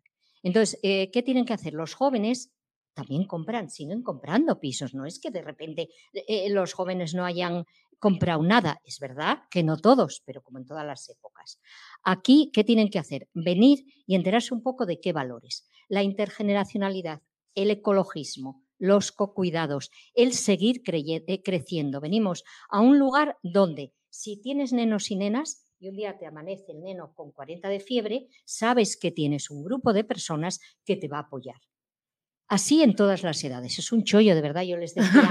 Entonces, 0.43 0.79
eh, 0.83 1.09
¿qué 1.11 1.23
tienen 1.23 1.45
que 1.45 1.53
hacer? 1.53 1.73
Los 1.73 1.95
jóvenes 1.95 2.51
también 2.95 3.25
compran, 3.25 3.69
siguen 3.69 4.01
comprando 4.01 4.59
pisos. 4.59 4.93
No 4.93 5.05
es 5.05 5.19
que 5.19 5.29
de 5.29 5.41
repente 5.41 5.89
eh, 6.13 6.49
los 6.49 6.73
jóvenes 6.73 7.13
no 7.13 7.25
hayan 7.25 7.65
comprado 7.99 8.43
nada. 8.43 8.79
Es 8.83 8.99
verdad 8.99 9.39
que 9.49 9.63
no 9.63 9.77
todos, 9.77 10.21
pero 10.25 10.41
como 10.41 10.59
en 10.59 10.65
todas 10.65 10.85
las 10.85 11.09
épocas. 11.09 11.59
Aquí, 12.03 12.51
¿qué 12.53 12.63
tienen 12.63 12.89
que 12.89 12.99
hacer? 12.99 13.27
Venir 13.33 13.85
y 14.05 14.15
enterarse 14.15 14.53
un 14.53 14.61
poco 14.61 14.85
de 14.85 14.99
qué 14.99 15.13
valores. 15.13 15.67
La 15.87 16.03
intergeneracionalidad, 16.03 17.21
el 17.55 17.71
ecologismo, 17.71 18.63
los 18.77 19.11
cocuidados, 19.11 19.91
el 20.13 20.33
seguir 20.33 20.81
eh, 20.85 21.43
creciendo. 21.43 22.01
Venimos 22.01 22.43
a 22.69 22.81
un 22.81 22.99
lugar 22.99 23.37
donde 23.43 23.93
si 24.09 24.41
tienes 24.41 24.73
nenos 24.73 25.11
y 25.11 25.15
nenas 25.15 25.67
y 25.79 25.89
un 25.89 25.95
día 25.95 26.17
te 26.17 26.25
amanece 26.25 26.71
el 26.71 26.81
neno 26.81 27.13
con 27.13 27.31
40 27.31 27.67
de 27.69 27.79
fiebre, 27.79 28.27
sabes 28.45 28.97
que 28.97 29.11
tienes 29.11 29.49
un 29.49 29.63
grupo 29.63 29.93
de 29.93 30.03
personas 30.03 30.59
que 30.85 30.95
te 30.95 31.07
va 31.07 31.17
a 31.17 31.21
apoyar. 31.21 31.59
Así 32.47 32.83
en 32.83 32.95
todas 32.95 33.23
las 33.23 33.43
edades. 33.43 33.79
Es 33.79 33.91
un 33.91 34.03
chollo, 34.03 34.35
de 34.35 34.41
verdad. 34.41 34.63
Yo 34.63 34.77
les 34.77 34.93
decía 34.93 35.29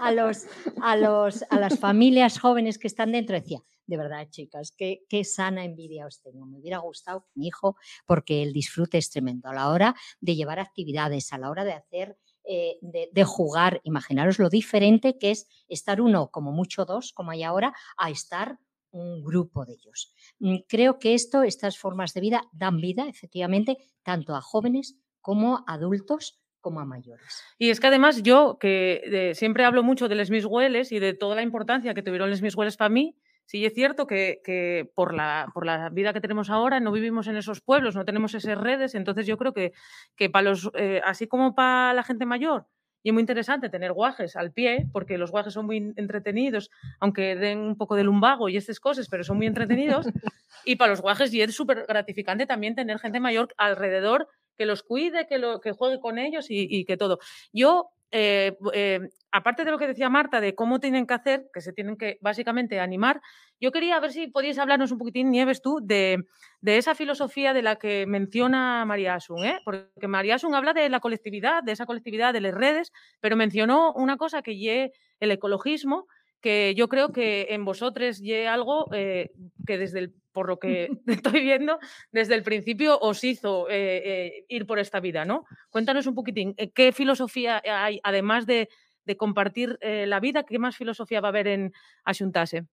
a, 0.00 0.12
los, 0.12 0.44
a, 0.80 0.96
los, 0.96 1.44
a 1.50 1.60
las 1.60 1.78
familias 1.78 2.38
jóvenes 2.38 2.78
que 2.78 2.86
están 2.86 3.12
dentro, 3.12 3.38
decía, 3.38 3.60
de 3.86 3.96
verdad, 3.98 4.26
chicas, 4.30 4.72
qué, 4.76 5.04
qué 5.08 5.24
sana 5.24 5.64
envidia 5.64 6.06
os 6.06 6.22
tengo. 6.22 6.46
Me 6.46 6.58
hubiera 6.58 6.78
gustado 6.78 7.26
mi 7.34 7.48
hijo 7.48 7.76
porque 8.06 8.42
el 8.42 8.54
disfrute 8.54 8.96
es 8.96 9.10
tremendo. 9.10 9.48
A 9.48 9.54
la 9.54 9.68
hora 9.68 9.94
de 10.20 10.36
llevar 10.36 10.58
actividades, 10.58 11.32
a 11.34 11.38
la 11.38 11.50
hora 11.50 11.64
de 11.64 11.74
hacer, 11.74 12.16
eh, 12.44 12.78
de, 12.80 13.10
de 13.12 13.24
jugar, 13.24 13.80
imaginaros 13.84 14.38
lo 14.38 14.48
diferente 14.48 15.18
que 15.18 15.32
es 15.32 15.46
estar 15.68 16.00
uno, 16.00 16.30
como 16.30 16.50
mucho 16.52 16.86
dos, 16.86 17.12
como 17.12 17.30
hay 17.30 17.42
ahora, 17.42 17.74
a 17.98 18.10
estar 18.10 18.58
un 18.90 19.22
grupo 19.22 19.66
de 19.66 19.74
ellos. 19.74 20.14
Mm, 20.38 20.58
Creo 20.66 20.98
que 20.98 21.14
esto, 21.14 21.42
estas 21.42 21.76
formas 21.76 22.14
de 22.14 22.20
vida 22.22 22.44
dan 22.52 22.78
vida, 22.80 23.06
efectivamente, 23.08 23.76
tanto 24.02 24.34
a 24.34 24.40
jóvenes 24.40 24.96
como 25.20 25.64
a 25.66 25.74
adultos 25.74 26.40
como 26.64 26.80
a 26.80 26.86
mayores. 26.86 27.44
Y 27.58 27.68
es 27.68 27.78
que 27.78 27.88
además 27.88 28.22
yo, 28.22 28.56
que 28.58 29.02
eh, 29.04 29.34
siempre 29.34 29.66
hablo 29.66 29.82
mucho 29.82 30.08
de 30.08 30.14
Les 30.14 30.30
Mis 30.30 30.46
Hueles 30.46 30.90
y 30.90 30.98
de 30.98 31.12
toda 31.12 31.36
la 31.36 31.42
importancia 31.42 31.92
que 31.92 32.02
tuvieron 32.02 32.30
Les 32.30 32.40
Mis 32.40 32.56
Hueles 32.56 32.78
para 32.78 32.88
mí, 32.88 33.16
sí 33.44 33.66
es 33.66 33.74
cierto 33.74 34.06
que, 34.06 34.40
que 34.42 34.90
por, 34.94 35.12
la, 35.12 35.50
por 35.52 35.66
la 35.66 35.90
vida 35.90 36.14
que 36.14 36.22
tenemos 36.22 36.48
ahora 36.48 36.80
no 36.80 36.90
vivimos 36.90 37.28
en 37.28 37.36
esos 37.36 37.60
pueblos, 37.60 37.94
no 37.94 38.06
tenemos 38.06 38.34
esas 38.34 38.56
redes, 38.56 38.94
entonces 38.94 39.26
yo 39.26 39.36
creo 39.36 39.52
que, 39.52 39.74
que 40.16 40.30
para 40.30 40.48
los, 40.48 40.70
eh, 40.74 41.02
así 41.04 41.26
como 41.28 41.54
para 41.54 41.92
la 41.92 42.02
gente 42.02 42.24
mayor, 42.24 42.66
y 43.02 43.10
es 43.10 43.12
muy 43.12 43.20
interesante 43.20 43.68
tener 43.68 43.92
guajes 43.92 44.34
al 44.34 44.50
pie, 44.52 44.86
porque 44.90 45.18
los 45.18 45.30
guajes 45.30 45.52
son 45.52 45.66
muy 45.66 45.92
entretenidos, 45.96 46.70
aunque 47.00 47.36
den 47.36 47.58
un 47.58 47.76
poco 47.76 47.96
de 47.96 48.04
lumbago 48.04 48.48
y 48.48 48.56
estas 48.56 48.80
cosas, 48.80 49.08
pero 49.10 49.22
son 49.24 49.36
muy 49.36 49.46
entretenidos. 49.46 50.06
y 50.64 50.76
para 50.76 50.92
los 50.92 51.02
guajes 51.02 51.32
y 51.34 51.42
es 51.42 51.54
súper 51.54 51.84
gratificante 51.86 52.46
también 52.46 52.74
tener 52.74 52.98
gente 52.98 53.20
mayor 53.20 53.54
alrededor 53.58 54.26
que 54.56 54.66
los 54.66 54.82
cuide, 54.82 55.26
que, 55.26 55.38
lo, 55.38 55.60
que 55.60 55.72
juegue 55.72 56.00
con 56.00 56.18
ellos 56.18 56.46
y, 56.48 56.84
que 56.84 56.96
todo. 56.96 57.18
Yo, 57.52 57.90
eh, 58.10 58.56
eh, 58.72 59.00
aparte 59.32 59.64
de 59.64 59.70
lo 59.70 59.78
que 59.78 59.88
decía 59.88 60.08
Marta, 60.08 60.40
de 60.40 60.54
cómo 60.54 60.80
tienen 60.80 61.06
que 61.06 61.14
hacer, 61.14 61.46
que 61.52 61.60
se 61.60 61.72
tienen 61.72 61.96
que 61.96 62.18
básicamente 62.20 62.80
animar, 62.80 63.20
yo 63.60 63.72
quería 63.72 63.98
ver 64.00 64.12
si 64.12 64.28
podíais 64.28 64.58
hablarnos 64.58 64.92
un 64.92 64.98
poquitín, 64.98 65.30
Nieves, 65.30 65.62
tú, 65.62 65.80
de, 65.82 66.24
de 66.60 66.76
esa 66.76 66.94
filosofía 66.94 67.52
de 67.52 67.62
la 67.62 67.76
que 67.76 68.06
menciona 68.06 68.84
María 68.84 69.14
Asun, 69.14 69.44
¿eh? 69.44 69.60
porque 69.64 70.06
María 70.06 70.36
Asun 70.36 70.54
habla 70.54 70.72
de 70.72 70.88
la 70.88 71.00
colectividad, 71.00 71.62
de 71.62 71.72
esa 71.72 71.86
colectividad 71.86 72.32
de 72.32 72.40
las 72.40 72.54
redes, 72.54 72.92
pero 73.20 73.36
mencionó 73.36 73.92
una 73.94 74.16
cosa 74.16 74.42
que 74.42 74.58
ye 74.58 74.92
el 75.20 75.30
ecologismo, 75.30 76.06
que 76.40 76.74
yo 76.76 76.88
creo 76.88 77.10
que 77.10 77.46
en 77.50 77.64
vosotros 77.64 78.20
ye 78.20 78.46
algo 78.46 78.92
eh, 78.92 79.30
que 79.66 79.78
desde 79.78 79.98
el, 80.00 80.14
por 80.34 80.48
lo 80.48 80.58
que 80.58 80.90
estoy 81.06 81.40
viendo, 81.40 81.78
desde 82.12 82.34
el 82.34 82.42
principio 82.42 82.98
os 83.00 83.24
hizo 83.24 83.70
eh, 83.70 84.02
eh, 84.04 84.44
ir 84.48 84.66
por 84.66 84.78
esta 84.78 85.00
vida, 85.00 85.24
¿no? 85.24 85.46
Cuéntanos 85.70 86.06
un 86.06 86.14
poquitín, 86.14 86.54
eh, 86.58 86.70
¿qué 86.72 86.92
filosofía 86.92 87.62
hay, 87.64 88.00
además 88.02 88.44
de, 88.44 88.68
de 89.06 89.16
compartir 89.16 89.78
eh, 89.80 90.06
la 90.06 90.20
vida, 90.20 90.44
qué 90.44 90.58
más 90.58 90.76
filosofía 90.76 91.22
va 91.22 91.28
a 91.28 91.30
haber 91.30 91.46
en 91.46 91.72
Axuntase? 92.04 92.66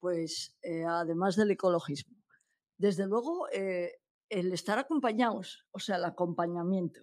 Pues 0.00 0.58
además 0.88 1.36
del 1.36 1.52
ecologismo. 1.52 2.16
Desde 2.76 3.06
luego, 3.06 3.46
el 3.52 4.52
estar 4.52 4.76
acompañados, 4.76 5.64
o 5.70 5.78
sea, 5.78 5.94
el 5.94 6.04
acompañamiento. 6.04 7.02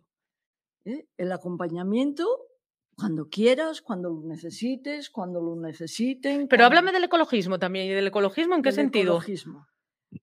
El 0.83 1.31
acompañamiento 1.31 2.25
cuando 2.99 3.29
quieras, 3.29 3.81
cuando 3.81 4.09
lo 4.09 4.21
necesites, 4.27 5.09
cuando 5.09 5.39
lo 5.41 5.55
necesiten. 5.55 6.47
Pero 6.47 6.61
cuando- 6.61 6.65
háblame 6.65 6.91
del 6.91 7.05
ecologismo 7.05 7.57
también, 7.57 7.85
¿y 7.87 7.89
del 7.89 8.07
ecologismo 8.07 8.55
en 8.55 8.61
qué 8.61 8.69
del 8.69 8.75
sentido? 8.75 9.13
ecologismo. 9.13 9.65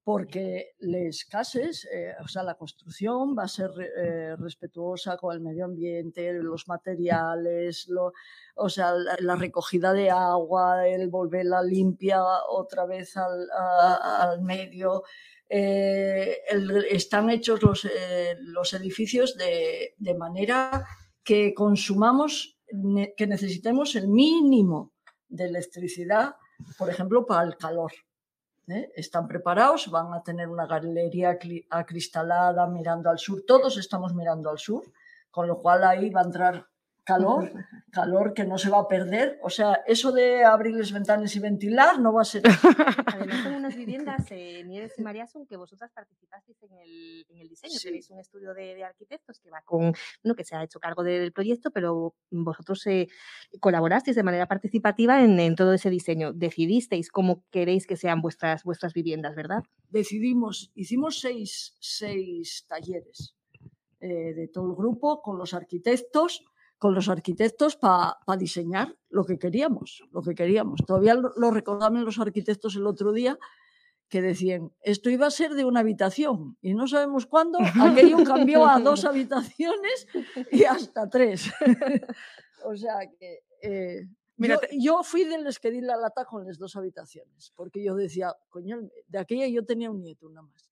porque 0.03 0.73
les 0.81 1.25
cases, 1.27 1.85
eh, 1.93 2.13
o 2.21 2.27
sea, 2.27 2.43
la 2.43 2.57
construcción 2.57 3.37
va 3.39 3.45
a 3.45 3.49
ser 3.49 3.71
eh, 3.97 4.35
respetuosa 4.37 5.17
con 5.17 5.33
el 5.33 5.41
medio 5.41 5.65
ambiente, 5.65 6.33
los 6.33 6.67
materiales, 6.67 7.87
lo, 7.89 8.13
o 8.57 8.69
sea, 8.69 8.93
la, 8.95 9.17
la, 9.21 9.37
recogida 9.37 9.93
de 9.93 10.11
agua, 10.11 10.89
el 10.89 11.09
volverla 11.09 11.63
limpia 11.63 12.21
otra 12.49 12.85
vez 12.87 13.17
al, 13.17 13.49
a, 13.57 14.23
al 14.33 14.43
medio. 14.43 15.05
Eh, 15.49 16.39
el, 16.51 16.85
están 16.91 17.31
hechos 17.31 17.63
los, 17.63 17.85
eh, 17.85 18.35
los 18.41 18.75
edificios 18.75 19.37
de, 19.37 19.95
de, 19.99 20.15
manera 20.15 20.85
que 21.23 21.55
consumamos, 21.55 22.56
que 23.17 23.27
necesitemos 23.27 23.95
el 23.97 24.09
mínimo 24.09 24.93
de 25.29 25.45
electricidad, 25.47 26.37
por 26.79 26.91
ejemplo, 26.91 27.27
para 27.27 27.47
el 27.47 27.57
calor. 27.57 27.93
¿eh? 28.69 28.91
están 28.95 29.29
preparados, 29.29 29.91
van 29.91 30.13
a 30.13 30.23
tener 30.23 30.49
una 30.49 30.67
galería 30.67 31.39
acristalada 31.71 32.67
mirando 32.67 33.11
al 33.11 33.19
sur, 33.19 33.45
todos 33.47 33.77
estamos 33.77 34.15
mirando 34.15 34.51
al 34.51 34.59
sur, 34.59 34.83
con 35.31 35.47
lo 35.47 35.61
cual 35.61 35.85
ahí 35.85 36.11
va 36.11 36.23
a 36.23 36.25
entrar 36.25 36.67
calor, 37.07 37.53
calor 37.93 38.35
que 38.35 38.45
no 38.45 38.59
se 38.59 38.69
va 38.69 38.81
a 38.81 38.89
perder. 38.89 39.39
O 39.43 39.49
sea, 39.49 39.81
eso 39.87 40.11
de 40.11 40.45
abrirles 40.45 40.93
ventanas 40.93 41.35
y 41.37 41.39
ventilar 41.39 42.01
no 42.01 42.13
va 42.13 42.23
a 42.23 42.25
ser. 42.25 42.43
Además, 43.07 43.45
son 43.45 43.55
unas 43.55 43.77
viviendas, 43.77 44.27
eh, 44.31 44.65
Nieves 44.67 44.99
y 44.99 45.03
Mariason, 45.03 45.47
que 45.47 45.57
vosotras 45.57 45.93
participasteis 45.93 46.61
en 46.65 46.73
el, 46.75 47.27
en 47.31 47.39
el 47.39 47.49
diseño. 47.49 47.79
Sí. 47.79 47.87
Tenéis 47.87 48.11
un 48.11 48.19
estudio 48.19 48.53
de, 48.53 48.75
de, 48.75 48.85
arquitectos 48.85 49.39
que 49.39 49.51
va 49.51 49.63
con, 49.65 49.95
bueno, 50.23 50.35
que 50.37 50.45
se 50.45 50.57
ha 50.57 50.65
hecho 50.65 50.81
cargo 50.81 51.05
de, 51.05 51.21
del 51.21 51.33
proyecto, 51.33 51.71
pero 51.71 52.17
vosotros 52.31 52.85
eh, 52.89 53.07
colaborasteis 53.61 54.17
de 54.17 54.25
manera 54.25 54.47
participativa 54.47 55.23
en, 55.23 55.39
en, 55.39 55.55
todo 55.55 55.73
ese 55.73 55.91
diseño. 55.91 56.33
Decidisteis 56.33 57.11
cómo 57.11 57.45
queréis 57.51 57.87
que 57.87 57.97
sean 57.97 58.21
vuestras, 58.21 58.65
vuestras 58.65 58.93
viviendas, 58.93 59.37
¿verdad? 59.37 59.63
Decidimos, 59.91 60.73
hicimos 60.75 61.21
seis, 61.21 61.77
seis 61.79 62.67
talleres 62.69 63.37
eh, 64.01 64.35
de 64.35 64.49
todo 64.49 64.71
el 64.71 64.77
grupo 64.77 65.23
con 65.23 65.39
los 65.39 65.55
arquitectos 65.55 66.45
con 66.79 66.95
los 66.95 67.09
arquitectos 67.09 67.77
para 67.77 68.19
pa 68.27 68.37
diseñar 68.37 68.97
lo 69.09 69.25
que 69.25 69.39
queríamos, 69.39 70.03
lo 70.13 70.23
que 70.23 70.35
queríamos. 70.35 70.81
Todavía 70.87 71.15
lo, 71.15 71.33
lo 71.37 71.51
recordaban 71.51 72.05
los 72.05 72.19
arquitectos 72.19 72.77
el 72.77 72.87
otro 72.87 73.13
día 73.13 73.39
que 74.09 74.23
decían, 74.23 74.73
esto 74.83 75.11
iba 75.11 75.27
a 75.27 75.31
ser 75.31 75.55
de 75.55 75.65
una 75.65 75.81
habitación 75.81 76.57
y 76.61 76.75
no 76.75 76.87
sabemos 76.87 77.27
cuándo, 77.27 77.59
aquello 77.61 78.23
cambió 78.25 78.67
a 78.67 78.79
dos 78.79 79.05
habitaciones 79.05 80.07
y 80.53 80.65
hasta 80.65 81.09
tres. 81.09 81.51
o 82.65 82.77
sea 82.77 82.99
que 83.19 83.41
eh, 83.63 84.09
Mira, 84.39 84.61
yo, 84.71 84.79
yo, 84.79 85.03
fui 85.03 85.25
de 85.25 85.39
los 85.39 85.59
que 85.59 85.71
di 85.71 85.81
la 85.81 85.97
lata 85.97 86.27
con 86.27 86.45
las 86.45 86.59
dos 86.59 86.77
habitaciones, 86.77 87.53
porque 87.57 87.83
yo 87.83 87.95
decía, 87.95 88.35
coño, 88.51 88.79
de 89.09 89.19
aquella 89.19 89.47
yo 89.47 89.65
tenía 89.65 89.91
un 89.91 90.03
nieto 90.03 90.29
nada 90.29 90.47
más. 90.47 90.71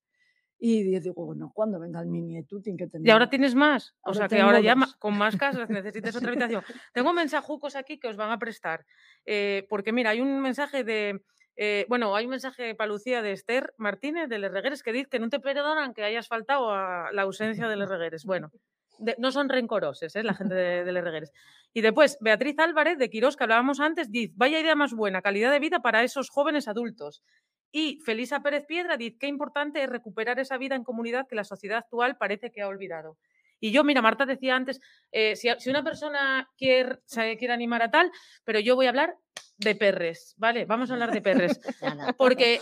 Y 0.57 0.99
digo, 0.99 1.25
bueno, 1.25 1.51
cuando 1.53 1.79
venga 1.79 1.99
el 1.99 2.07
mi 2.07 2.21
nieto, 2.21 2.61
tiene 2.61 2.77
que 2.77 2.87
tener. 2.87 3.07
Y 3.07 3.11
ahora 3.11 3.29
tienes 3.29 3.55
más. 3.55 3.93
Ahora 4.01 4.11
o 4.11 4.13
sea 4.13 4.27
que 4.27 4.41
ahora 4.41 4.61
ya 4.61 4.75
con 4.99 5.17
más 5.17 5.35
casas 5.35 5.69
necesitas 5.69 6.15
otra 6.15 6.29
habitación. 6.29 6.63
Tengo 6.93 7.13
mensajucos 7.13 7.75
aquí 7.75 7.99
que 7.99 8.07
os 8.07 8.15
van 8.15 8.31
a 8.31 8.39
prestar. 8.39 8.85
Eh, 9.25 9.65
porque 9.69 9.91
mira, 9.91 10.11
hay 10.11 10.21
un 10.21 10.41
mensaje 10.41 10.83
de. 10.83 11.21
Eh, 11.57 11.85
bueno, 11.87 12.15
hay 12.15 12.25
un 12.25 12.31
mensaje 12.31 12.75
para 12.75 12.89
Lucía 12.89 13.21
de 13.21 13.31
Esther 13.31 13.73
Martínez 13.77 14.27
de 14.27 14.39
Les 14.39 14.51
Regueres 14.51 14.83
que 14.83 14.91
dice 14.91 15.09
que 15.09 15.19
no 15.19 15.29
te 15.29 15.39
perdonan 15.39 15.93
que 15.93 16.03
hayas 16.03 16.27
faltado 16.27 16.71
a 16.71 17.11
la 17.13 17.21
ausencia 17.21 17.67
de 17.67 17.75
Les 17.77 17.87
Regueres. 17.87 18.25
Bueno, 18.25 18.51
de, 18.97 19.15
no 19.19 19.31
son 19.31 19.49
rencoroses, 19.49 20.15
¿eh? 20.15 20.23
la 20.23 20.33
gente 20.33 20.53
de, 20.53 20.83
de 20.83 20.91
Les 20.91 21.03
Regueres. 21.03 21.31
Y 21.73 21.81
después, 21.81 22.17
Beatriz 22.21 22.57
Álvarez 22.59 22.97
de 22.97 23.09
Quirós, 23.09 23.37
que 23.37 23.43
hablábamos 23.43 23.79
antes, 23.79 24.11
dice: 24.11 24.33
Vaya 24.35 24.59
idea 24.59 24.75
más 24.75 24.93
buena, 24.93 25.21
calidad 25.21 25.51
de 25.51 25.59
vida 25.59 25.79
para 25.81 26.03
esos 26.03 26.29
jóvenes 26.29 26.67
adultos. 26.67 27.23
Y 27.71 27.99
Felisa 28.05 28.41
Pérez 28.41 28.65
Piedra 28.65 28.97
dice 28.97 29.17
qué 29.19 29.27
importante 29.27 29.83
es 29.83 29.89
recuperar 29.89 30.39
esa 30.39 30.57
vida 30.57 30.75
en 30.75 30.83
comunidad 30.83 31.27
que 31.27 31.35
la 31.35 31.43
sociedad 31.43 31.79
actual 31.79 32.17
parece 32.17 32.51
que 32.51 32.61
ha 32.61 32.67
olvidado. 32.67 33.17
Y 33.59 33.71
yo, 33.71 33.83
mira, 33.83 34.01
Marta 34.01 34.25
decía 34.25 34.55
antes, 34.55 34.79
eh, 35.11 35.35
si, 35.35 35.49
si, 35.59 35.69
una 35.69 35.83
persona 35.83 36.49
quiere, 36.57 36.99
se 37.05 37.37
quiere 37.37 37.53
animar 37.53 37.81
a 37.81 37.91
tal, 37.91 38.11
pero 38.43 38.59
yo 38.59 38.75
voy 38.75 38.85
a 38.85 38.89
hablar 38.89 39.15
de 39.57 39.75
perres, 39.75 40.35
¿vale? 40.37 40.65
Vamos 40.65 40.89
a 40.89 40.93
hablar 40.93 41.11
de 41.11 41.21
perres. 41.21 41.59
Porque, 42.17 42.61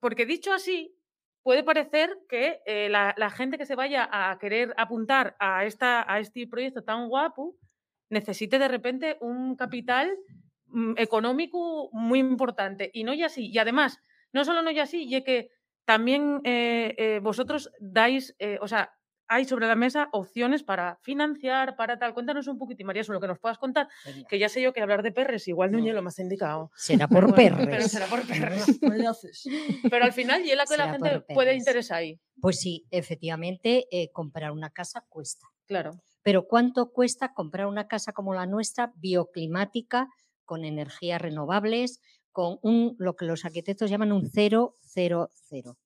porque 0.00 0.26
dicho 0.26 0.52
así, 0.52 0.94
puede 1.42 1.62
parecer 1.62 2.16
que 2.28 2.60
eh, 2.66 2.88
la, 2.88 3.14
la, 3.16 3.30
gente 3.30 3.58
que 3.58 3.66
se 3.66 3.74
vaya 3.74 4.08
a 4.10 4.38
querer 4.38 4.74
apuntar 4.76 5.36
a, 5.38 5.64
esta, 5.64 6.10
a 6.10 6.20
este 6.20 6.46
proyecto 6.46 6.82
tan 6.82 7.08
guapo 7.08 7.56
necesite 8.10 8.58
de 8.58 8.68
repente 8.68 9.16
un 9.20 9.56
capital 9.56 10.14
económico 10.96 11.88
muy 11.92 12.18
importante. 12.18 12.90
Y 12.92 13.04
no 13.04 13.14
ya 13.14 13.26
así. 13.26 13.50
Y 13.50 13.58
además, 13.58 13.98
no 14.32 14.44
solo 14.44 14.62
no 14.62 14.70
ya 14.70 14.82
así, 14.82 15.06
y 15.08 15.22
que 15.22 15.50
también 15.84 16.40
eh, 16.44 16.94
eh, 16.98 17.20
vosotros 17.22 17.70
dais, 17.78 18.34
eh, 18.38 18.58
o 18.60 18.68
sea, 18.68 18.92
hay 19.26 19.46
sobre 19.46 19.66
la 19.66 19.74
mesa 19.74 20.08
opciones 20.12 20.62
para 20.62 20.98
financiar, 21.02 21.76
para 21.76 21.98
tal. 21.98 22.12
Cuéntanos 22.12 22.46
un 22.46 22.58
poquitín, 22.58 22.86
María, 22.86 23.04
sobre 23.04 23.16
lo 23.16 23.20
que 23.22 23.28
nos 23.28 23.38
puedas 23.38 23.56
contar, 23.56 23.88
que 24.28 24.38
ya 24.38 24.50
sé 24.50 24.60
yo 24.60 24.74
que 24.74 24.82
hablar 24.82 25.02
de 25.02 25.12
perres 25.12 25.48
igual 25.48 25.72
no, 25.72 25.78
no. 25.78 25.92
lo 25.92 26.02
más 26.02 26.18
indicado. 26.18 26.70
Será 26.76 27.08
por 27.08 27.24
bueno, 27.34 27.56
perres. 27.56 27.68
Pero 27.70 27.88
será 27.88 28.06
por 28.06 28.26
perres. 28.26 28.66
pero 29.90 30.04
al 30.04 30.12
final, 30.12 30.44
y 30.44 30.50
es 30.50 30.56
la 30.56 30.64
que 30.64 30.68
será 30.68 30.86
la 30.86 30.92
gente 30.92 31.20
puede 31.32 31.54
interesar 31.54 31.98
ahí. 31.98 32.20
Pues 32.40 32.60
sí, 32.60 32.86
efectivamente, 32.90 33.86
comprar 34.12 34.50
una 34.50 34.70
casa 34.70 35.06
cuesta. 35.08 35.46
Claro. 35.66 35.92
Pero 36.22 36.46
¿cuánto 36.46 36.90
cuesta 36.90 37.32
comprar 37.32 37.66
una 37.66 37.86
casa 37.86 38.12
como 38.12 38.34
la 38.34 38.46
nuestra, 38.46 38.92
bioclimática, 38.96 40.08
con 40.44 40.64
energías 40.64 41.20
renovables, 41.20 42.00
con 42.32 42.58
un, 42.62 42.96
lo 42.98 43.16
que 43.16 43.26
los 43.26 43.44
arquitectos 43.44 43.90
llaman 43.90 44.12
un 44.12 44.28
0, 44.28 44.76
0, 44.80 45.30
0. 45.32 45.76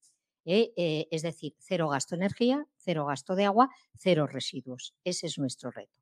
¿eh? 0.49 0.73
Eh, 0.77 1.09
es 1.11 1.23
decir, 1.23 1.55
cero 1.59 1.89
gasto 1.89 2.17
de 2.17 2.23
energía, 2.23 2.67
cero 2.79 3.07
gasto 3.07 3.35
de 3.35 3.45
agua, 3.45 3.69
cero 3.95 4.27
residuos. 4.27 4.95
Ese 5.05 5.27
es 5.27 5.39
nuestro 5.39 5.71
reto. 5.71 5.93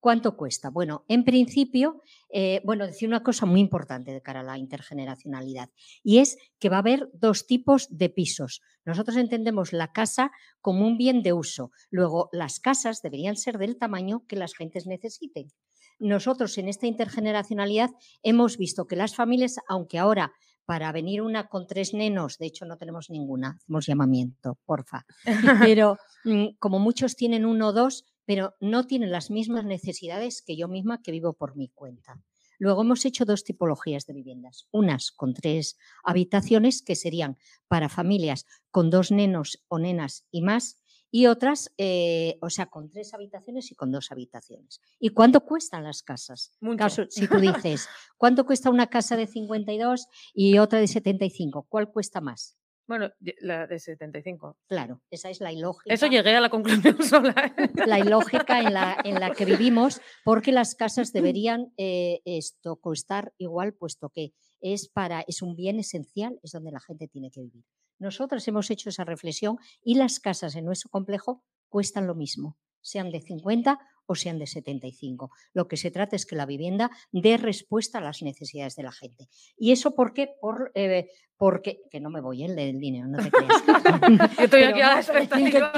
¿Cuánto 0.00 0.36
cuesta? 0.36 0.70
Bueno, 0.70 1.04
en 1.08 1.24
principio, 1.24 2.02
eh, 2.28 2.60
bueno, 2.64 2.86
decir 2.86 3.08
una 3.08 3.24
cosa 3.24 3.46
muy 3.46 3.58
importante 3.58 4.12
de 4.12 4.22
cara 4.22 4.40
a 4.40 4.44
la 4.44 4.56
intergeneracionalidad 4.56 5.70
y 6.04 6.18
es 6.18 6.38
que 6.60 6.68
va 6.68 6.76
a 6.76 6.80
haber 6.80 7.10
dos 7.14 7.48
tipos 7.48 7.88
de 7.90 8.08
pisos. 8.08 8.60
Nosotros 8.84 9.16
entendemos 9.16 9.72
la 9.72 9.92
casa 9.92 10.30
como 10.60 10.86
un 10.86 10.96
bien 10.96 11.24
de 11.24 11.32
uso. 11.32 11.72
Luego, 11.90 12.28
las 12.30 12.60
casas 12.60 13.02
deberían 13.02 13.36
ser 13.36 13.58
del 13.58 13.76
tamaño 13.76 14.24
que 14.28 14.36
las 14.36 14.54
gentes 14.54 14.86
necesiten 14.86 15.50
nosotros 15.98 16.56
en 16.58 16.68
esta 16.68 16.86
intergeneracionalidad 16.86 17.90
hemos 18.22 18.56
visto 18.56 18.86
que 18.86 18.96
las 18.96 19.14
familias, 19.14 19.56
aunque 19.68 19.98
ahora 19.98 20.32
para 20.64 20.92
venir 20.92 21.22
una 21.22 21.48
con 21.48 21.66
tres 21.66 21.94
nenos, 21.94 22.36
de 22.36 22.46
hecho 22.46 22.66
no 22.66 22.76
tenemos 22.76 23.08
ninguna, 23.08 23.58
hacemos 23.60 23.86
llamamiento, 23.86 24.58
porfa, 24.66 25.06
pero 25.74 25.96
mm, 26.24 26.56
como 26.58 26.78
muchos 26.78 27.16
tienen 27.16 27.46
uno 27.46 27.68
o 27.68 27.72
dos, 27.72 28.04
pero 28.26 28.54
no 28.60 28.86
tienen 28.86 29.10
las 29.10 29.30
mismas 29.30 29.64
necesidades 29.64 30.42
que 30.42 30.56
yo 30.56 30.68
misma 30.68 31.00
que 31.00 31.10
vivo 31.10 31.32
por 31.32 31.56
mi 31.56 31.68
cuenta. 31.68 32.22
Luego 32.58 32.82
hemos 32.82 33.04
hecho 33.04 33.24
dos 33.24 33.44
tipologías 33.44 34.04
de 34.04 34.12
viviendas, 34.12 34.66
unas 34.70 35.12
con 35.12 35.32
tres 35.32 35.78
habitaciones 36.04 36.82
que 36.82 36.96
serían 36.96 37.38
para 37.68 37.88
familias 37.88 38.44
con 38.70 38.90
dos 38.90 39.10
nenos 39.10 39.64
o 39.68 39.78
nenas 39.78 40.26
y 40.30 40.42
más 40.42 40.82
y 41.10 41.26
otras, 41.26 41.72
eh, 41.78 42.38
o 42.40 42.50
sea, 42.50 42.66
con 42.66 42.90
tres 42.90 43.14
habitaciones 43.14 43.70
y 43.70 43.74
con 43.74 43.90
dos 43.90 44.10
habitaciones. 44.12 44.80
¿Y 44.98 45.10
cuánto 45.10 45.40
cuestan 45.40 45.84
las 45.84 46.02
casas? 46.02 46.52
Caso, 46.76 47.04
si 47.08 47.26
tú 47.28 47.38
dices, 47.40 47.88
¿cuánto 48.16 48.44
cuesta 48.44 48.70
una 48.70 48.88
casa 48.88 49.16
de 49.16 49.26
52 49.26 50.06
y 50.34 50.58
otra 50.58 50.80
de 50.80 50.88
75? 50.88 51.66
¿Cuál 51.68 51.90
cuesta 51.90 52.20
más? 52.20 52.56
Bueno, 52.88 53.10
la 53.40 53.66
de 53.66 53.78
75. 53.78 54.56
Claro, 54.66 55.02
esa 55.10 55.28
es 55.28 55.40
la 55.40 55.52
ilógica. 55.52 55.92
Eso 55.92 56.06
llegué 56.06 56.34
a 56.34 56.40
la 56.40 56.48
conclusión 56.48 56.96
sola. 57.02 57.54
La 57.86 57.98
ilógica 57.98 58.60
en 58.60 58.72
la, 58.72 58.96
en 59.04 59.20
la 59.20 59.32
que 59.32 59.44
vivimos, 59.44 60.00
porque 60.24 60.52
las 60.52 60.74
casas 60.74 61.12
deberían 61.12 61.74
eh, 61.76 62.22
esto 62.24 62.76
costar 62.76 63.34
igual, 63.36 63.74
puesto 63.74 64.08
que 64.08 64.32
es 64.60 64.88
para 64.88 65.22
es 65.28 65.42
un 65.42 65.54
bien 65.54 65.78
esencial, 65.78 66.40
es 66.42 66.52
donde 66.52 66.72
la 66.72 66.80
gente 66.80 67.08
tiene 67.08 67.30
que 67.30 67.42
vivir. 67.42 67.64
Nosotros 67.98 68.46
hemos 68.48 68.70
hecho 68.70 68.88
esa 68.88 69.04
reflexión 69.04 69.58
y 69.82 69.94
las 69.94 70.20
casas 70.20 70.54
en 70.56 70.64
nuestro 70.64 70.90
complejo 70.90 71.42
cuestan 71.68 72.06
lo 72.06 72.14
mismo, 72.14 72.56
sean 72.80 73.10
de 73.10 73.20
50 73.20 73.78
o 74.06 74.14
sean 74.14 74.38
de 74.38 74.46
75. 74.46 75.30
Lo 75.52 75.68
que 75.68 75.76
se 75.76 75.90
trata 75.90 76.16
es 76.16 76.24
que 76.24 76.34
la 76.34 76.46
vivienda 76.46 76.90
dé 77.12 77.36
respuesta 77.36 77.98
a 77.98 78.00
las 78.00 78.22
necesidades 78.22 78.74
de 78.74 78.82
la 78.82 78.92
gente. 78.92 79.28
¿Y 79.56 79.72
eso 79.72 79.94
por 79.94 80.14
qué? 80.14 80.30
Por, 80.40 80.72
eh, 80.74 81.10
porque, 81.36 81.82
que 81.90 82.00
no 82.00 82.08
me 82.08 82.22
voy 82.22 82.42
en 82.42 82.58
el 82.58 82.78
dinero, 82.80 83.06
no 83.06 83.22
te 83.22 83.30
creas. 83.30 83.62
yo 84.38 84.44
estoy 84.44 84.62
aquí 84.62 84.80
a 84.80 84.94
la 84.94 85.00
expectativa. 85.00 85.72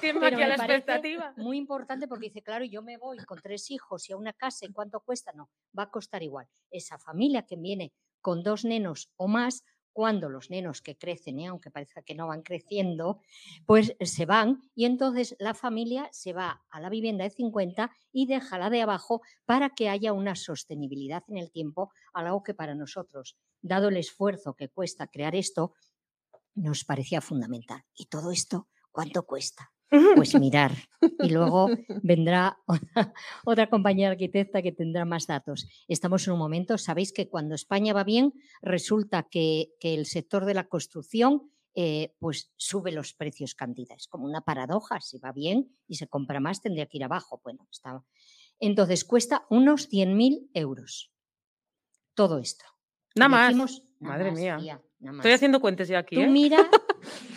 Pero 0.00 0.26
aquí 0.26 0.42
a 0.42 0.48
la 0.48 0.54
expectativa. 0.56 1.32
Muy 1.36 1.58
importante 1.58 2.08
porque 2.08 2.26
dice, 2.26 2.42
claro, 2.42 2.64
yo 2.64 2.82
me 2.82 2.98
voy 2.98 3.18
con 3.18 3.40
tres 3.40 3.70
hijos 3.70 4.08
y 4.10 4.12
a 4.12 4.16
una 4.16 4.32
casa, 4.32 4.66
¿y 4.66 4.72
cuánto 4.72 5.00
cuesta? 5.00 5.32
No, 5.32 5.48
va 5.78 5.84
a 5.84 5.90
costar 5.90 6.22
igual. 6.24 6.48
Esa 6.70 6.98
familia 6.98 7.46
que 7.46 7.56
viene 7.56 7.92
con 8.20 8.42
dos 8.42 8.64
nenos 8.64 9.12
o 9.16 9.28
más 9.28 9.64
cuando 9.92 10.28
los 10.28 10.50
nenos 10.50 10.82
que 10.82 10.96
crecen, 10.96 11.40
¿eh? 11.40 11.46
aunque 11.46 11.70
parezca 11.70 12.02
que 12.02 12.14
no 12.14 12.28
van 12.28 12.42
creciendo, 12.42 13.20
pues 13.66 13.96
se 14.00 14.26
van 14.26 14.62
y 14.74 14.84
entonces 14.84 15.36
la 15.38 15.54
familia 15.54 16.08
se 16.12 16.32
va 16.32 16.62
a 16.70 16.80
la 16.80 16.88
vivienda 16.88 17.24
de 17.24 17.30
50 17.30 17.90
y 18.12 18.26
deja 18.26 18.58
la 18.58 18.70
de 18.70 18.82
abajo 18.82 19.22
para 19.44 19.70
que 19.70 19.88
haya 19.88 20.12
una 20.12 20.36
sostenibilidad 20.36 21.24
en 21.28 21.38
el 21.38 21.50
tiempo, 21.50 21.92
algo 22.12 22.42
que 22.42 22.54
para 22.54 22.74
nosotros, 22.74 23.36
dado 23.60 23.88
el 23.88 23.96
esfuerzo 23.96 24.54
que 24.54 24.68
cuesta 24.68 25.06
crear 25.06 25.34
esto, 25.34 25.74
nos 26.54 26.84
parecía 26.84 27.20
fundamental. 27.20 27.84
¿Y 27.94 28.06
todo 28.06 28.30
esto 28.30 28.68
cuánto 28.90 29.24
cuesta? 29.24 29.72
Pues 30.14 30.38
mirar. 30.38 30.72
Y 31.20 31.30
luego 31.30 31.68
vendrá 32.02 32.58
otra, 32.66 33.12
otra 33.44 33.68
compañera 33.68 34.12
arquitecta 34.12 34.62
que 34.62 34.72
tendrá 34.72 35.04
más 35.04 35.26
datos. 35.26 35.68
Estamos 35.88 36.26
en 36.26 36.34
un 36.34 36.38
momento, 36.38 36.78
sabéis 36.78 37.12
que 37.12 37.28
cuando 37.28 37.54
España 37.54 37.92
va 37.92 38.04
bien, 38.04 38.32
resulta 38.62 39.24
que, 39.24 39.70
que 39.80 39.94
el 39.94 40.06
sector 40.06 40.44
de 40.44 40.54
la 40.54 40.68
construcción 40.68 41.50
eh, 41.74 42.14
pues 42.18 42.52
sube 42.56 42.90
los 42.92 43.14
precios 43.14 43.54
cantidad. 43.54 43.96
Es 43.96 44.08
como 44.08 44.26
una 44.26 44.40
paradoja. 44.40 45.00
Si 45.00 45.18
va 45.18 45.32
bien 45.32 45.76
y 45.86 45.96
se 45.96 46.08
compra 46.08 46.40
más, 46.40 46.60
tendría 46.60 46.86
que 46.86 46.98
ir 46.98 47.04
abajo. 47.04 47.40
Bueno, 47.44 47.66
está. 47.70 48.02
Entonces 48.58 49.04
cuesta 49.04 49.46
unos 49.50 49.88
100.000 49.90 50.50
euros. 50.54 51.12
Todo 52.14 52.38
esto. 52.38 52.64
Nada 53.14 53.28
más. 53.28 53.48
decimos, 53.48 53.82
nada 53.98 54.14
Madre 54.16 54.30
más, 54.30 54.40
mía. 54.40 54.56
tía, 54.58 54.82
nada 54.98 55.16
Estoy 55.18 55.32
haciendo 55.32 55.60
cuentas 55.60 55.88
ya 55.88 56.00
aquí, 56.00 56.16
Tú 56.16 56.22
¿eh? 56.22 56.28
mira, 56.28 56.68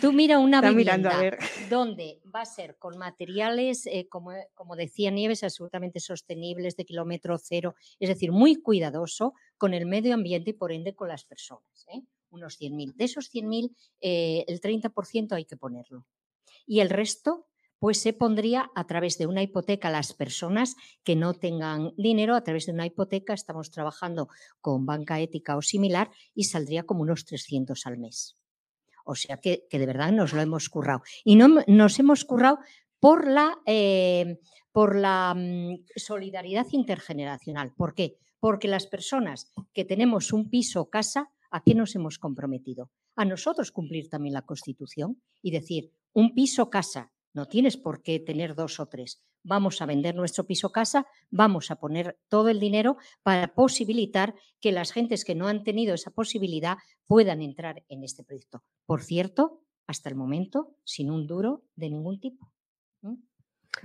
tú 0.00 0.12
mira 0.12 0.38
una 0.38 0.58
Está 0.58 0.70
vivienda 0.70 0.96
mirando 0.96 1.10
a 1.10 1.20
ver. 1.20 1.38
donde 1.70 2.20
va 2.34 2.42
a 2.42 2.46
ser 2.46 2.76
con 2.78 2.98
materiales, 2.98 3.86
eh, 3.86 4.06
como, 4.08 4.32
como 4.54 4.76
decía 4.76 5.10
Nieves, 5.10 5.42
absolutamente 5.44 6.00
sostenibles, 6.00 6.76
de 6.76 6.84
kilómetro 6.84 7.38
cero, 7.38 7.74
es 7.98 8.08
decir, 8.08 8.32
muy 8.32 8.56
cuidadoso 8.56 9.34
con 9.56 9.74
el 9.74 9.86
medio 9.86 10.14
ambiente 10.14 10.50
y 10.50 10.54
por 10.54 10.72
ende 10.72 10.94
con 10.94 11.08
las 11.08 11.24
personas. 11.24 11.86
¿eh? 11.92 12.02
Unos 12.30 12.60
100.000. 12.60 12.94
De 12.94 13.04
esos 13.04 13.32
100.000, 13.32 13.74
eh, 14.00 14.44
el 14.48 14.60
30% 14.60 15.32
hay 15.32 15.44
que 15.44 15.56
ponerlo. 15.56 16.06
Y 16.66 16.80
el 16.80 16.90
resto, 16.90 17.46
pues 17.78 18.00
se 18.00 18.12
pondría 18.12 18.70
a 18.74 18.86
través 18.86 19.18
de 19.18 19.26
una 19.26 19.42
hipoteca 19.42 19.88
a 19.88 19.92
las 19.92 20.14
personas 20.14 20.74
que 21.02 21.16
no 21.16 21.34
tengan 21.34 21.92
dinero, 21.96 22.34
a 22.34 22.42
través 22.42 22.66
de 22.66 22.72
una 22.72 22.86
hipoteca 22.86 23.34
estamos 23.34 23.70
trabajando 23.70 24.28
con 24.60 24.86
banca 24.86 25.20
ética 25.20 25.56
o 25.56 25.62
similar 25.62 26.10
y 26.34 26.44
saldría 26.44 26.84
como 26.84 27.02
unos 27.02 27.24
300 27.26 27.86
al 27.86 27.98
mes. 27.98 28.36
O 29.04 29.14
sea 29.14 29.38
que, 29.38 29.66
de 29.70 29.86
verdad 29.86 30.12
nos 30.12 30.32
lo 30.32 30.40
hemos 30.40 30.68
currado. 30.68 31.02
Y 31.24 31.36
no 31.36 31.62
nos 31.66 31.98
hemos 31.98 32.24
currado 32.24 32.58
por 32.98 33.28
la, 33.28 33.58
eh, 33.66 34.40
por 34.72 34.96
la 34.96 35.34
mm, 35.36 35.84
solidaridad 35.96 36.66
intergeneracional. 36.72 37.72
¿Por 37.74 37.94
qué? 37.94 38.18
Porque 38.40 38.68
las 38.68 38.86
personas 38.86 39.52
que 39.72 39.84
tenemos 39.84 40.32
un 40.32 40.50
piso 40.50 40.80
o 40.80 40.90
casa, 40.90 41.30
¿a 41.50 41.62
qué 41.62 41.74
nos 41.74 41.94
hemos 41.94 42.18
comprometido? 42.18 42.90
A 43.16 43.24
nosotros 43.24 43.70
cumplir 43.70 44.08
también 44.08 44.34
la 44.34 44.42
Constitución 44.42 45.22
y 45.40 45.50
decir, 45.50 45.92
un 46.12 46.34
piso 46.34 46.70
casa, 46.70 47.12
no 47.34 47.46
tienes 47.46 47.76
por 47.76 48.02
qué 48.02 48.20
tener 48.20 48.54
dos 48.54 48.80
o 48.80 48.86
tres. 48.86 49.22
Vamos 49.42 49.82
a 49.82 49.86
vender 49.86 50.14
nuestro 50.14 50.46
piso 50.46 50.70
casa, 50.70 51.06
vamos 51.30 51.70
a 51.70 51.76
poner 51.76 52.18
todo 52.28 52.48
el 52.48 52.60
dinero 52.60 52.96
para 53.22 53.54
posibilitar 53.54 54.34
que 54.60 54.72
las 54.72 54.92
gentes 54.92 55.24
que 55.24 55.34
no 55.34 55.48
han 55.48 55.64
tenido 55.64 55.94
esa 55.94 56.10
posibilidad 56.10 56.78
puedan 57.06 57.42
entrar 57.42 57.84
en 57.88 58.04
este 58.04 58.24
proyecto. 58.24 58.62
Por 58.86 59.02
cierto, 59.02 59.60
hasta 59.86 60.08
el 60.08 60.14
momento, 60.14 60.76
sin 60.84 61.10
un 61.10 61.26
duro 61.26 61.64
de 61.76 61.90
ningún 61.90 62.20
tipo. 62.20 62.50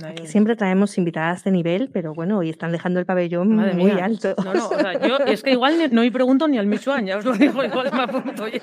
Aquí 0.05 0.27
siempre 0.27 0.55
traemos 0.55 0.97
invitadas 0.97 1.43
de 1.43 1.51
nivel, 1.51 1.89
pero 1.91 2.13
bueno, 2.13 2.37
hoy 2.37 2.49
están 2.49 2.71
dejando 2.71 2.99
el 3.01 3.05
pabellón 3.05 3.53
Madre 3.55 3.73
muy 3.73 3.91
mía. 3.91 4.05
alto. 4.05 4.33
No, 4.45 4.53
no, 4.53 4.67
o 4.69 4.79
sea, 4.79 4.93
yo 5.07 5.17
es 5.25 5.43
que 5.43 5.51
igual 5.51 5.77
ni- 5.77 5.87
no 5.89 6.01
me 6.01 6.11
pregunto 6.11 6.47
ni 6.47 6.57
al 6.57 6.67
Michoacán, 6.67 7.05
ya 7.05 7.17
os 7.17 7.25
lo 7.25 7.33
digo, 7.33 7.61
igual 7.63 7.91
me 7.91 8.01
apunto 8.03 8.47
ya. 8.47 8.61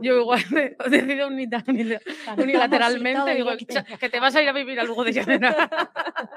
Yo 0.00 0.20
igual 0.20 0.40
me- 0.50 0.76
he 0.86 0.90
decidido 0.90 1.26
unilateralmente, 1.28 3.34
digo, 3.34 3.50
"Cha, 3.68 3.84
que 3.84 4.08
te 4.08 4.20
vas 4.20 4.34
a 4.36 4.42
ir 4.42 4.48
a 4.48 4.52
vivir 4.52 4.80
a 4.80 4.84
Lugo 4.84 5.04
de 5.04 5.12
Llanera. 5.12 5.68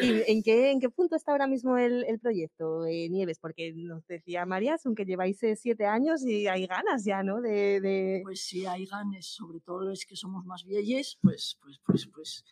¿Y 0.00 0.22
en 0.30 0.42
qué, 0.42 0.70
en 0.70 0.80
qué 0.80 0.88
punto 0.88 1.16
está 1.16 1.32
ahora 1.32 1.46
mismo 1.46 1.76
el, 1.76 2.04
el 2.06 2.18
proyecto, 2.18 2.86
eh, 2.86 3.08
Nieves? 3.10 3.38
Porque 3.38 3.72
nos 3.74 4.06
decía 4.06 4.46
María, 4.46 4.76
aunque 4.84 5.04
lleváis 5.04 5.42
eh, 5.42 5.54
siete 5.56 5.86
años 5.86 6.24
y 6.24 6.46
hay 6.48 6.66
ganas 6.66 7.04
ya, 7.04 7.22
¿no? 7.22 7.40
De, 7.40 7.80
de- 7.80 8.20
Pues 8.24 8.42
si 8.42 8.66
hay 8.66 8.86
ganes, 8.86 9.26
sobre 9.26 9.60
todo 9.60 9.82
los 9.82 10.04
que 10.06 10.16
somos 10.16 10.44
más 10.46 10.64
vieyes, 10.64 11.18
pues, 11.22 11.58
pues, 11.62 11.78
pues, 11.86 12.06
pues. 12.12 12.44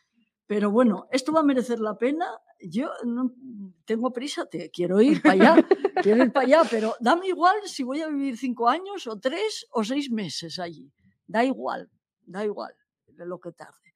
Pero 0.51 0.73
bueno, 0.73 1.07
esto 1.13 1.33
va 1.33 1.41
a 1.41 1.45
merecer 1.45 1.79
la 1.79 1.97
pena. 1.97 2.27
Yo 2.61 2.91
no 3.05 3.31
tengo 3.85 4.13
prisa, 4.13 4.47
te 4.47 4.69
quiero 4.69 5.01
ir 5.01 5.23
para 5.23 5.35
allá, 5.35 5.69
quiero 6.03 6.25
ir 6.25 6.33
para 6.33 6.45
allá, 6.45 6.63
pero 6.69 6.97
dame 6.99 7.29
igual 7.29 7.55
si 7.67 7.85
voy 7.85 8.01
a 8.01 8.09
vivir 8.09 8.37
cinco 8.37 8.69
años 8.69 9.07
o 9.07 9.17
tres 9.21 9.65
o 9.71 9.85
seis 9.85 10.11
meses 10.11 10.59
allí. 10.59 10.93
Da 11.25 11.45
igual, 11.45 11.89
da 12.27 12.45
igual 12.45 12.75
de 13.07 13.27
lo 13.27 13.39
que 13.39 13.53
tarde. 13.53 13.95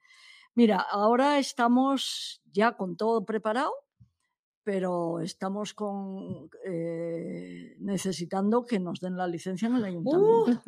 Mira, 0.54 0.78
ahora 0.78 1.40
estamos 1.40 2.40
ya 2.52 2.76
con 2.76 2.96
todo 2.96 3.24
preparado, 3.24 3.72
pero 4.64 5.20
estamos 5.20 5.74
con, 5.74 6.48
eh, 6.64 7.76
necesitando 7.80 8.64
que 8.64 8.80
nos 8.80 8.98
den 9.00 9.16
la 9.16 9.26
licencia 9.26 9.68
en 9.68 9.76
el 9.76 9.84
ayuntamiento. 9.84 10.62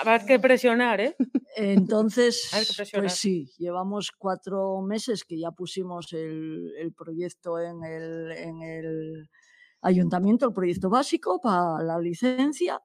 Habrá 0.00 0.24
que 0.24 0.38
presionar, 0.38 1.00
¿eh? 1.00 1.16
Entonces, 1.56 2.48
presionar. 2.76 3.06
pues 3.08 3.18
sí, 3.18 3.52
llevamos 3.58 4.12
cuatro 4.16 4.80
meses 4.82 5.24
que 5.24 5.38
ya 5.38 5.50
pusimos 5.50 6.12
el, 6.12 6.72
el 6.78 6.92
proyecto 6.92 7.58
en 7.58 7.82
el, 7.82 8.30
en 8.30 8.62
el 8.62 9.28
ayuntamiento, 9.82 10.46
el 10.46 10.54
proyecto 10.54 10.88
básico 10.88 11.40
para 11.40 11.82
la 11.82 11.98
licencia. 11.98 12.80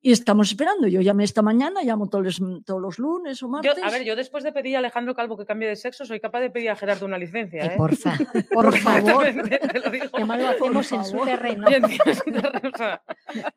Y 0.00 0.12
estamos 0.12 0.50
esperando. 0.50 0.86
Yo 0.86 1.00
llamé 1.00 1.24
esta 1.24 1.42
mañana, 1.42 1.82
llamo 1.82 2.08
todos 2.08 2.24
los, 2.24 2.64
todos 2.64 2.80
los 2.80 2.98
lunes 2.98 3.42
o 3.42 3.46
Yo, 3.46 3.50
martes. 3.50 3.82
a 3.82 3.90
ver, 3.90 4.04
yo 4.04 4.14
después 4.14 4.44
de 4.44 4.52
pedir 4.52 4.76
a 4.76 4.78
Alejandro 4.78 5.14
Calvo 5.14 5.36
que 5.36 5.44
cambie 5.44 5.68
de 5.68 5.74
sexo, 5.74 6.04
soy 6.04 6.20
capaz 6.20 6.40
de 6.40 6.50
pedir 6.50 6.70
a 6.70 6.76
Gerardo 6.76 7.04
una 7.06 7.18
licencia, 7.18 7.64
¿eh? 7.64 7.74
porfa, 7.76 8.16
por 8.52 8.76
favor. 8.78 9.24
Te 9.24 9.80
lo 9.80 9.90
digo. 9.90 10.06
Además 10.12 10.40
lo 10.40 10.48
hacemos 10.48 10.92
en 10.92 11.04
su 11.04 11.18
terreno. 11.24 11.66
O 11.66 12.76
sea, 12.76 13.02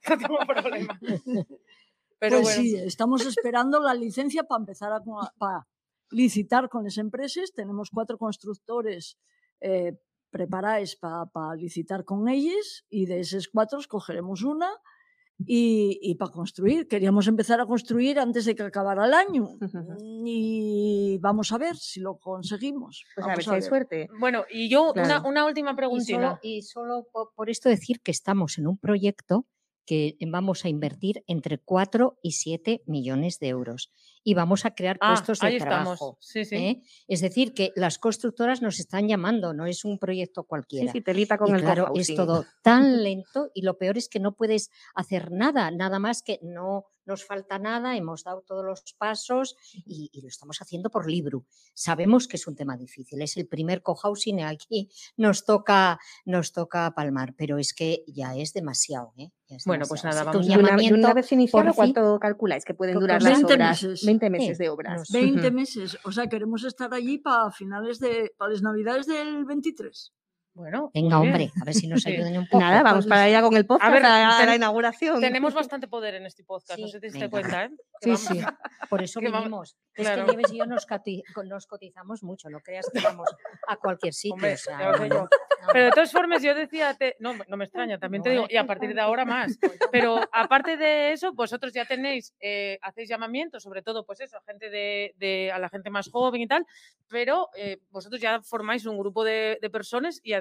no 0.09 0.17
tengo 0.17 0.39
problema. 0.47 0.99
Pero 2.19 2.37
pues 2.37 2.43
bueno, 2.43 2.61
sí, 2.61 2.75
estamos 2.75 3.25
esperando 3.25 3.79
la 3.79 3.93
licencia 3.93 4.43
para 4.43 4.61
empezar 4.61 4.91
a, 4.93 5.01
para 5.37 5.67
licitar 6.09 6.69
con 6.69 6.83
las 6.83 6.97
empresas. 6.97 7.51
Tenemos 7.53 7.89
cuatro 7.91 8.17
constructores 8.17 9.17
eh, 9.59 9.93
preparados 10.31 10.95
para 10.95 11.55
licitar 11.55 12.03
con 12.03 12.29
ellos 12.29 12.85
y 12.89 13.05
de 13.05 13.19
esos 13.19 13.47
cuatro 13.47 13.79
escogeremos 13.79 14.43
una 14.43 14.69
y, 15.45 16.15
para 16.15 16.31
construir. 16.31 16.87
Queríamos 16.87 17.27
empezar 17.27 17.59
a 17.61 17.65
construir 17.65 18.19
antes 18.19 18.45
de 18.45 18.55
que 18.55 18.63
acabara 18.63 19.05
el 19.05 19.13
año 19.13 19.49
y 20.25 21.17
vamos 21.19 21.51
a 21.51 21.57
ver 21.57 21.75
si 21.77 21.99
lo 21.99 22.17
conseguimos. 22.17 23.03
pues 23.15 23.25
a 23.25 23.27
ver 23.29 23.37
Vamos 23.37 23.45
si 23.45 23.51
hay 23.51 23.61
suerte. 23.61 24.09
bueno, 24.19 24.43
y 24.51 24.69
yo 24.69 24.91
una, 24.91 25.03
Claro. 25.03 25.27
una 25.29 25.45
última 25.45 25.71
Y 25.71 25.75
preguntita. 25.75 26.15
solo, 26.15 26.39
y 26.43 26.61
solo 26.61 27.07
po- 27.11 27.31
por 27.35 27.49
esto 27.49 27.69
decir 27.69 28.01
que 28.01 28.11
estamos 28.11 28.57
en 28.57 28.67
un 28.67 28.77
proyecto 28.77 29.45
que 29.85 30.15
vamos 30.27 30.63
a 30.63 30.69
invertir 30.69 31.23
entre 31.27 31.57
4 31.57 32.17
y 32.21 32.31
7 32.33 32.83
millones 32.85 33.39
de 33.39 33.47
euros 33.49 33.91
y 34.23 34.33
vamos 34.33 34.65
a 34.65 34.75
crear 34.75 34.97
Ah, 35.01 35.13
puestos 35.13 35.39
de 35.39 35.47
ahí 35.47 35.55
estamos. 35.55 35.97
trabajo. 35.97 36.17
Sí, 36.19 36.45
sí. 36.45 36.55
¿eh? 36.55 36.81
Es 37.07 37.21
decir, 37.21 37.53
que 37.53 37.71
las 37.75 37.97
constructoras 37.97 38.61
nos 38.61 38.79
están 38.79 39.07
llamando, 39.07 39.53
no 39.53 39.65
es 39.65 39.83
un 39.85 39.97
proyecto 39.97 40.43
cualquiera. 40.43 40.91
sí, 40.91 41.01
telita 41.01 41.37
con 41.37 41.49
y 41.49 41.51
el 41.53 41.61
claro, 41.61 41.91
es 41.95 42.13
todo 42.15 42.45
tan 42.61 42.83
lento 43.03 43.49
y 43.53 43.63
lo 43.63 43.77
peor 43.77 43.97
es 43.97 44.09
que 44.09 44.19
no 44.19 44.33
puedes 44.35 44.69
hacer 44.93 45.31
nada, 45.31 45.71
nada 45.71 45.99
más 45.99 46.21
que 46.21 46.39
no 46.43 46.85
nos 47.11 47.25
falta 47.25 47.59
nada, 47.59 47.95
hemos 47.95 48.23
dado 48.23 48.41
todos 48.41 48.65
los 48.65 48.81
pasos 48.97 49.55
y, 49.85 50.09
y 50.13 50.21
lo 50.21 50.27
estamos 50.29 50.61
haciendo 50.61 50.89
por 50.89 51.09
Libru. 51.09 51.45
Sabemos 51.73 52.27
que 52.27 52.37
es 52.37 52.47
un 52.47 52.55
tema 52.55 52.77
difícil, 52.77 53.21
es 53.21 53.37
el 53.37 53.47
primer 53.47 53.81
cohousing 53.81 54.39
y 54.39 54.43
aquí 54.53 54.89
nos 55.17 55.45
toca, 55.45 55.99
nos 56.25 56.51
toca 56.53 56.91
palmar, 56.95 57.35
pero 57.37 57.57
es 57.57 57.73
que 57.73 58.03
ya 58.07 58.35
es 58.35 58.53
demasiado. 58.53 59.13
¿eh? 59.17 59.29
Ya 59.47 59.57
es 59.57 59.65
Bueno, 59.65 59.85
pues 59.87 60.03
nada, 60.03 60.23
vamos 60.23 60.45
un 60.47 60.51
una, 60.53 60.61
y 60.61 60.65
llamamiento, 60.65 60.97
una 60.99 61.13
vez 61.13 61.31
iniciado, 61.31 61.73
¿cuánto 61.73 62.17
calculáis 62.19 62.63
que 62.65 62.73
pueden 62.73 62.97
durar 62.99 63.21
las 63.21 63.33
20 63.33 63.53
obras? 63.53 63.83
meses. 63.83 64.05
20 64.05 64.29
meses 64.29 64.57
de 64.57 64.69
obras. 64.69 64.97
nos- 64.99 65.09
20 65.11 65.47
Ujú. 65.47 65.55
meses. 65.55 65.97
O 66.05 66.11
sea, 66.11 66.27
queremos 66.27 66.63
estar 66.63 66.93
allí 66.93 67.17
para 67.17 67.51
finales 67.51 67.99
de, 67.99 68.33
para 68.37 68.51
las 68.53 68.61
navidades 68.61 69.05
del 69.07 69.43
23. 69.45 70.13
Bueno, 70.53 70.91
Venga, 70.93 71.17
hombre, 71.19 71.49
a 71.61 71.63
ver 71.65 71.73
si 71.73 71.87
nos 71.87 72.01
Sí. 72.03 72.11
ayuden 72.11 72.37
un 72.37 72.45
poco. 72.47 72.59
Nada, 72.59 72.83
vamos 72.83 73.05
pues 73.05 73.09
para 73.09 73.23
allá 73.23 73.41
con 73.41 73.55
el 73.55 73.65
podcast 73.65 73.89
a, 73.89 73.93
ver, 73.93 74.05
a 74.05 74.45
la 74.45 74.55
inauguración. 74.55 75.21
Tenemos 75.21 75.53
bastante 75.53 75.87
poder 75.87 76.15
en 76.15 76.25
este 76.25 76.43
podcast, 76.43 76.79
no 76.79 76.87
sé 76.87 76.93
si 76.97 76.99
te 76.99 77.07
diste 77.07 77.29
cuenta, 77.29 77.65
¿eh? 77.65 77.69
Que 78.01 78.17
Sí, 78.17 78.27
vamos- 78.35 78.49
sí, 78.49 78.55
por 78.89 79.01
eso 79.01 79.19
que 79.21 79.27
vamos- 79.29 79.43
vinimos. 79.43 79.77
claro. 79.93 80.21
Es 80.23 80.27
que 80.29 80.35
Nieves 80.35 80.51
y 80.53 80.57
yo 80.57 80.65
nos, 80.65 80.85
cati- 80.87 81.23
co- 81.33 81.43
nos 81.43 81.67
cotizamos 81.67 82.21
mucho, 82.23 82.49
no 82.49 82.59
creas 82.59 82.89
que 82.93 82.99
vamos 82.99 83.29
a 83.67 83.77
cualquier 83.77 84.13
sitio. 84.13 84.33
Hombre, 84.35 84.53
o 84.53 84.57
sea, 84.57 84.77
ya 84.79 84.89
lo 84.91 84.97
sé 84.97 85.07
no, 85.09 85.15
yo. 85.15 85.21
no, 85.21 85.29
Pero 85.71 85.85
de 85.85 85.91
todas 85.91 86.11
formas, 86.11 86.43
yo 86.43 86.53
decía, 86.53 86.93
te- 86.95 87.15
no, 87.19 87.33
no 87.47 87.55
me 87.57 87.63
extraña, 87.63 87.97
también 87.97 88.21
te 88.23 88.31
digo, 88.31 88.45
y 88.49 88.57
a 88.57 88.65
partir 88.65 88.93
de 88.93 88.99
ahora 89.01 89.23
más. 89.23 89.57
Pero 89.91 90.19
aparte 90.33 90.75
de 90.75 91.13
eso, 91.13 91.31
vosotros 91.33 91.71
ya 91.73 91.85
tenéis, 91.85 92.33
eh, 92.41 92.77
hacéis 92.81 93.07
llamamientos, 93.07 93.63
sobre 93.63 93.81
todo, 93.83 94.05
pues 94.05 94.19
eso, 94.19 94.37
a 94.37 94.41
gente 94.41 94.69
de, 94.69 95.13
de- 95.17 95.51
a 95.53 95.59
la 95.59 95.69
gente 95.69 95.89
más 95.89 96.09
joven 96.11 96.41
y 96.41 96.47
tal, 96.47 96.65
pero 97.07 97.47
eh, 97.55 97.77
vosotros 97.91 98.19
ya 98.19 98.41
formáis 98.41 98.85
un 98.85 98.97
grupo 98.97 99.23
de, 99.23 99.57
de 99.61 99.69
personas 99.69 100.19
y 100.23 100.33
además, 100.33 100.40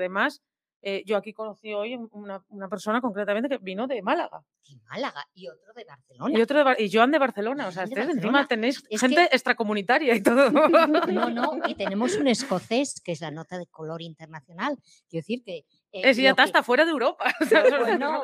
eh, 0.83 1.03
yo 1.05 1.19
aquí 1.19 1.35
conocí 1.35 1.75
hoy 1.75 1.95
una, 2.13 2.43
una 2.49 2.69
persona 2.69 3.03
concretamente 3.03 3.51
que 3.51 3.59
vino 3.59 3.87
de 3.87 4.01
Málaga 4.01 4.43
De 4.67 4.77
Málaga 4.89 5.27
y 5.35 5.47
otro 5.47 5.75
de 5.75 5.85
Barcelona. 5.85 6.39
y 6.39 6.41
otro 6.43 6.65
de 6.65 6.83
y 6.85 6.91
Joan 6.91 7.11
de 7.11 7.19
Barcelona. 7.19 7.67
O 7.69 7.73
sea, 7.73 7.85
ustedes 7.85 8.09
encima 8.09 8.47
tenéis 8.47 8.83
Es 8.89 9.01
gente 9.01 9.25
extracomunitaria 9.25 10.15
y 10.15 10.23
todo. 10.23 10.51
No, 11.13 11.29
no, 11.29 11.59
y 11.69 11.75
tenemos 11.75 12.17
un 12.17 12.29
escocés 12.29 13.01
que 13.05 13.13
es 13.13 13.21
la 13.21 13.31
nota 13.31 13.59
de 13.59 13.67
color 13.67 14.01
internacional. 14.01 14.79
Quiero 15.09 15.23
decir 15.23 15.43
que. 15.45 15.59
eh, 15.93 16.11
Es 16.11 16.17
ya 16.17 16.31
está 16.31 16.45
hasta 16.45 16.63
fuera 16.63 16.85
de 16.87 16.93
Europa. 16.93 17.25
Bueno. 17.81 18.23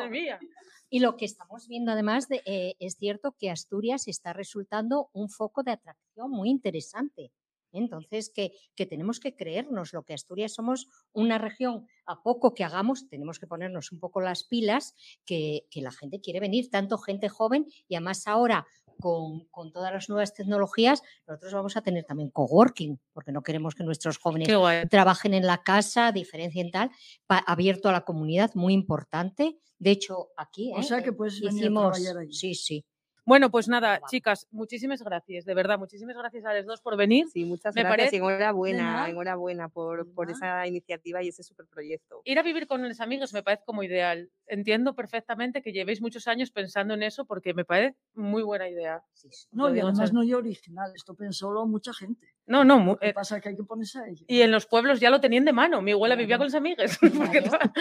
Y 0.88 1.00
lo 1.00 1.16
que 1.16 1.24
estamos 1.24 1.66
viendo 1.66 1.90
además 1.92 2.28
de, 2.28 2.42
eh, 2.46 2.76
es 2.78 2.94
cierto 2.96 3.34
que 3.38 3.50
Asturias 3.50 4.06
está 4.06 4.32
resultando 4.32 5.10
un 5.12 5.28
foco 5.28 5.62
de 5.64 5.72
atracción 5.72 6.30
muy 6.30 6.48
interesante. 6.48 7.32
Entonces, 7.72 8.30
que, 8.30 8.52
que, 8.74 8.86
tenemos 8.86 9.20
que 9.20 9.34
creernos 9.34 9.92
lo 9.92 10.04
que 10.04 10.14
Asturias 10.14 10.54
somos 10.54 10.88
una 11.12 11.38
región, 11.38 11.86
a 12.06 12.22
poco 12.22 12.54
que 12.54 12.64
hagamos, 12.64 13.08
tenemos 13.08 13.38
que 13.38 13.46
ponernos 13.46 13.92
un 13.92 14.00
poco 14.00 14.20
las 14.20 14.44
pilas, 14.44 14.94
que, 15.24 15.66
que 15.70 15.82
la 15.82 15.90
gente 15.90 16.20
quiere 16.20 16.40
venir, 16.40 16.70
tanto 16.70 16.98
gente 16.98 17.28
joven 17.28 17.66
y 17.88 17.96
además 17.96 18.26
ahora 18.26 18.66
con, 18.98 19.46
con, 19.50 19.72
todas 19.72 19.92
las 19.92 20.08
nuevas 20.08 20.32
tecnologías, 20.32 21.02
nosotros 21.26 21.52
vamos 21.52 21.76
a 21.76 21.82
tener 21.82 22.04
también 22.04 22.30
coworking, 22.30 22.98
porque 23.12 23.32
no 23.32 23.42
queremos 23.42 23.74
que 23.74 23.84
nuestros 23.84 24.18
jóvenes 24.18 24.48
trabajen 24.90 25.34
en 25.34 25.46
la 25.46 25.62
casa, 25.62 26.12
diferencien 26.12 26.70
tal, 26.70 26.90
pa, 27.26 27.38
abierto 27.38 27.88
a 27.88 27.92
la 27.92 28.04
comunidad, 28.04 28.52
muy 28.54 28.72
importante. 28.72 29.58
De 29.78 29.90
hecho, 29.90 30.28
aquí 30.36 30.72
o 30.74 30.80
¿eh? 30.80 30.82
sea 30.82 31.02
que 31.02 31.12
puedes 31.12 31.40
hicimos, 31.42 31.98
venir 31.98 32.16
a 32.16 32.20
allí. 32.20 32.32
sí, 32.32 32.54
sí. 32.54 32.84
Bueno, 33.28 33.50
pues 33.50 33.66
nada, 33.66 34.00
chicas, 34.08 34.46
muchísimas 34.52 35.02
gracias, 35.02 35.44
de 35.44 35.52
verdad, 35.52 35.80
muchísimas 35.80 36.16
gracias 36.16 36.44
a 36.44 36.54
las 36.54 36.64
dos 36.64 36.80
por 36.80 36.96
venir. 36.96 37.26
Sí, 37.32 37.44
muchas 37.44 37.74
Me 37.74 37.82
gracias 37.82 37.98
parece- 38.10 38.16
y 38.16 38.18
enhorabuena, 38.20 39.08
enhorabuena 39.08 39.68
por, 39.68 40.08
por 40.14 40.30
esa 40.30 40.64
iniciativa 40.64 41.24
y 41.24 41.28
ese 41.28 41.42
superproyecto. 41.42 42.20
Ir 42.24 42.38
a 42.38 42.44
vivir 42.44 42.68
con 42.68 42.86
los 42.88 43.00
amigos 43.00 43.32
me 43.34 43.42
parece 43.42 43.64
como 43.66 43.82
ideal. 43.82 44.30
Entiendo 44.46 44.94
perfectamente 44.94 45.60
que 45.60 45.72
llevéis 45.72 46.00
muchos 46.00 46.28
años 46.28 46.52
pensando 46.52 46.94
en 46.94 47.02
eso 47.02 47.24
porque 47.24 47.52
me 47.52 47.64
parece 47.64 47.96
muy 48.14 48.44
buena 48.44 48.68
idea. 48.68 49.02
sí, 49.12 49.28
sí. 49.32 49.48
No, 49.50 49.74
y 49.74 49.80
además 49.80 50.12
no 50.12 50.22
yo 50.22 50.38
original, 50.38 50.92
esto 50.94 51.14
pensólo 51.16 51.66
mucha 51.66 51.92
gente. 51.92 52.28
No, 52.46 52.62
no, 52.62 52.78
mu- 52.78 52.92
Lo 52.92 52.98
que 53.00 53.08
eh, 53.08 53.12
pasa 53.12 53.38
es 53.38 53.42
que 53.42 53.48
hay 53.48 53.56
que 53.56 53.64
ponerse 53.64 53.98
a 53.98 54.06
ello. 54.06 54.24
y 54.28 54.42
en 54.42 54.52
los 54.52 54.66
pueblos 54.66 55.00
ya 55.00 55.10
lo 55.10 55.20
tenían 55.20 55.44
de 55.44 55.52
mano. 55.52 55.82
Mi 55.82 55.90
abuela 55.90 56.14
vivía 56.14 56.38
con 56.38 56.46
los 56.46 56.54
amigos. 56.54 56.92
Claro, 57.10 57.48
claro. 57.48 57.72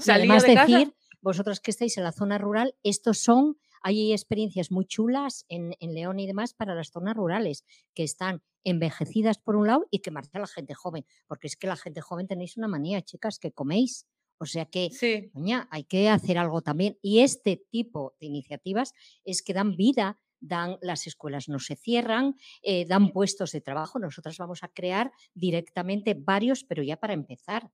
Salía 0.00 0.14
además 0.24 0.46
de 0.46 0.54
casa. 0.54 0.72
decir, 0.78 0.94
vosotros 1.20 1.60
que 1.60 1.70
estáis 1.72 1.98
en 1.98 2.04
la 2.04 2.12
zona 2.12 2.38
rural, 2.38 2.74
estos 2.82 3.18
son, 3.18 3.58
hay 3.84 4.12
experiencias 4.12 4.72
muy 4.72 4.86
chulas 4.86 5.44
en, 5.48 5.74
en 5.78 5.94
León 5.94 6.18
y 6.18 6.26
demás 6.26 6.54
para 6.54 6.74
las 6.74 6.90
zonas 6.90 7.14
rurales, 7.14 7.64
que 7.94 8.02
están 8.02 8.42
envejecidas 8.64 9.38
por 9.38 9.56
un 9.56 9.66
lado 9.66 9.86
y 9.90 9.98
que 10.00 10.10
marcha 10.10 10.38
la 10.38 10.46
gente 10.46 10.74
joven, 10.74 11.04
porque 11.26 11.46
es 11.46 11.56
que 11.56 11.66
la 11.66 11.76
gente 11.76 12.00
joven 12.00 12.26
tenéis 12.26 12.56
una 12.56 12.66
manía, 12.66 13.02
chicas, 13.02 13.38
que 13.38 13.52
coméis. 13.52 14.06
O 14.38 14.46
sea 14.46 14.64
que, 14.64 14.90
Sí, 14.90 15.30
hay 15.70 15.84
que 15.84 16.08
hacer 16.08 16.38
algo 16.38 16.62
también. 16.62 16.98
Y 17.02 17.20
este 17.20 17.62
tipo 17.70 18.14
de 18.20 18.26
iniciativas 18.26 18.92
es 19.24 19.42
que 19.42 19.52
dan 19.52 19.76
vida, 19.76 20.18
dan, 20.40 20.78
las 20.80 21.06
escuelas 21.06 21.48
no 21.48 21.58
se 21.58 21.76
cierran, 21.76 22.34
eh, 22.62 22.84
dan 22.86 23.12
puestos 23.12 23.52
de 23.52 23.60
trabajo. 23.60 23.98
Nosotras 23.98 24.38
vamos 24.38 24.64
a 24.64 24.68
crear 24.68 25.12
directamente 25.34 26.14
varios, 26.14 26.64
pero 26.64 26.82
ya 26.82 26.96
para 26.96 27.12
empezar 27.12 27.70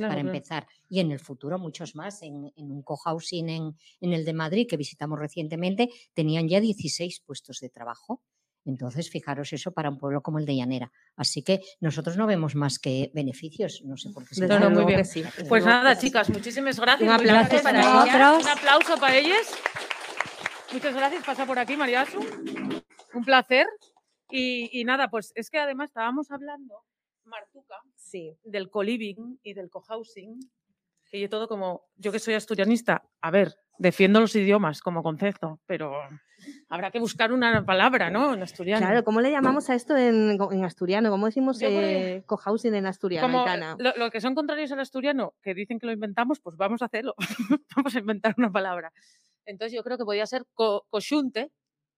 claro. 0.00 0.12
para 0.12 0.22
claro. 0.22 0.36
empezar. 0.36 0.66
Y 0.88 1.00
en 1.00 1.10
el 1.12 1.20
futuro 1.20 1.58
muchos 1.58 1.94
más. 1.94 2.22
En, 2.22 2.52
en 2.56 2.70
un 2.70 2.82
cohousing 2.82 3.48
en, 3.48 3.76
en 4.00 4.12
el 4.12 4.24
de 4.24 4.32
Madrid 4.32 4.66
que 4.68 4.76
visitamos 4.76 5.18
recientemente, 5.18 5.88
tenían 6.14 6.48
ya 6.48 6.60
16 6.60 7.20
puestos 7.20 7.60
de 7.60 7.68
trabajo. 7.70 8.22
Entonces, 8.66 9.08
fijaros 9.10 9.52
eso 9.54 9.72
para 9.72 9.88
un 9.88 9.98
pueblo 9.98 10.22
como 10.22 10.38
el 10.38 10.44
de 10.44 10.54
Llanera. 10.56 10.92
Así 11.16 11.42
que 11.42 11.60
nosotros 11.80 12.16
no 12.18 12.26
vemos 12.26 12.54
más 12.54 12.78
que 12.78 13.10
beneficios. 13.14 13.82
No 13.84 13.96
sé 13.96 14.10
por 14.10 14.28
qué 14.28 14.34
se 14.34 14.46
No, 14.46 14.58
no, 14.58 14.70
muy 14.70 14.84
bien. 14.84 14.98
que 14.98 15.04
sí, 15.04 15.22
desde 15.22 15.48
Pues 15.48 15.64
nada, 15.64 15.94
que 15.94 16.00
sí. 16.00 16.06
chicas, 16.08 16.28
muchísimas 16.28 16.78
gracias. 16.78 17.08
Un 17.08 17.16
muchas 17.16 17.20
aplauso 17.30 17.48
gracias 17.50 17.62
para 17.62 17.80
ellas. 17.80 18.44
Un 18.44 18.48
aplauso 18.50 19.00
para 19.00 19.16
ellas. 19.16 19.50
Muchas 20.72 20.94
gracias. 20.94 21.24
Pasa 21.24 21.46
por 21.46 21.58
aquí, 21.58 21.76
Mariasu. 21.76 22.20
Un 23.14 23.24
placer. 23.24 23.66
Y, 24.30 24.78
y 24.78 24.84
nada, 24.84 25.08
pues 25.10 25.32
es 25.34 25.50
que 25.50 25.58
además 25.58 25.90
estábamos 25.90 26.30
hablando, 26.30 26.84
Martuca, 27.30 27.76
Sí, 27.96 28.36
del 28.44 28.68
co-living 28.70 29.38
y 29.42 29.54
del 29.54 29.70
co-housing. 29.70 30.38
Que 31.10 31.20
yo 31.20 31.28
todo 31.28 31.48
como, 31.48 31.88
yo 31.96 32.12
que 32.12 32.18
soy 32.18 32.34
asturianista, 32.34 33.02
a 33.20 33.30
ver, 33.30 33.54
defiendo 33.78 34.20
los 34.20 34.34
idiomas 34.36 34.80
como 34.80 35.02
concepto, 35.02 35.60
pero 35.66 35.92
habrá 36.68 36.90
que 36.92 37.00
buscar 37.00 37.32
una 37.32 37.64
palabra, 37.66 38.10
¿no? 38.10 38.34
En 38.34 38.42
asturiano. 38.42 38.86
claro, 38.86 39.02
¿cómo 39.02 39.20
le 39.20 39.30
llamamos 39.32 39.70
a 39.70 39.74
esto 39.74 39.96
en, 39.96 40.38
en 40.52 40.64
asturiano? 40.64 41.10
¿Cómo 41.10 41.26
decimos 41.26 41.58
eh, 41.62 42.22
cohousing 42.26 42.74
en 42.74 42.86
asturiano, 42.86 43.26
como 43.26 43.40
Aitana? 43.40 43.76
lo, 43.78 43.92
lo 43.96 44.10
que 44.10 44.20
son 44.20 44.34
contrarios 44.36 44.70
al 44.70 44.78
asturiano, 44.80 45.34
que 45.42 45.52
dicen 45.54 45.80
que 45.80 45.86
lo 45.86 45.92
inventamos, 45.92 46.38
pues 46.38 46.56
vamos 46.56 46.80
a 46.82 46.84
hacerlo. 46.84 47.14
vamos 47.76 47.96
a 47.96 47.98
inventar 47.98 48.34
una 48.38 48.52
palabra. 48.52 48.92
Entonces 49.46 49.74
yo 49.74 49.82
creo 49.82 49.98
que 49.98 50.04
podría 50.04 50.26
ser 50.26 50.44
co, 50.54 50.86
coxunte, 50.90 51.50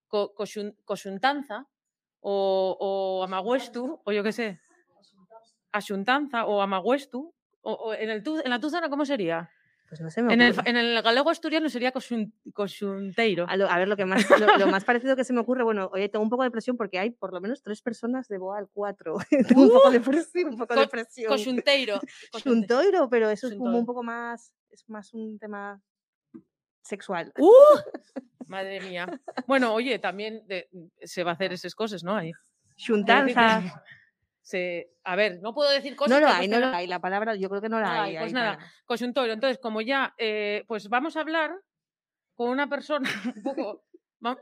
co, 0.09 0.33
coxun- 0.35 0.74
coxuntanza, 0.87 1.66
o, 2.20 2.76
o 2.80 3.24
amagüestu, 3.24 4.01
o 4.05 4.12
yo 4.12 4.22
qué 4.22 4.33
sé, 4.33 4.61
axuntanza, 5.72 6.44
o 6.46 6.60
amagüestu, 6.62 7.34
o, 7.62 7.72
o 7.72 7.94
en, 7.94 8.10
el 8.10 8.22
en 8.26 8.50
la 8.50 8.60
tu 8.60 8.70
zona, 8.70 8.88
¿cómo 8.88 9.04
sería? 9.04 9.50
Pues 9.88 10.00
no 10.00 10.24
me 10.24 10.32
En 10.32 10.40
el, 10.40 10.54
en 10.64 10.76
el 10.78 11.02
galego 11.02 11.28
asturiano 11.28 11.68
sería 11.68 11.92
coxunteiro. 12.54 13.44
A, 13.46 13.52
a 13.52 13.78
ver, 13.78 13.88
lo, 13.88 13.96
que 13.96 14.06
más, 14.06 14.24
lo, 14.40 14.56
lo 14.56 14.66
más 14.68 14.84
parecido 14.84 15.16
que 15.16 15.24
se 15.24 15.34
me 15.34 15.40
ocurre, 15.40 15.62
bueno, 15.64 15.90
oye, 15.92 16.08
tengo 16.08 16.22
un 16.22 16.30
poco 16.30 16.44
de 16.44 16.50
presión 16.50 16.78
porque 16.78 16.98
hay 16.98 17.10
por 17.10 17.32
lo 17.34 17.42
menos 17.42 17.62
tres 17.62 17.82
personas 17.82 18.26
de 18.28 18.38
Boal, 18.38 18.68
cuatro. 18.72 19.18
tengo 19.48 19.62
un 19.64 19.70
poco 19.70 19.90
de 19.90 20.00
presión, 20.00 20.48
un 20.50 20.56
poco 20.58 20.74
de 20.76 20.88
presión. 20.88 21.28
Coxunteiro. 21.28 22.00
coxunte- 22.32 22.42
Xuntoiro, 22.42 23.08
pero 23.10 23.28
eso 23.28 23.48
es 23.48 23.54
como 23.54 23.78
un 23.78 23.84
poco 23.84 24.02
más, 24.02 24.54
es 24.70 24.88
más 24.88 25.12
un 25.12 25.38
tema 25.38 25.78
sexual. 26.82 27.32
¡Uh! 27.38 27.50
Madre 28.46 28.80
mía. 28.80 29.06
Bueno, 29.46 29.74
oye, 29.74 29.98
también 29.98 30.42
de- 30.46 30.70
se 31.02 31.22
va 31.22 31.32
a 31.32 31.34
hacer 31.34 31.52
esas 31.52 31.74
cosas, 31.74 32.02
¿no? 32.02 32.16
Ahí. 32.16 32.32
Xuntanza. 32.76 33.82
Se, 34.43 34.90
a 35.05 35.14
ver, 35.16 35.40
no 35.40 35.55
puedo 35.55 35.70
decir 35.70 35.95
cosas. 35.97 36.20
No 36.20 36.26
lo 36.26 36.32
hay, 36.32 36.49
no 36.49 36.57
después 36.57 36.72
lo 36.72 36.76
hay. 36.78 36.86
La 36.88 37.01
palabra 37.01 37.34
yo 37.36 37.49
creo 37.49 37.61
que 37.62 37.68
no 37.68 37.80
la 37.80 37.86
No 37.95 38.03
hay. 38.03 38.11
hay, 38.11 38.22
pues 38.22 38.34
Aitana. 38.34 38.57
nada. 38.57 38.72
Coyuntorio. 38.84 39.32
Entonces, 39.32 39.59
como 39.59 39.80
ya, 39.80 40.14
eh, 40.18 40.64
pues 40.66 40.88
vamos 40.88 41.16
a 41.16 41.20
hablar 41.20 41.55
con 42.34 42.49
una 42.51 42.68
persona 42.68 43.09
un 43.36 43.43
poco. 43.43 43.84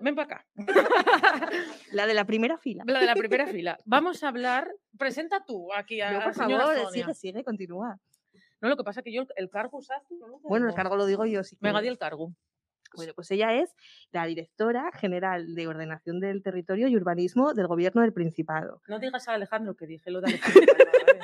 Ven 0.01 0.15
para 0.15 0.25
acá. 0.37 0.47
La 1.93 2.07
de 2.07 2.13
la 2.15 2.25
primera 2.27 2.59
fila. 2.59 2.85
La 2.87 3.01
de 3.01 3.07
la 3.07 3.15
primera 3.15 3.47
fila. 3.47 3.79
Vamos 3.87 4.23
a 4.23 4.29
hablar. 4.29 4.71
Presenta 4.99 5.45
tú 5.45 5.73
aquí 5.75 6.01
a, 6.01 6.13
No, 6.13 6.21
a 6.21 6.25
por 6.25 6.35
señora 6.35 6.65
favor, 6.67 6.77
Sonia. 6.85 6.91
sigue, 7.05 7.15
sigue, 7.15 7.45
continúa. 7.45 7.99
No, 8.61 8.69
lo 8.69 8.77
que 8.77 8.85
pasa 8.85 9.01
es 9.01 9.05
que 9.05 9.13
yo 9.13 9.25
el, 9.37 9.49
cargo 9.49 9.79
usaste. 9.79 10.15
No 10.17 10.39
Bueno, 10.41 10.69
el 10.69 10.75
cargo 10.75 10.97
lo 10.97 11.07
digo 11.07 11.25
yo. 11.25 11.43
Si 11.45 11.57
Venga, 11.61 11.79
quieres. 11.79 11.83
di 11.83 11.89
el 11.89 11.99
cargo. 11.99 12.33
Bueno, 12.97 13.13
pues 13.15 13.31
ella 13.31 13.55
es 13.55 13.75
la 14.11 14.27
directora 14.27 14.91
general 14.93 15.55
de 15.55 15.67
Ordenación 15.69 16.21
del 16.21 16.43
Territorio 16.43 16.89
y 16.89 16.97
Urbanismo 16.97 17.55
del 17.55 17.67
Gobierno 17.69 18.03
del 18.03 18.13
Principado. 18.13 18.83
No 18.89 18.99
digas 18.99 19.27
a 19.29 19.35
Alejandro 19.35 19.75
que 19.77 19.87
dije 19.87 20.11
lo 20.11 20.21
de 20.21 20.27
Alejandro. 20.35 20.75
¿vale? 21.07 21.21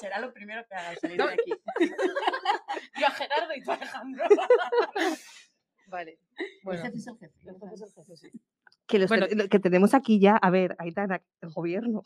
Será 0.00 0.20
lo 0.20 0.32
primero 0.32 0.64
que 0.68 0.74
haga 0.74 0.88
al 0.90 0.98
salir 0.98 1.18
No. 1.18 1.26
de 1.26 1.34
aquí. 1.34 1.52
Yo 3.00 3.06
a 3.06 3.10
Gerardo 3.10 3.54
y 3.54 3.62
tú 3.62 3.70
a 3.70 3.74
Alejandro. 3.74 4.24
vale. 5.86 6.18
Bueno, 6.62 6.80
el 6.82 6.86
jefe 6.86 6.98
es 6.98 7.06
el 7.06 7.18
jefe. 7.18 7.34
el 7.46 7.54
jefe 7.60 7.74
es 7.74 7.82
el 7.82 7.92
jefe, 7.92 8.16
sí. 8.16 8.30
Que, 8.86 8.98
los 8.98 9.08
Bueno. 9.08 9.26
que 9.50 9.58
tenemos 9.58 9.94
aquí 9.94 10.20
ya, 10.20 10.36
a 10.36 10.50
ver, 10.50 10.74
Aitana, 10.78 11.22
el 11.40 11.50
gobierno. 11.50 12.02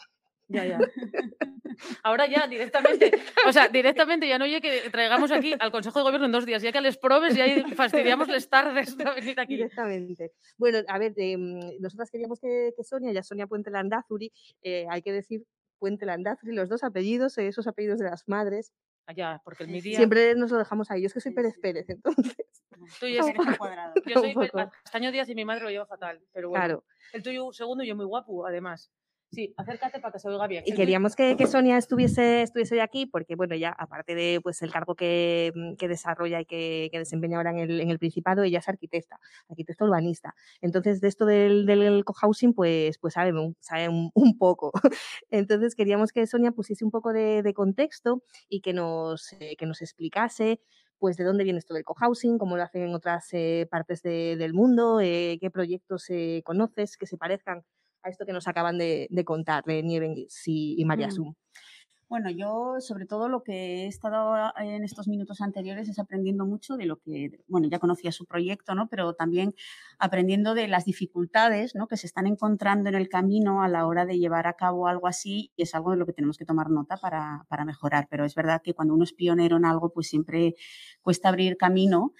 Ya, 0.49 0.65
ya. 0.65 0.79
Ahora 2.03 2.27
ya, 2.27 2.47
directamente, 2.47 3.11
o 3.47 3.53
sea, 3.53 3.69
directamente 3.69 4.27
ya 4.27 4.39
no 4.39 4.45
oye 4.45 4.61
que 4.61 4.89
traigamos 4.91 5.31
aquí 5.31 5.55
al 5.59 5.71
Consejo 5.71 5.99
de 5.99 6.05
Gobierno 6.05 6.27
en 6.27 6.33
dos 6.33 6.47
días, 6.47 6.63
ya 6.63 6.73
que 6.73 6.81
les 6.81 6.97
probes 6.97 7.37
y 7.37 7.41
ahí 7.41 7.63
fastidiamos 7.75 8.29
las 8.29 8.49
tardes 8.49 8.97
de 8.97 9.05
venir 9.05 9.39
aquí. 9.41 9.57
Directamente. 9.57 10.33
Bueno, 10.57 10.79
a 10.89 10.99
ver, 10.99 11.13
em, 11.17 11.59
nosotras 11.81 12.11
queríamos 12.11 12.41
que, 12.41 12.73
que 12.77 12.83
Sonia, 12.85 13.13
ya 13.13 13.23
Sonia 13.23 13.47
Puente 13.47 13.71
Landázuri, 13.71 14.33
eh, 14.63 14.87
hay 14.89 15.03
que 15.03 15.13
decir 15.13 15.45
Puente 15.79 16.07
Landázuri, 16.07 16.55
los 16.55 16.69
dos 16.71 16.83
apellidos, 16.85 17.37
eh, 17.39 17.49
esos 17.49 17.67
apellidos 17.67 17.99
de 17.99 18.07
las 18.07 18.27
madres, 18.27 18.73
Allá, 19.09 19.41
porque 19.45 19.65
el 19.65 19.71
mi 19.71 19.81
día. 19.81 19.97
siempre 19.99 20.35
nos 20.35 20.51
lo 20.51 20.59
dejamos 20.59 20.91
ahí. 20.91 21.03
Yo 21.03 21.07
es 21.09 21.15
que 21.15 21.21
soy 21.21 21.33
Pérez. 21.33 21.55
Pérez, 21.61 21.89
entonces, 21.91 22.35
Tú 23.01 23.07
y 23.07 23.19
es- 23.19 23.27
Eres 23.27 23.39
un 23.39 23.57
cuadrado. 23.57 23.93
yo 24.07 24.21
soy. 24.21 24.35
Castaño 24.83 25.13
Díaz 25.13 25.29
y 25.29 25.35
mi 25.35 25.45
madre 25.45 25.65
lo 25.65 25.71
lleva 25.71 25.87
fatal, 25.87 26.21
pero 26.33 26.49
bueno. 26.49 26.65
claro. 26.65 26.85
El 27.13 27.23
tuyo 27.23 27.53
segundo 27.53 27.85
y 27.85 27.89
yo 27.89 27.97
muy 27.97 28.07
guapo, 28.07 28.47
además. 28.47 28.91
Sí, 29.37 29.53
acércate 29.59 30.01
para 30.01 30.13
que 30.13 30.19
se 30.19 30.29
oiga 30.31 30.47
bien. 30.47 30.63
Y 30.65 30.73
queríamos 30.73 31.15
que, 31.15 31.37
que 31.37 31.47
Sonia 31.47 31.77
estuviese, 31.77 32.41
estuviese 32.41 32.75
hoy 32.77 32.81
aquí 32.81 33.05
porque, 33.05 33.35
bueno, 33.37 33.55
ya 33.55 33.69
aparte 33.69 34.15
de 34.15 34.41
pues, 34.43 34.63
el 34.63 34.73
cargo 34.73 34.95
que, 34.95 35.53
mm, 35.55 35.75
que 35.75 35.89
desarrolla 35.89 36.41
y 36.41 36.47
que, 36.47 36.89
que 36.91 36.99
desempeña 37.01 37.37
ahora 37.37 37.51
en 37.51 37.59
el, 37.59 37.81
en 37.83 37.91
el 37.91 37.99
Principado, 37.99 38.45
ella 38.45 38.61
es 38.61 38.69
arquitecta, 38.71 39.21
arquitecta 39.51 39.85
urbanista. 39.85 40.35
Entonces, 40.63 41.03
de 41.03 41.09
esto 41.09 41.27
del, 41.27 41.67
del 41.67 42.03
cohousing, 42.07 42.55
pues, 42.55 42.97
pues 42.99 43.13
sabe, 43.13 43.35
un, 43.39 43.55
sabe 43.61 43.91
un, 43.91 44.11
un 44.15 44.39
poco. 44.39 44.73
Entonces, 45.29 45.75
queríamos 45.75 46.13
que 46.13 46.27
Sonia 46.27 46.53
pusiese 46.53 46.87
un 46.87 46.91
poco 46.91 47.13
de, 47.13 47.43
de 47.43 47.53
contexto 47.53 48.23
y 48.49 48.63
que 48.63 48.73
nos, 48.73 49.35
eh, 49.35 49.55
que 49.59 49.67
nos 49.67 49.83
explicase 49.83 50.61
pues 50.99 51.19
de 51.19 51.25
dónde 51.25 51.45
viene 51.45 51.59
esto 51.59 51.75
del 51.75 51.85
cohousing, 51.85 52.39
cómo 52.39 52.57
lo 52.57 52.63
hacen 52.63 52.81
en 52.81 52.95
otras 52.95 53.29
eh, 53.33 53.69
partes 53.71 54.01
de- 54.01 54.37
del 54.39 54.55
mundo, 54.55 54.99
eh, 55.03 55.37
qué 55.43 55.51
proyectos 55.51 56.07
eh, 56.09 56.41
conoces 56.43 56.97
que 56.97 57.07
se 57.07 57.19
parezcan 57.19 57.65
a 58.07 58.11
esto 58.11 58.25
que 58.27 58.33
nos 58.33 58.49
acaban 58.49 58.79
de, 58.79 59.09
de 59.11 59.25
contar 59.25 59.65
de 59.65 59.83
Nievenguis 59.83 60.43
y, 60.47 60.75
y 60.81 60.85
María 60.85 61.09
Mm. 61.09 61.13
Sum. 61.13 61.35
Bueno, 62.09 62.31
yo 62.31 62.77
sobre 62.79 63.05
todo 63.05 63.29
lo 63.29 63.43
que 63.43 63.83
he 63.83 63.87
estado 63.89 64.33
a- 64.35 64.55
en 64.61 64.85
estos 64.85 65.09
minutos 65.09 65.41
anteriores 65.41 65.89
es 65.89 65.99
aprendiendo 65.99 66.47
mucho 66.47 66.77
de 66.77 66.87
lo 66.87 66.99
que, 67.01 67.41
bueno, 67.49 67.67
ya 67.69 67.81
conocía 67.81 68.13
su 68.13 68.27
proyecto, 68.27 68.77
¿no? 68.77 68.89
Pero 68.89 69.15
también 69.15 69.55
aprendiendo 69.99 70.55
de 70.55 70.69
las 70.69 70.85
dificultades, 70.85 71.75
¿no? 71.75 71.89
Que 71.89 71.97
se 71.97 72.07
están 72.07 72.29
encontrando 72.29 72.89
en 72.91 72.95
el 72.95 73.09
camino 73.09 73.61
a 73.65 73.69
la 73.69 73.89
hora 73.89 74.07
de 74.07 74.21
llevar 74.21 74.47
a 74.47 74.53
cabo 74.53 74.87
algo 74.87 75.09
así 75.09 75.51
y 75.57 75.63
es 75.65 75.75
algo 75.75 75.91
de 75.91 75.97
lo 75.97 76.07
que 76.07 76.13
tenemos 76.13 76.39
que 76.39 76.45
tomar 76.45 76.71
nota 76.71 76.97
para, 76.97 77.45
para 77.49 77.65
mejorar. 77.65 78.07
Pero 78.09 78.25
es 78.25 78.37
verdad 78.37 78.63
que 78.63 78.73
cuando 78.75 78.95
uno 78.95 79.03
es 79.03 79.13
pionero 79.13 79.57
en 79.57 79.65
algo, 79.65 79.93
pues 79.93 80.07
siempre 80.09 80.55
cuesta 81.03 81.29
abrir 81.29 81.57
camino 81.57 82.13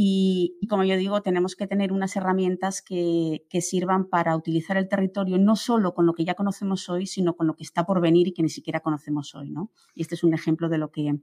Y, 0.00 0.56
y 0.60 0.68
como 0.68 0.84
yo 0.84 0.96
digo, 0.96 1.22
tenemos 1.22 1.56
que 1.56 1.66
tener 1.66 1.92
unas 1.92 2.14
herramientas 2.14 2.82
que, 2.82 3.44
que 3.50 3.60
sirvan 3.60 4.08
para 4.08 4.36
utilizar 4.36 4.76
el 4.76 4.88
territorio 4.88 5.38
no 5.38 5.56
solo 5.56 5.92
con 5.92 6.06
lo 6.06 6.14
que 6.14 6.24
ya 6.24 6.34
conocemos 6.34 6.88
hoy, 6.88 7.08
sino 7.08 7.34
con 7.34 7.48
lo 7.48 7.56
que 7.56 7.64
está 7.64 7.84
por 7.84 8.00
venir 8.00 8.28
y 8.28 8.32
que 8.32 8.44
ni 8.44 8.48
siquiera 8.48 8.78
conocemos 8.78 9.34
hoy. 9.34 9.50
¿no? 9.50 9.72
Y 9.96 10.02
este 10.02 10.14
es 10.14 10.22
un 10.22 10.34
ejemplo 10.34 10.68
de 10.68 10.78
lo 10.78 10.92
que, 10.92 11.18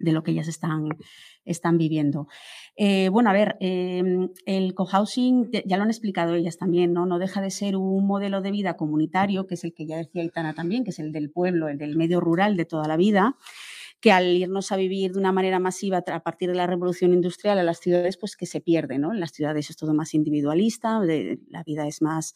de 0.00 0.10
lo 0.10 0.24
que 0.24 0.32
ellas 0.32 0.48
están, 0.48 0.88
están 1.44 1.78
viviendo. 1.78 2.26
Eh, 2.74 3.10
bueno, 3.10 3.30
a 3.30 3.32
ver, 3.32 3.56
eh, 3.60 4.02
el 4.44 4.74
cohousing, 4.74 5.48
ya 5.64 5.76
lo 5.76 5.84
han 5.84 5.90
explicado 5.90 6.34
ellas 6.34 6.58
también, 6.58 6.92
¿no? 6.92 7.06
No 7.06 7.20
deja 7.20 7.40
de 7.40 7.52
ser 7.52 7.76
un 7.76 8.08
modelo 8.08 8.40
de 8.40 8.50
vida 8.50 8.76
comunitario, 8.76 9.46
que 9.46 9.54
es 9.54 9.62
el 9.62 9.72
que 9.72 9.86
ya 9.86 9.98
decía 9.98 10.24
Itana 10.24 10.52
también, 10.52 10.82
que 10.82 10.90
es 10.90 10.98
el 10.98 11.12
del 11.12 11.30
pueblo, 11.30 11.68
el 11.68 11.78
del 11.78 11.96
medio 11.96 12.18
rural 12.18 12.56
de 12.56 12.64
toda 12.64 12.88
la 12.88 12.96
vida 12.96 13.36
que 14.00 14.12
al 14.12 14.26
irnos 14.34 14.72
a 14.72 14.76
vivir 14.76 15.12
de 15.12 15.18
una 15.18 15.32
manera 15.32 15.58
masiva 15.58 16.02
a 16.06 16.22
partir 16.22 16.48
de 16.48 16.56
la 16.56 16.66
revolución 16.66 17.12
industrial 17.12 17.58
a 17.58 17.62
las 17.62 17.80
ciudades, 17.80 18.16
pues 18.16 18.36
que 18.36 18.46
se 18.46 18.60
pierde, 18.60 18.98
¿no? 18.98 19.12
En 19.12 19.20
las 19.20 19.32
ciudades 19.32 19.68
es 19.68 19.76
todo 19.76 19.92
más 19.92 20.14
individualista, 20.14 21.00
la 21.48 21.62
vida 21.64 21.86
es 21.86 22.00
más, 22.00 22.34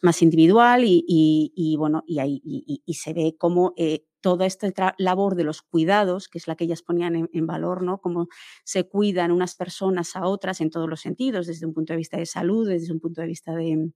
más 0.00 0.22
individual 0.22 0.84
y, 0.84 1.04
y, 1.06 1.76
bueno, 1.76 2.02
y, 2.06 2.18
hay, 2.18 2.40
y, 2.44 2.94
se 2.94 3.12
ve 3.12 3.36
cómo 3.38 3.74
eh, 3.76 4.06
toda 4.20 4.46
esta 4.46 4.94
labor 4.96 5.34
de 5.34 5.44
los 5.44 5.62
cuidados, 5.62 6.28
que 6.28 6.38
es 6.38 6.46
la 6.46 6.56
que 6.56 6.64
ellas 6.64 6.82
ponían 6.82 7.16
en, 7.16 7.30
en, 7.32 7.46
valor, 7.46 7.82
¿no? 7.82 8.00
Cómo 8.00 8.28
se 8.64 8.88
cuidan 8.88 9.32
unas 9.32 9.54
personas 9.54 10.16
a 10.16 10.26
otras 10.26 10.60
en 10.60 10.70
todos 10.70 10.88
los 10.88 11.00
sentidos, 11.00 11.46
desde 11.46 11.66
un 11.66 11.74
punto 11.74 11.92
de 11.92 11.98
vista 11.98 12.16
de 12.16 12.26
salud, 12.26 12.68
desde 12.68 12.92
un 12.92 13.00
punto 13.00 13.20
de 13.20 13.26
vista 13.26 13.54
de, 13.54 13.92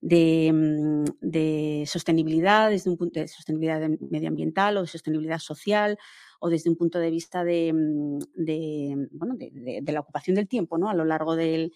de, 0.00 0.50
mm, 0.52 1.04
de, 1.20 1.84
sostenibilidad, 1.86 2.70
desde 2.70 2.90
un 2.90 2.96
punto 2.96 3.20
de 3.20 3.28
sostenibilidad 3.28 3.88
medioambiental 4.10 4.76
o 4.76 4.82
de 4.82 4.86
sostenibilidad 4.86 5.38
social 5.38 5.98
o 6.40 6.48
desde 6.48 6.70
un 6.70 6.76
punto 6.76 6.98
de 6.98 7.10
vista 7.10 7.44
de, 7.44 7.72
mm, 7.72 8.18
de 8.34 9.08
bueno, 9.12 9.34
de, 9.36 9.82
la 9.92 10.00
ocupación 10.00 10.36
del 10.36 10.48
tiempo 10.48 10.78
¿no? 10.78 10.88
a 10.88 10.94
lo 10.94 11.04
largo 11.04 11.36
del, 11.36 11.72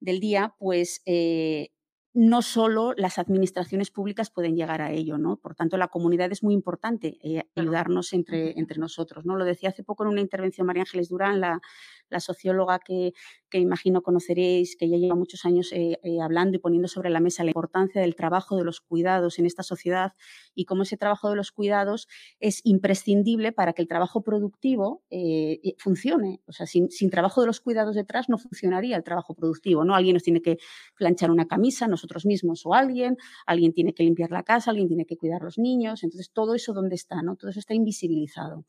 del 0.00 0.20
día, 0.20 0.54
pues 0.58 1.02
eh, 1.06 1.70
no 2.16 2.40
solo 2.40 2.94
las 2.96 3.18
administraciones 3.18 3.90
públicas 3.90 4.30
pueden 4.30 4.56
llegar 4.56 4.80
a 4.80 4.90
ello, 4.90 5.18
¿no? 5.18 5.36
Por 5.36 5.54
tanto, 5.54 5.76
la 5.76 5.88
comunidad 5.88 6.32
es 6.32 6.42
muy 6.42 6.54
importante 6.54 7.18
eh, 7.22 7.42
ayudarnos 7.54 8.14
entre, 8.14 8.58
entre 8.58 8.78
nosotros, 8.78 9.26
¿no? 9.26 9.36
Lo 9.36 9.44
decía 9.44 9.68
hace 9.68 9.84
poco 9.84 10.04
en 10.04 10.10
una 10.10 10.22
intervención 10.22 10.66
María 10.66 10.84
Ángeles 10.84 11.10
Durán, 11.10 11.40
la, 11.40 11.60
la 12.08 12.20
socióloga 12.20 12.78
que, 12.78 13.12
que, 13.50 13.58
imagino 13.58 14.02
conoceréis, 14.02 14.76
que 14.76 14.88
ya 14.88 14.96
lleva 14.96 15.14
muchos 15.14 15.44
años 15.44 15.72
eh, 15.72 15.98
eh, 16.02 16.20
hablando 16.20 16.56
y 16.56 16.60
poniendo 16.60 16.88
sobre 16.88 17.10
la 17.10 17.20
mesa 17.20 17.44
la 17.44 17.50
importancia 17.50 18.00
del 18.00 18.14
trabajo 18.14 18.56
de 18.56 18.64
los 18.64 18.80
cuidados 18.80 19.38
en 19.38 19.46
esta 19.46 19.62
sociedad 19.62 20.12
y 20.54 20.64
cómo 20.64 20.82
ese 20.82 20.96
trabajo 20.96 21.30
de 21.30 21.36
los 21.36 21.52
cuidados 21.52 22.08
es 22.40 22.60
imprescindible 22.64 23.52
para 23.52 23.72
que 23.72 23.82
el 23.82 23.88
trabajo 23.88 24.22
productivo 24.22 25.02
eh, 25.10 25.74
funcione. 25.78 26.40
O 26.46 26.52
sea, 26.52 26.66
sin, 26.66 26.88
trabajo 27.10 27.40
de 27.40 27.46
los 27.46 27.60
cuidados 27.60 27.94
detrás 27.94 28.28
no 28.28 28.38
funcionaría 28.38 28.96
el 28.96 29.04
trabajo 29.04 29.34
productivo, 29.34 29.84
¿no? 29.84 29.94
Alguien 29.94 30.14
nos 30.14 30.22
tiene 30.22 30.42
que 30.42 30.58
planchar 30.96 31.30
una 31.30 31.46
camisa, 31.46 31.86
nosotros 31.88 32.26
mismos 32.26 32.66
o 32.66 32.74
alguien, 32.74 33.16
alguien 33.46 33.72
tiene 33.72 33.94
que 33.94 34.02
limpiar 34.02 34.30
la 34.30 34.42
casa, 34.42 34.70
alguien 34.70 34.88
tiene 34.88 35.06
que 35.06 35.16
cuidar 35.16 35.42
los 35.42 35.58
niños, 35.58 36.02
entonces 36.02 36.30
todo 36.32 36.54
eso 36.54 36.72
dónde 36.72 36.94
está, 36.94 37.22
¿no? 37.22 37.36
Todo 37.36 37.50
eso 37.50 37.60
está 37.60 37.74
invisibilizado. 37.74 38.64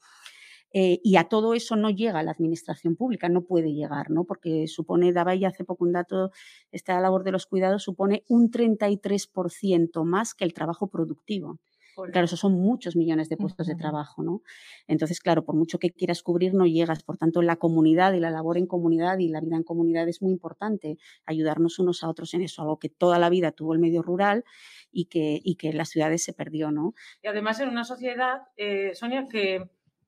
Eh, 0.80 1.02
y 1.04 1.16
a 1.16 1.24
todo 1.24 1.56
eso 1.56 1.76
no 1.76 1.90
llega 1.90 2.22
la 2.22 2.30
administración 2.30 2.96
pública, 2.96 3.30
no 3.30 3.42
puede 3.42 3.74
llegar, 3.74 4.12
¿no? 4.12 4.26
porque 4.26 4.68
supone, 4.68 5.12
daba 5.12 5.34
ya 5.34 5.48
hace 5.48 5.64
poco 5.64 5.84
un 5.86 5.92
dato, 5.92 6.30
esta 6.72 7.02
labor 7.02 7.24
de 7.24 7.32
los 7.32 7.48
cuidados 7.48 7.82
supone 7.82 8.24
un 8.28 8.52
33% 8.52 10.04
más 10.04 10.36
que 10.36 10.46
el 10.46 10.54
trabajo 10.54 10.88
productivo. 10.88 11.58
Claro, 11.96 12.26
esos 12.26 12.40
son 12.40 12.54
muchos 12.54 12.96
millones 12.96 13.28
de 13.28 13.38
puestos 13.38 13.66
de 13.66 13.74
trabajo, 13.74 14.22
¿no? 14.22 14.44
Entonces, 14.88 15.20
claro, 15.20 15.44
por 15.44 15.56
mucho 15.56 15.80
que 15.80 15.90
quieras 15.90 16.22
cubrir, 16.22 16.54
no 16.54 16.68
llegas. 16.68 17.02
Por 17.02 17.18
tanto, 17.18 17.42
la 17.42 17.56
comunidad 17.56 18.14
y 18.14 18.20
la 18.20 18.30
labor 18.30 18.60
en 18.60 18.68
comunidad 18.68 19.18
y 19.18 19.30
la 19.30 19.42
vida 19.42 19.56
en 19.56 19.64
comunidad 19.64 20.08
es 20.08 20.22
muy 20.22 20.32
importante, 20.32 21.00
ayudarnos 21.26 21.80
unos 21.80 22.04
a 22.04 22.10
otros 22.10 22.36
en 22.36 22.44
eso, 22.44 22.62
algo 22.62 22.78
que 22.78 22.90
toda 22.90 23.18
la 23.18 23.32
vida 23.32 23.52
tuvo 23.52 23.74
el 23.74 23.80
medio 23.80 24.04
rural 24.04 24.46
y 24.92 25.06
que, 25.06 25.42
y 25.44 25.56
que 25.56 25.70
en 25.70 25.78
las 25.78 25.90
ciudades 25.90 26.24
se 26.24 26.34
perdió, 26.34 26.70
¿no? 26.70 26.94
Y 27.24 27.30
además 27.30 27.60
en 27.62 27.70
una 27.70 27.84
sociedad, 27.84 28.44
eh, 28.58 28.92
Sonia, 28.94 29.26
que 29.28 29.68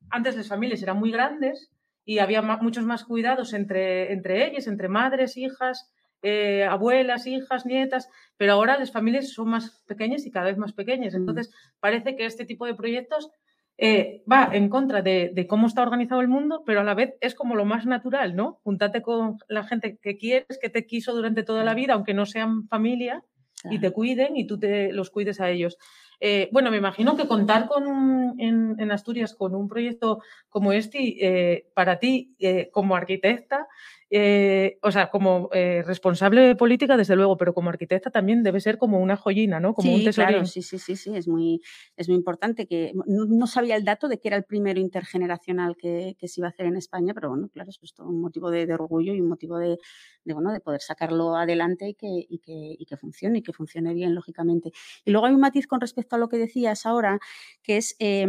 antes 0.10 0.36
las 0.36 0.48
familias 0.48 0.82
eran 0.82 0.98
muy 0.98 1.12
grandes 1.12 1.72
y 2.06 2.20
había 2.20 2.42
muchos 2.42 2.86
más 2.86 3.04
cuidados 3.04 3.54
entre, 3.54 4.12
entre 4.12 4.48
ellas, 4.48 4.68
entre 4.68 4.90
madres, 4.90 5.38
hijas, 5.38 5.92
eh, 6.22 6.66
abuelas, 6.66 7.28
hijas, 7.28 7.66
nietas, 7.66 8.10
pero 8.36 8.54
ahora 8.54 8.78
las 8.78 8.92
familias 8.92 9.32
son 9.32 9.50
más 9.50 9.84
pequeñas 9.88 10.26
y 10.26 10.32
cada 10.32 10.48
vez 10.48 10.58
más 10.58 10.74
pequeñas. 10.74 11.14
Mm. 11.14 11.18
Entonces, 11.18 11.54
parece 11.80 12.16
que 12.16 12.26
este 12.26 12.46
tipo 12.46 12.66
de 12.66 12.76
proyectos 12.76 13.30
eh, 13.78 14.24
va 14.30 14.50
en 14.52 14.68
contra 14.70 15.02
de, 15.02 15.32
de, 15.34 15.48
cómo 15.48 15.68
está 15.68 15.84
organizado 15.84 16.20
el 16.20 16.28
mundo, 16.28 16.64
pero 16.66 16.82
a 16.82 16.84
la 16.84 16.96
vez 16.96 17.14
es 17.22 17.36
como 17.36 17.56
lo 17.56 17.64
más 17.64 17.86
natural, 17.86 18.36
¿no? 18.36 18.60
Juntarte 18.64 19.02
con 19.02 19.38
la 19.48 19.64
gente 19.64 19.98
que 20.02 20.18
quieres, 20.18 20.60
que 20.62 20.70
te 20.70 20.86
quiso 20.86 21.14
durante 21.14 21.44
toda 21.44 21.64
la 21.64 21.74
vida, 21.74 21.94
aunque 21.94 22.14
no 22.14 22.26
sean 22.26 22.68
familia, 22.68 23.24
y 23.70 23.80
te 23.80 23.92
cuiden 23.92 24.38
y 24.38 24.46
tú 24.46 24.58
te 24.60 24.92
los 24.94 25.10
cuides 25.10 25.40
a 25.40 25.50
ellos. 25.50 25.78
Eh, 26.22 26.50
bueno, 26.52 26.70
me 26.70 26.78
imagino 26.78 27.16
que 27.16 27.28
contar 27.28 27.68
con 27.68 27.88
un, 27.88 28.40
en, 28.40 28.76
en, 28.78 28.92
Asturias 28.92 29.34
con 29.34 29.56
un 29.56 29.70
proyecto 29.70 30.22
como 30.50 30.74
este, 30.74 31.00
eh, 31.26 31.68
para 31.74 32.00
ti, 32.00 32.36
eh, 32.40 32.70
como 32.72 32.96
arquitecta, 32.96 33.68
eh, 34.12 34.80
o 34.82 34.92
sea, 34.92 35.12
como 35.12 35.50
eh, 35.54 35.84
responsable 35.86 36.56
política, 36.56 36.98
desde 36.98 37.16
luego, 37.16 37.38
pero 37.38 37.54
como 37.54 37.70
arquitecta 37.70 38.10
también 38.10 38.42
debe 38.42 38.60
ser 38.60 38.80
como 38.80 39.00
una 39.00 39.16
joyina, 39.16 39.60
¿no? 39.60 39.76
Como 39.76 39.90
sí, 39.90 39.96
un 39.96 40.04
tesorín. 40.04 40.30
Claro, 40.30 40.46
sí, 40.46 40.64
sí, 40.64 40.80
sí, 40.80 40.96
sí, 40.96 41.16
es 41.16 41.28
muy, 41.28 41.62
es 41.96 42.08
muy 42.10 42.18
importante 42.18 42.66
que 42.66 42.92
no, 42.96 43.26
no, 43.26 43.46
sabía 43.46 43.76
el 43.76 43.86
dato 43.86 44.08
de 44.08 44.20
que 44.20 44.30
era 44.30 44.38
el 44.38 44.46
primero 44.46 44.80
intergeneracional 44.80 45.76
que, 45.78 46.16
que, 46.18 46.28
se 46.28 46.42
iba 46.42 46.48
a 46.48 46.50
hacer 46.50 46.66
en 46.66 46.76
España, 46.76 47.14
pero 47.14 47.30
bueno, 47.30 47.50
claro, 47.50 47.70
es 47.70 47.94
todo 47.94 48.08
un 48.08 48.20
motivo 48.20 48.50
de, 48.50 48.66
de 48.66 48.74
orgullo 48.74 49.14
y 49.14 49.22
un 49.22 49.30
motivo 49.30 49.60
de, 49.60 49.78
de, 50.24 50.34
bueno, 50.34 50.52
de 50.52 50.60
poder 50.60 50.82
sacarlo 50.82 51.36
adelante 51.36 51.90
y 51.90 51.94
que, 51.94 52.26
y 52.28 52.40
que, 52.40 52.76
y 52.80 52.86
que 52.86 52.98
funcione, 52.98 53.40
y 53.40 53.42
que 53.44 53.54
funcione 53.54 53.94
bien, 53.94 54.16
lógicamente. 54.16 54.72
Y 55.06 55.12
luego 55.12 55.28
hay 55.28 55.34
un 55.34 55.40
matiz 55.40 55.68
con 55.68 55.82
respecto 55.82 56.16
a 56.16 56.20
lo 56.20 56.30
que 56.30 56.38
decías 56.38 56.88
ahora, 56.88 57.20
que 57.62 57.78
es 57.78 57.96
eh, 58.00 58.26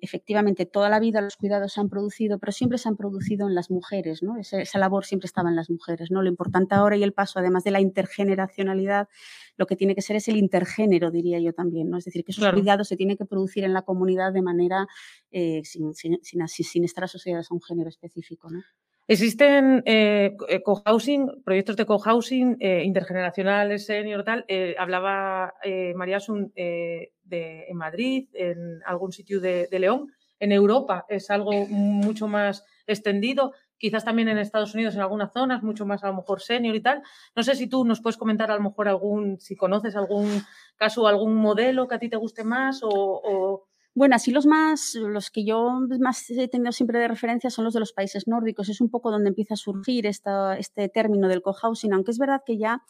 efectivamente 0.00 0.66
toda 0.66 0.88
la 0.88 1.00
vida 1.00 1.20
los 1.20 1.36
cuidados 1.36 1.72
se 1.72 1.80
han 1.80 1.88
producido, 1.88 2.38
pero 2.38 2.52
siempre 2.52 2.78
se 2.78 2.88
han 2.88 2.96
producido 2.96 3.48
en 3.48 3.56
las 3.56 3.72
mujeres, 3.72 4.22
¿no? 4.22 4.38
Esa, 4.38 4.60
esa 4.60 4.78
labor 4.78 5.04
siempre 5.04 5.15
siempre 5.16 5.26
estaban 5.26 5.56
las 5.56 5.70
mujeres. 5.70 6.10
¿no? 6.10 6.22
Lo 6.22 6.28
importante 6.28 6.74
ahora 6.74 6.96
y 6.96 7.02
el 7.02 7.12
paso, 7.12 7.38
además 7.38 7.64
de 7.64 7.70
la 7.70 7.80
intergeneracionalidad, 7.80 9.08
lo 9.56 9.66
que 9.66 9.76
tiene 9.76 9.94
que 9.94 10.02
ser 10.02 10.16
es 10.16 10.28
el 10.28 10.36
intergénero, 10.36 11.10
diría 11.10 11.40
yo 11.40 11.52
también. 11.52 11.90
¿no? 11.90 11.96
Es 11.96 12.04
decir, 12.04 12.24
que 12.24 12.32
esos 12.32 12.42
claro. 12.42 12.58
cuidados 12.58 12.88
se 12.88 12.96
tienen 12.96 13.16
que 13.16 13.24
producir 13.24 13.64
en 13.64 13.72
la 13.72 13.82
comunidad 13.82 14.32
de 14.32 14.42
manera 14.42 14.86
eh, 15.30 15.62
sin, 15.64 15.94
sin, 15.94 16.18
sin, 16.22 16.46
sin, 16.48 16.84
estar 16.84 17.04
asociadas 17.04 17.50
a 17.50 17.54
un 17.54 17.62
género 17.62 17.88
específico. 17.88 18.50
¿no? 18.50 18.62
Existen 19.08 19.82
eh, 19.86 20.36
cohousing, 20.64 21.42
proyectos 21.44 21.76
de 21.76 21.86
cohousing 21.86 22.56
eh, 22.58 22.82
intergeneracionales, 22.84 23.86
senior, 23.86 24.24
tal. 24.24 24.44
Eh, 24.48 24.74
hablaba 24.78 25.54
eh, 25.62 25.94
María 25.94 26.16
Asun 26.16 26.52
eh, 26.56 27.12
de, 27.22 27.66
en 27.68 27.76
Madrid, 27.76 28.28
en 28.34 28.80
algún 28.84 29.12
sitio 29.12 29.40
de, 29.40 29.68
de 29.70 29.78
León. 29.78 30.12
En 30.40 30.50
Europa 30.50 31.06
es 31.08 31.30
algo 31.30 31.52
mucho 31.68 32.26
más 32.26 32.64
extendido 32.86 33.52
quizás 33.78 34.04
también 34.04 34.28
en 34.28 34.38
Estados 34.38 34.74
Unidos 34.74 34.94
en 34.94 35.00
algunas 35.00 35.32
zonas, 35.32 35.62
mucho 35.62 35.86
más 35.86 36.02
a 36.04 36.08
lo 36.08 36.14
mejor 36.14 36.40
senior 36.40 36.74
y 36.74 36.82
tal. 36.82 37.02
No 37.34 37.42
sé 37.42 37.54
si 37.54 37.68
tú 37.68 37.84
nos 37.84 38.00
puedes 38.00 38.16
comentar 38.16 38.50
a 38.50 38.56
lo 38.56 38.62
mejor 38.62 38.88
algún, 38.88 39.38
si 39.40 39.56
conoces 39.56 39.96
algún 39.96 40.42
caso 40.76 41.06
algún 41.06 41.34
modelo 41.34 41.88
que 41.88 41.94
a 41.94 41.98
ti 41.98 42.08
te 42.08 42.16
guste 42.16 42.44
más 42.44 42.80
o. 42.82 43.66
Bueno, 43.98 44.14
así 44.14 44.30
los 44.30 44.44
más, 44.44 44.94
los 44.94 45.30
que 45.30 45.46
yo 45.46 45.80
más 46.00 46.28
he 46.28 46.48
tenido 46.48 46.70
siempre 46.70 46.98
de 46.98 47.08
referencia 47.08 47.48
son 47.48 47.64
los 47.64 47.72
de 47.72 47.80
los 47.80 47.94
países 47.94 48.28
nórdicos. 48.28 48.68
Es 48.68 48.82
un 48.82 48.90
poco 48.90 49.10
donde 49.10 49.30
empieza 49.30 49.54
a 49.54 49.56
surgir 49.56 50.04
este 50.04 50.90
término 50.90 51.28
del 51.28 51.40
cohousing, 51.40 51.94
aunque 51.94 52.10
es 52.10 52.18
verdad 52.18 52.42
que 52.44 52.58
ya 52.58 52.82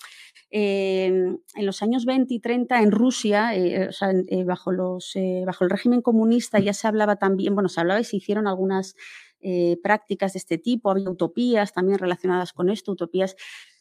eh, 0.50 1.06
en 1.06 1.64
los 1.66 1.80
años 1.82 2.06
20 2.06 2.34
y 2.34 2.40
30 2.40 2.80
en 2.80 2.90
Rusia, 2.90 3.54
eh, 3.54 3.88
eh, 4.28 4.44
bajo, 4.44 4.72
los, 4.72 5.14
bajo 5.46 5.62
el 5.62 5.70
régimen 5.70 6.02
comunista 6.02 6.58
ya 6.58 6.72
se 6.72 6.88
hablaba 6.88 7.14
también, 7.14 7.54
bueno, 7.54 7.68
se 7.68 7.80
hablaba 7.80 8.00
y 8.00 8.04
se 8.04 8.16
hicieron 8.16 8.48
algunas 8.48 8.96
eh, 9.48 9.78
prácticas 9.80 10.32
de 10.32 10.40
este 10.40 10.58
tipo, 10.58 10.90
había 10.90 11.08
utopías 11.08 11.72
también 11.72 12.00
relacionadas 12.00 12.52
con 12.52 12.68
esto, 12.68 12.90
utopías 12.90 13.36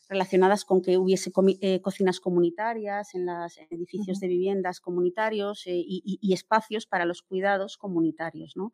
relacionadas 0.09 0.65
con 0.65 0.81
que 0.81 0.97
hubiese 0.97 1.31
eh, 1.61 1.81
cocinas 1.81 2.19
comunitarias 2.19 3.15
en 3.15 3.25
los 3.25 3.57
edificios 3.69 4.17
uh 4.17 4.19
-huh. 4.19 4.21
de 4.21 4.27
viviendas 4.27 4.79
comunitarios 4.79 5.65
eh, 5.67 5.73
y, 5.75 6.19
y, 6.21 6.33
espacios 6.33 6.85
para 6.85 7.05
los 7.05 7.21
cuidados 7.21 7.77
comunitarios, 7.77 8.55
¿no? 8.55 8.71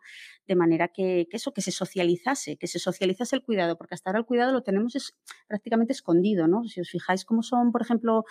De 0.48 0.56
manera 0.56 0.90
que, 0.90 1.28
que, 1.30 1.38
eso, 1.38 1.54
que 1.54 1.62
se 1.62 1.72
socializase, 1.72 2.58
que 2.58 2.68
se 2.68 2.80
socializase 2.80 3.36
el 3.36 3.44
cuidado, 3.44 3.78
porque 3.78 3.96
hasta 3.96 4.10
ahora 4.10 4.20
el 4.20 4.26
cuidado 4.26 4.52
lo 4.52 4.64
tenemos 4.64 4.96
es, 4.96 5.16
prácticamente 5.48 5.94
escondido, 5.94 6.48
¿no? 6.48 6.64
Si 6.66 6.82
os 6.82 6.90
fijáis 6.90 7.26
cómo 7.26 7.44
son, 7.44 7.72
por 7.72 7.82
ejemplo, 7.82 8.26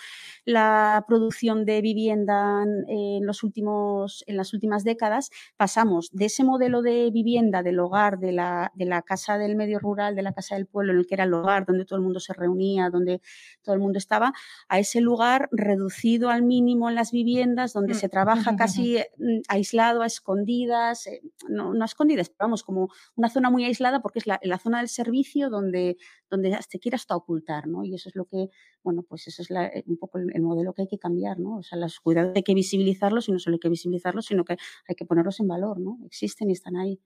la 0.45 1.05
producción 1.07 1.65
de 1.65 1.81
vivienda 1.81 2.65
en, 2.89 3.27
los 3.27 3.43
últimos, 3.43 4.25
en 4.27 4.37
las 4.37 4.53
últimas 4.53 4.85
décadas, 4.85 5.31
pasamos 5.57 6.11
de 6.13 6.27
ese 6.27 6.45
modelo 6.45 6.83
de 6.83 7.11
vivienda, 7.11 7.63
del 7.63 7.79
hogar, 7.81 8.19
de 8.19 8.33
la, 8.33 8.73
de 8.75 8.85
la 8.85 9.03
casa 9.03 9.39
del 9.39 9.57
medio 9.57 9.79
rural, 9.79 10.15
de 10.15 10.23
la 10.23 10.33
casa 10.33 10.55
del 10.57 10.67
pueblo, 10.67 10.93
en 10.93 10.99
el 10.99 11.07
que 11.07 11.15
era 11.15 11.25
el 11.25 11.35
hogar, 11.35 11.67
donde 11.67 11.85
todo 11.85 11.99
el 11.99 12.05
mundo 12.05 12.21
se 12.21 12.33
reunía, 12.33 12.90
donde 12.91 13.21
todo 13.63 13.75
el 13.75 13.81
mundo 13.81 13.99
estaba, 13.99 14.33
a 14.69 14.79
ese 14.79 15.01
lugar 15.01 15.49
reducido 15.53 16.31
al 16.31 16.43
mínimo 16.43 16.89
en 16.89 16.95
las 16.95 17.13
viviendas, 17.13 17.73
donde 17.73 17.95
Mm. 17.95 17.97
se 17.97 18.09
trabaja 18.09 18.57
casi 18.57 18.99
mm, 19.19 19.41
aislado, 19.49 20.03
a 20.03 20.07
escondidas, 20.07 21.07
eh, 21.07 21.21
no, 21.49 21.75
no 21.75 21.83
a 21.83 21.87
escondidas, 21.87 22.29
pero 22.31 22.39
vamos, 22.47 22.63
como 22.63 22.89
una 23.17 23.29
zona 23.29 23.51
muy 23.51 23.65
aislada 23.65 24.01
porque 24.03 24.19
es 24.21 24.27
la, 24.27 24.39
la 24.43 24.59
zona 24.59 24.79
del 24.79 24.89
servicio 24.89 25.51
donde, 25.51 25.97
donde 26.31 26.57
se 26.69 26.79
quiere 26.79 26.97
hasta 26.97 27.17
ocultar, 27.17 27.67
¿no? 27.67 27.85
Y 27.85 27.95
eso 27.95 28.09
es 28.09 28.17
lo 28.17 28.25
que, 28.27 28.49
bueno, 28.83 29.03
pues 29.03 29.27
eso 29.29 29.43
es 29.43 29.51
la- 29.51 29.67
eh, 29.67 29.85
un 29.87 29.97
poco 29.99 30.19
el, 30.19 30.31
el 30.35 30.43
modelo 30.43 30.73
que 30.75 30.83
hay 30.83 30.89
que 30.89 30.99
cambiar, 30.99 31.39
¿no? 31.39 31.59
O 31.59 31.63
sea, 31.63 31.79
los 31.79 32.01
cuidados 32.01 32.33
hay 32.37 32.43
que 32.43 32.55
visibilizarlos 32.55 33.29
y 33.29 33.33
no 33.33 33.39
solo 33.39 33.55
hay 33.57 33.61
que 33.61 33.69
visibilizarlos, 33.69 34.27
sino 34.27 34.45
que 34.45 34.57
hay 34.89 34.95
que 34.95 35.05
ponerlos 35.05 35.41
en 35.41 35.49
valor, 35.49 35.81
¿no? 35.81 35.99
Existen 36.07 36.51
y 36.51 36.53
están 36.53 36.77
ahí. 36.77 37.01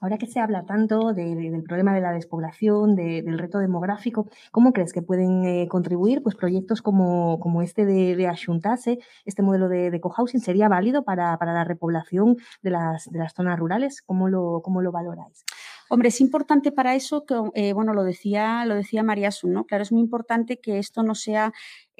Ahora 0.00 0.16
que 0.18 0.26
se 0.26 0.40
habla 0.40 0.64
tanto 0.64 1.12
de- 1.12 1.34
de- 1.34 1.50
del 1.50 1.62
problema 1.62 1.94
de 1.94 2.00
la 2.00 2.12
despoblación, 2.12 2.96
de- 2.96 3.22
del 3.22 3.38
reto 3.38 3.58
demográfico, 3.58 4.26
¿cómo 4.50 4.72
crees 4.72 4.92
que 4.92 5.02
pueden 5.02 5.44
eh, 5.44 5.68
contribuir 5.68 6.22
pues, 6.22 6.36
proyectos 6.36 6.80
como, 6.82 7.38
como 7.40 7.60
este 7.62 7.84
de, 7.84 8.26
Axuntase, 8.26 8.98
este 9.24 9.42
modelo 9.42 9.68
de, 9.68 9.90
de 9.90 10.00
cohousing? 10.00 10.40
¿Sería 10.40 10.68
válido 10.68 11.04
para, 11.04 11.36
para 11.38 11.52
la 11.52 11.64
repoblación 11.64 12.36
de 12.62 12.70
las, 12.70 13.10
de 13.10 13.18
las 13.18 13.34
zonas 13.34 13.58
rurales? 13.58 14.02
¿Cómo 14.02 14.28
lo, 14.28 14.62
cómo 14.64 14.80
lo 14.82 14.90
valoráis? 14.92 15.44
Hombre, 15.92 16.08
es 16.08 16.20
importante 16.20 16.70
para 16.70 16.94
eso 16.94 17.24
que, 17.26 17.34
eh, 17.54 17.72
bueno, 17.72 17.92
lo 17.94 18.04
decía, 18.04 18.64
lo 18.64 18.76
decía 18.76 19.02
María 19.02 19.32
Sun, 19.32 19.52
¿no? 19.52 19.64
Claro, 19.64 19.82
es 19.82 19.90
muy 19.90 20.00
importante 20.00 20.60
que 20.60 20.78
esto 20.78 21.02
no 21.02 21.16
sea 21.16 21.52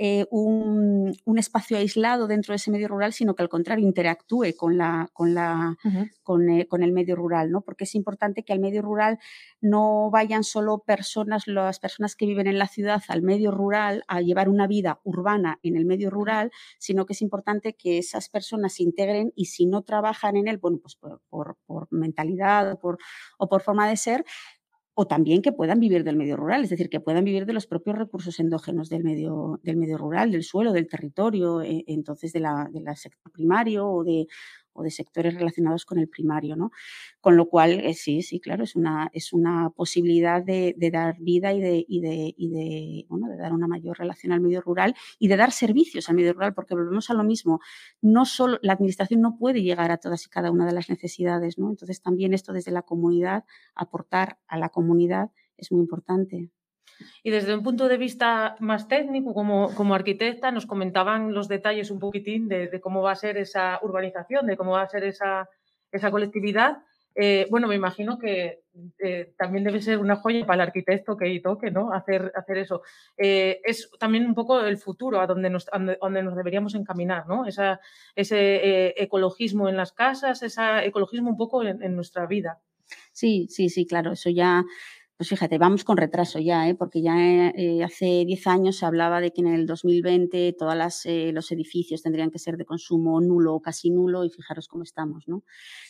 eh, 0.03 0.25
un, 0.31 1.15
un 1.27 1.39
espacio 1.39 1.77
aislado 1.77 2.27
dentro 2.27 2.53
de 2.53 2.57
ese 2.57 2.71
medio 2.71 2.89
rural, 2.89 3.13
sino 3.13 3.35
que 3.35 3.43
al 3.43 3.51
contrario 3.51 3.85
interactúe 3.87 4.55
con 4.57 4.79
la, 4.79 5.11
con 5.13 5.35
la, 5.35 5.77
con, 6.23 6.49
eh, 6.49 6.67
con 6.67 6.83
el 6.83 6.93
medio 6.93 7.17
rural, 7.17 7.51
¿no? 7.51 7.61
Porque 7.61 7.85
es 7.85 7.95
importante 7.95 8.43
que 8.43 8.55
al 8.55 8.61
medio 8.61 8.81
rural 8.81 9.19
no 9.61 10.11
vayan 10.11 10.43
solo 10.43 10.79
personas, 10.79 11.47
las 11.47 11.81
personas 11.81 12.17
que 12.17 12.25
viven 12.25 12.47
en 12.47 12.59
la 12.59 12.67
ciudad 12.67 13.03
al 13.09 13.21
medio 13.21 13.51
rural 13.51 14.03
a 14.09 14.23
llevar 14.23 14.49
una 14.49 14.67
vida 14.67 15.01
urbana 15.05 15.59
en 15.63 15.77
el 15.77 15.85
medio 15.85 16.09
rural, 16.09 16.51
sino 16.79 17.05
que 17.05 17.13
es 17.13 17.21
importante 17.21 17.75
que 17.75 17.99
esas 17.99 18.31
personas 18.31 18.73
se 18.73 18.85
integren 18.85 19.35
y 19.37 19.47
si 19.47 19.67
no 19.67 19.83
trabajan 19.83 20.35
en 20.39 20.49
él, 20.49 20.57
bueno, 20.57 20.79
pues 20.81 20.97
por, 20.97 21.21
por, 21.29 21.59
por 21.67 21.89
mentalidad 21.91 22.73
o 22.73 22.79
por, 22.79 22.97
o 23.37 23.51
por 23.51 23.61
forma 23.61 23.87
de 23.87 23.99
ser, 23.99 24.25
o 25.01 25.07
también 25.07 25.41
que 25.41 25.53
puedan 25.53 25.81
vivir 25.81 26.05
del 26.05 26.17
medio 26.17 26.37
rural, 26.37 26.63
es 26.63 26.69
decir, 26.71 26.91
que 26.91 27.01
puedan 27.01 27.25
vivir 27.25 27.47
de 27.47 27.55
los 27.55 27.67
propios 27.67 27.97
recursos 27.97 28.39
endógenos 28.39 28.91
del 28.91 29.03
medio, 29.03 29.59
del 29.63 29.79
medio 29.79 29.97
rural, 29.97 30.31
del 30.31 30.43
suelo, 30.43 30.73
del 30.73 30.89
territorio, 30.89 31.63
eh, 31.63 31.85
entonces 31.87 32.35
de 32.35 32.41
la, 32.41 32.69
del 32.71 32.85
sector 32.97 33.33
primario 33.33 33.89
o 33.89 34.05
de, 34.05 34.27
o 34.73 34.83
de 34.83 34.91
sectores 34.91 35.35
relacionados 35.35 35.85
con 35.85 35.99
el 35.99 36.09
primario, 36.09 36.57
¿no? 36.57 36.71
Con 37.21 37.37
lo 37.37 37.49
cual, 37.49 37.81
eh, 37.81 37.95
sí, 37.95 38.23
sí, 38.23 38.41
claro, 38.41 38.65
es 38.65 38.77
una, 38.77 39.11
es 39.13 39.33
una 39.33 39.71
posibilidad 39.71 40.43
de, 40.43 40.75
de 40.77 40.91
dar 40.91 41.17
vida 41.21 41.53
y 41.53 41.61
de, 41.61 41.85
y, 41.89 42.01
de, 42.01 42.35
y 42.37 42.49
de, 42.51 43.07
bueno, 43.09 43.29
de 43.29 43.37
dar 43.37 43.53
una 43.53 43.67
mayor 43.69 43.99
relación 43.99 44.33
al 44.33 44.41
medio 44.41 44.61
rural 44.61 44.95
y 45.19 45.29
de 45.29 45.37
dar 45.37 45.53
servicios 45.53 46.09
al 46.09 46.17
medio 46.17 46.33
rural, 46.33 46.55
porque 46.55 46.75
volvemos 46.75 47.11
a 47.11 47.15
lo 47.15 47.25
mismo, 47.25 47.61
no 48.01 48.25
solo 48.25 48.59
la 48.63 48.75
administración 48.75 49.21
no 49.21 49.37
puede 49.39 49.63
llegar 49.63 49.91
a 49.91 49.99
todas 49.99 50.27
y 50.27 50.29
cada 50.31 50.51
una 50.51 50.67
de 50.67 50.73
las 50.73 50.89
necesidades, 50.91 51.59
¿no? 51.59 51.71
Entonces 51.71 52.03
también 52.03 52.35
esto 52.35 52.53
desde 52.53 52.71
la 52.71 52.83
comunidad, 52.83 53.45
aportar 53.75 54.39
a 54.49 54.59
la 54.59 54.69
comunidad 54.71 55.31
es 55.57 55.73
muy 55.73 55.81
importante. 55.81 56.51
Y 57.23 57.31
desde 57.31 57.55
un 57.55 57.63
punto 57.63 57.89
de 57.89 57.97
vista 57.97 58.57
más 58.61 58.89
técnico, 58.89 59.35
como, 59.35 59.75
como 59.75 59.95
arquitecta, 59.95 60.51
nos 60.51 60.67
comentaban 60.67 61.33
los 61.33 61.49
detalles 61.49 61.91
un 61.91 61.99
poquitín 61.99 62.49
de, 62.49 62.69
de, 62.69 62.81
cómo 62.81 63.03
va 63.03 63.13
a 63.13 63.17
ser 63.17 63.37
esa 63.37 63.79
urbanización, 63.83 64.47
de 64.47 64.57
cómo 64.57 64.73
va 64.73 64.83
a 64.83 64.89
ser 64.89 65.05
esa, 65.05 65.49
esa 65.93 66.11
colectividad. 66.11 66.79
Eh, 67.15 67.47
bueno, 67.51 67.67
me 67.67 67.75
imagino 67.75 68.19
que 68.19 68.61
eh, 68.99 69.35
también 69.37 69.65
debe 69.65 69.83
ser 69.83 69.99
una 69.99 70.17
joya 70.17 70.47
para 70.47 70.63
el 70.63 70.69
arquitecto 70.69 71.17
que 71.17 71.41
toque, 71.41 71.71
¿no? 71.71 71.93
Hacer, 71.93 72.33
hacer 72.35 72.59
eso. 72.59 72.83
Eh, 73.17 73.61
es 73.65 73.91
también 73.99 74.27
un 74.27 74.35
poco 74.35 74.61
el 74.61 74.79
futuro 74.79 75.21
a 75.21 75.27
donde 75.27 75.51
nos, 75.51 75.67
a 75.73 75.79
donde 75.79 76.23
nos 76.23 76.37
deberíamos 76.37 76.75
encaminar, 76.75 77.27
¿no? 77.27 77.47
Esa, 77.47 77.81
ese 78.15 78.39
eh, 78.39 78.95
ecologismo 78.97 79.69
en 79.69 79.77
las 79.77 79.93
casas, 79.93 80.43
ese 80.43 80.63
ecologismo 80.85 81.31
un 81.31 81.37
poco 81.37 81.63
en, 81.65 81.83
en 81.83 81.97
nuestra 81.97 82.27
vida. 82.27 82.61
Sí, 83.13 83.47
sí, 83.51 83.69
sí, 83.69 83.87
claro, 83.87 84.13
eso 84.13 84.31
ya 84.31 84.65
pues 85.21 85.29
fíjate, 85.29 85.59
vamos 85.59 85.85
con 85.85 85.99
retraso 85.99 86.39
ya, 86.39 86.67
¿eh? 86.67 86.75
porque 86.75 87.03
ya 87.03 87.51
eh, 87.51 87.85
hace 87.85 88.25
10 88.25 88.47
años 88.47 88.77
se 88.79 88.87
hablaba 88.87 89.21
de 89.21 89.33
que 89.33 89.43
en 89.43 89.49
el 89.49 89.67
2020 89.67 90.55
todos 90.59 91.05
eh, 91.05 91.31
los 91.35 91.53
edificios 91.53 92.01
tendrían 92.01 92.31
que 92.31 92.39
ser 92.39 92.57
de 92.57 92.65
consumo 92.65 93.21
nulo 93.21 93.57
o 93.57 93.61
casi 93.61 93.91
nulo 93.91 94.25
y 94.25 94.31
fijaros 94.31 94.67
cómo 94.67 94.83
estamos. 94.83 95.29
¿no? 95.29 95.45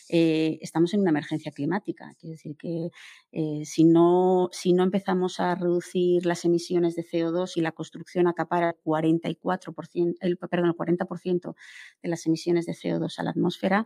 Eh, 0.09 0.59
estamos 0.59 0.93
en 0.93 0.99
una 0.99 1.11
emergencia 1.11 1.53
climática, 1.53 2.13
quiere 2.19 2.33
decir 2.33 2.57
que 2.57 2.89
eh, 3.31 3.61
si, 3.63 3.85
no, 3.85 4.49
si 4.51 4.73
no 4.73 4.83
empezamos 4.83 5.39
a 5.39 5.55
reducir 5.55 6.25
las 6.25 6.43
emisiones 6.43 6.97
de 6.97 7.05
CO2 7.05 7.53
y 7.55 7.61
la 7.61 7.71
construcción 7.71 8.27
acapara 8.27 8.71
el 8.71 8.83
44%, 8.83 10.17
el, 10.19 10.37
perdón, 10.39 10.65
el 10.65 10.75
40% 10.75 11.55
de 12.03 12.09
las 12.09 12.25
emisiones 12.25 12.65
de 12.65 12.73
CO2 12.73 13.17
a 13.17 13.23
la 13.23 13.29
atmósfera, 13.29 13.85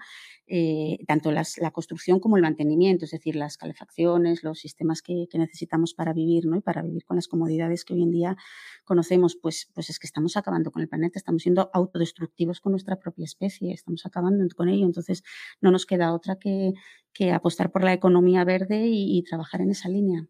tanto 1.08 1.32
las, 1.32 1.60
la 1.60 1.70
construcción 1.70 2.20
como 2.20 2.36
el 2.36 2.42
mantenimiento, 2.42 3.06
es 3.06 3.12
decir, 3.12 3.36
las 3.36 3.58
calefacciones, 3.58 4.44
los 4.44 4.58
sistemas 4.58 5.04
que, 5.04 5.28
que 5.30 5.35
necesitamos 5.38 5.94
para 5.94 6.14
vivir 6.14 6.46
¿no? 6.46 6.58
y 6.58 6.62
para 6.62 6.82
vivir 6.82 7.06
con 7.06 7.16
las 7.18 7.28
comodidades 7.28 7.86
que 7.86 7.94
hoy 7.94 8.04
en 8.04 8.12
día 8.12 8.38
conocemos, 8.84 9.36
pues, 9.36 9.72
pues 9.74 9.90
es 9.90 10.00
que 10.00 10.08
estamos 10.08 10.38
acabando 10.38 10.72
con 10.72 10.82
el 10.82 10.88
planeta, 10.88 11.18
estamos 11.18 11.42
siendo 11.42 11.70
autodestructivos 11.74 12.62
con 12.62 12.72
nuestra 12.72 12.98
propia 12.98 13.26
especie, 13.26 13.74
estamos 13.74 14.06
acabando 14.06 14.46
con 14.56 14.70
ello, 14.70 14.86
entonces 14.86 15.24
no 15.62 15.72
nos 15.72 15.86
queda 15.86 16.14
otra 16.14 16.38
que, 16.38 16.74
que 17.14 17.32
apostar 17.32 17.72
por 17.72 17.84
la 17.84 17.94
economía 17.94 18.44
verde 18.44 18.88
y, 18.88 19.18
y 19.18 19.24
trabajar 19.24 19.62
en 19.62 19.72
esa 19.72 19.90
línea. 19.90 20.28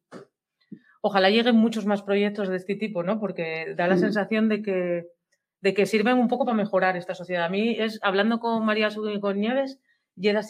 Ojalá 1.07 1.29
lleguen 1.29 1.55
muchos 1.55 1.85
más 1.85 2.01
proyectos 2.01 2.49
de 2.49 2.55
este 2.55 2.73
tipo, 2.73 3.03
¿no? 3.03 3.19
Porque 3.19 3.75
da 3.77 3.87
la 3.87 3.95
mm. 3.95 3.99
sensación 3.99 4.49
de 4.49 4.63
que, 4.63 5.05
de 5.61 5.73
que 5.75 5.85
sirven 5.85 6.17
un 6.17 6.27
poco 6.27 6.45
para 6.45 6.57
mejorar 6.57 6.97
esta 6.97 7.13
sociedad. 7.13 7.45
A 7.45 7.49
mí 7.49 7.75
es, 7.77 7.99
hablando 8.01 8.39
con 8.39 8.65
María 8.65 8.89
Sugui 8.89 9.13
y 9.13 9.19
con 9.19 9.39
Nieves, 9.39 9.79
y 10.15 10.31
la, 10.31 10.45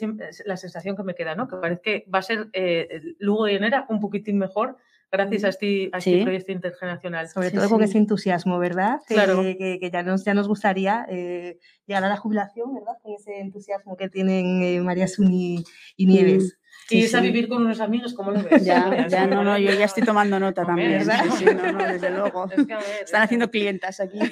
la 0.45 0.57
sensación 0.57 0.95
que 0.95 1.03
me 1.03 1.16
queda, 1.16 1.36
¿no? 1.36 1.47
Que 1.47 1.55
parece 1.57 1.82
que 1.82 2.05
va 2.13 2.20
a 2.20 2.24
ser 2.24 2.49
eh, 2.53 3.01
Lugo 3.20 3.47
y 3.47 3.55
Enera 3.55 3.86
un 3.89 3.99
poquitín 3.99 4.38
mejor 4.38 4.78
gracias 5.11 5.43
a 5.43 5.49
este, 5.49 5.89
a 5.93 5.97
este 5.97 6.11
sí. 6.11 6.24
proyecto 6.24 6.51
intergeneracional. 6.51 7.30
Sobre 7.30 7.49
sí, 7.49 7.55
todo 7.55 7.66
sí. 7.66 7.72
con 7.72 7.84
ese 7.84 7.97
entusiasmo, 7.97 8.59
¿verdad? 8.59 8.99
Claro. 9.07 9.41
Que, 9.41 9.57
que, 9.57 9.80
que 9.80 9.91
ya, 9.91 10.03
nos, 10.03 10.24
ya 10.24 10.34
nos 10.34 10.47
gustaría 10.47 11.05
eh, 11.09 11.59
llegar 11.86 12.03
a 12.03 12.09
la 12.09 12.18
jubilación, 12.18 12.74
¿verdad? 12.74 12.93
Con 13.01 13.13
ese 13.13 13.39
entusiasmo 13.39 13.97
que 13.97 14.09
tienen 14.09 14.61
eh, 14.61 14.82
María 14.82 15.07
Suni 15.07 15.63
y 15.95 16.05
Nieves. 16.05 16.59
Sí, 16.88 16.99
y 16.99 17.03
es 17.05 17.16
a 17.16 17.22
vivir 17.22 17.47
con 17.47 17.63
unos 17.63 17.80
amigos, 17.80 18.13
¿cómo 18.13 18.32
lo 18.32 18.43
ves? 18.49 18.63
Ya, 18.63 19.07
ya, 19.07 19.26
no, 19.26 19.43
no, 19.43 19.57
yo 19.57 19.72
ya 19.72 19.86
estoy 19.86 20.03
tomando 20.03 20.39
nota 20.39 20.66
también. 20.66 20.91
¿verdad? 20.91 21.26
Sí, 21.38 21.45
no, 21.45 21.72
no, 21.72 21.84
desde 21.86 22.09
luego. 22.16 22.49
Es 22.51 22.68
que, 22.68 22.74
a 22.74 22.78
ver, 22.78 23.03
Están 23.03 23.24
haciendo 23.24 23.49
clientas 23.49 23.99
aquí. 23.99 24.20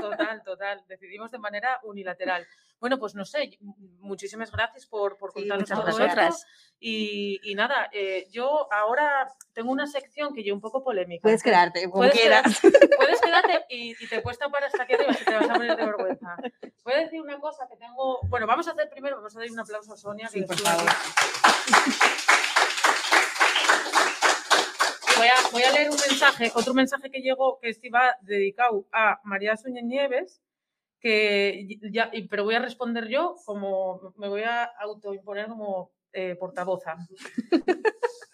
Total, 0.00 0.42
total. 0.44 0.82
Decidimos 0.86 1.30
de 1.30 1.38
manera 1.38 1.80
unilateral. 1.82 2.46
Bueno, 2.84 2.98
pues 2.98 3.14
no 3.14 3.24
sé, 3.24 3.58
muchísimas 4.00 4.52
gracias 4.52 4.84
por, 4.84 5.16
por 5.16 5.32
contarnos 5.32 5.66
sí, 5.66 5.74
todo 5.74 5.86
vosotras. 5.86 6.34
esto. 6.34 6.46
Y, 6.78 7.40
y 7.42 7.54
nada, 7.54 7.88
eh, 7.94 8.26
yo 8.30 8.70
ahora 8.70 9.26
tengo 9.54 9.72
una 9.72 9.86
sección 9.86 10.34
que 10.34 10.44
yo 10.44 10.52
un 10.52 10.60
poco 10.60 10.84
polémica. 10.84 11.22
Puedes 11.22 11.42
quedarte, 11.42 11.84
como 11.84 12.00
puedes 12.00 12.12
quieras. 12.12 12.60
Quedarte, 12.60 12.88
puedes 12.98 13.20
quedarte 13.22 13.64
y, 13.70 13.92
y, 13.92 14.06
te 14.06 14.20
puesto 14.20 14.50
para 14.50 14.66
hasta 14.66 14.82
aquí 14.82 14.92
arriba 14.92 15.14
si 15.14 15.24
te 15.24 15.34
vas 15.34 15.48
a 15.48 15.54
poner 15.54 15.76
de 15.78 15.86
vergüenza. 15.86 16.36
Voy 16.84 16.92
a 16.92 16.98
decir 16.98 17.22
una 17.22 17.40
cosa 17.40 17.66
que 17.70 17.78
tengo. 17.78 18.20
Bueno, 18.24 18.46
vamos 18.46 18.68
a 18.68 18.72
hacer 18.72 18.90
primero, 18.90 19.16
vamos 19.16 19.34
a 19.34 19.38
dar 19.38 19.50
un 19.50 19.60
aplauso 19.60 19.94
a 19.94 19.96
Sonia. 19.96 20.28
Sí, 20.28 20.40
que 20.40 20.46
por 20.46 20.58
favor. 20.58 20.90
Voy 25.16 25.28
a, 25.28 25.34
voy 25.52 25.62
a, 25.62 25.72
leer 25.72 25.90
un 25.90 25.96
mensaje, 26.06 26.52
otro 26.54 26.74
mensaje 26.74 27.10
que 27.10 27.22
llegó 27.22 27.58
que 27.60 27.74
va 27.88 28.14
dedicado 28.20 28.84
a 28.92 29.22
María 29.24 29.56
Suñé 29.56 29.82
Nieves, 29.82 30.42
que 31.04 31.66
ya, 31.92 32.10
pero 32.30 32.44
voy 32.44 32.54
a 32.54 32.60
responder 32.60 33.08
yo 33.08 33.36
como 33.44 34.14
me 34.16 34.26
voy 34.26 34.40
a 34.40 34.64
autoimponer 34.64 35.48
como 35.48 35.92
eh, 36.14 36.34
portavoza. 36.40 36.96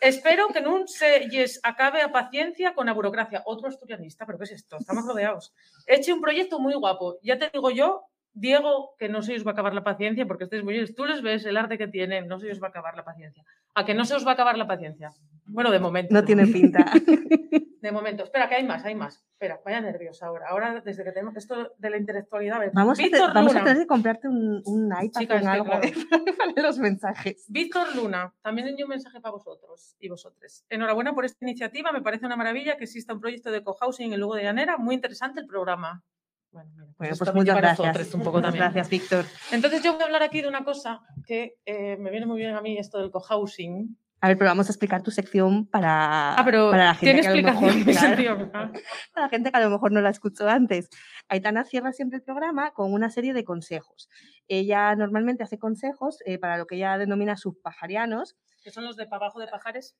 Espero 0.00 0.46
que 0.48 0.60
no 0.60 0.86
se 0.86 1.28
yes, 1.28 1.58
acabe 1.64 2.00
a 2.00 2.12
paciencia 2.12 2.72
con 2.72 2.86
la 2.86 2.92
burocracia. 2.92 3.42
Otro 3.44 3.66
asturianista, 3.66 4.24
pero 4.24 4.38
¿qué 4.38 4.44
es 4.44 4.52
esto? 4.52 4.76
Estamos 4.78 5.04
rodeados. 5.04 5.52
Eche 5.84 6.12
un 6.12 6.20
proyecto 6.20 6.60
muy 6.60 6.74
guapo. 6.74 7.18
Ya 7.22 7.40
te 7.40 7.50
digo 7.52 7.72
yo, 7.72 8.04
Diego, 8.32 8.94
que 9.00 9.08
no 9.08 9.20
se 9.20 9.34
os 9.34 9.44
va 9.44 9.50
a 9.50 9.54
acabar 9.54 9.74
la 9.74 9.82
paciencia 9.82 10.24
porque 10.26 10.44
estáis 10.44 10.62
muy 10.62 10.94
Tú 10.94 11.06
les 11.06 11.22
ves 11.22 11.44
el 11.46 11.56
arte 11.56 11.76
que 11.76 11.88
tienen, 11.88 12.28
no 12.28 12.38
se 12.38 12.52
os 12.52 12.62
va 12.62 12.68
a 12.68 12.70
acabar 12.70 12.94
la 12.94 13.04
paciencia. 13.04 13.42
¿A 13.74 13.84
que 13.84 13.94
no 13.94 14.04
se 14.04 14.14
os 14.14 14.26
va 14.26 14.32
a 14.32 14.34
acabar 14.34 14.58
la 14.58 14.66
paciencia? 14.66 15.12
Bueno, 15.46 15.70
de 15.70 15.80
momento. 15.80 16.14
No 16.14 16.24
tiene 16.24 16.46
pinta. 16.46 16.84
De 17.80 17.92
momento. 17.92 18.24
Espera, 18.24 18.46
que 18.46 18.56
hay 18.56 18.64
más, 18.64 18.84
hay 18.84 18.94
más. 18.94 19.24
Espera, 19.32 19.58
vaya 19.64 19.80
nervios 19.80 20.22
ahora. 20.22 20.48
Ahora, 20.50 20.82
desde 20.84 21.02
que 21.02 21.12
tenemos 21.12 21.34
esto 21.36 21.72
de 21.78 21.88
la 21.88 21.96
intelectualidad. 21.96 22.60
Vamos, 22.74 23.00
a, 23.00 23.02
te, 23.02 23.18
vamos 23.18 23.56
a, 23.56 23.64
tener 23.64 23.78
que 23.78 23.86
comprarte 23.86 24.28
un, 24.28 24.62
un 24.66 24.88
iPad 24.88 25.20
Chicas, 25.20 25.40
con 25.40 25.48
algo 25.48 25.64
claro. 25.64 25.88
para 26.38 26.62
los 26.62 26.78
mensajes. 26.78 27.46
Víctor 27.48 27.96
Luna, 27.96 28.34
también 28.42 28.68
envió 28.68 28.84
un 28.84 28.90
mensaje 28.90 29.18
para 29.22 29.32
vosotros 29.32 29.96
y 29.98 30.10
vosotros. 30.10 30.66
Enhorabuena 30.68 31.14
por 31.14 31.24
esta 31.24 31.42
iniciativa. 31.42 31.90
Me 31.90 32.02
parece 32.02 32.26
una 32.26 32.36
maravilla 32.36 32.76
que 32.76 32.84
exista 32.84 33.14
un 33.14 33.20
proyecto 33.20 33.50
de 33.50 33.64
cohousing 33.64 34.12
en 34.12 34.20
Lugo 34.20 34.34
de 34.34 34.42
Llanera. 34.42 34.76
Muy 34.76 34.94
interesante 34.94 35.40
el 35.40 35.46
programa. 35.46 36.04
Bueno, 36.52 36.70
mira, 36.74 36.94
pues, 36.98 37.18
pues 37.18 37.34
muchas 37.34 37.54
para 37.54 37.68
gracias. 37.68 37.86
nosotros, 37.86 38.14
un 38.14 38.20
poco 38.22 38.38
muchas 38.38 38.52
también. 38.52 38.64
gracias, 38.72 38.90
Víctor. 38.90 39.24
Entonces 39.52 39.82
yo 39.82 39.92
voy 39.92 40.02
a 40.02 40.04
hablar 40.06 40.22
aquí 40.22 40.42
de 40.42 40.48
una 40.48 40.64
cosa 40.64 41.00
que 41.26 41.58
eh, 41.64 41.96
me 41.96 42.10
viene 42.10 42.26
muy 42.26 42.38
bien 42.38 42.54
a 42.54 42.60
mí, 42.60 42.76
esto 42.76 42.98
del 42.98 43.10
cohousing, 43.10 43.96
A 44.20 44.28
ver, 44.28 44.36
pero 44.36 44.50
vamos 44.50 44.68
a 44.68 44.72
explicar 44.72 45.02
tu 45.02 45.10
sección 45.12 45.66
para, 45.66 46.34
Ah, 46.34 46.42
pero 46.44 46.70
para 46.70 46.86
la 46.86 46.94
gente 46.94 47.22
tiene 47.22 47.42
que 47.42 47.48
a 47.48 47.52
lo 47.54 47.60
mejor, 47.60 47.84
claro, 47.84 48.50
para 48.52 48.72
la 49.26 49.28
gente 49.28 49.50
que 49.52 49.56
a 49.56 49.60
lo 49.60 49.70
mejor 49.70 49.92
no 49.92 50.00
la 50.00 50.10
escuchó 50.10 50.48
antes. 50.48 50.88
Aitana 51.28 51.64
cierra 51.64 51.92
siempre 51.92 52.18
el 52.18 52.24
programa 52.24 52.72
con 52.72 52.92
una 52.92 53.10
serie 53.10 53.32
de 53.32 53.44
consejos. 53.44 54.08
Ella 54.48 54.94
normalmente 54.96 55.44
hace 55.44 55.58
consejos 55.58 56.18
eh, 56.26 56.38
para 56.38 56.58
lo 56.58 56.66
que 56.66 56.74
ella 56.76 56.98
denomina 56.98 57.36
subpajarianos 57.36 58.36
Que 58.64 58.70
son 58.72 58.84
los 58.84 58.96
de 58.96 59.06
para 59.06 59.24
abajo 59.24 59.38
de 59.38 59.46
pajares. 59.46 59.94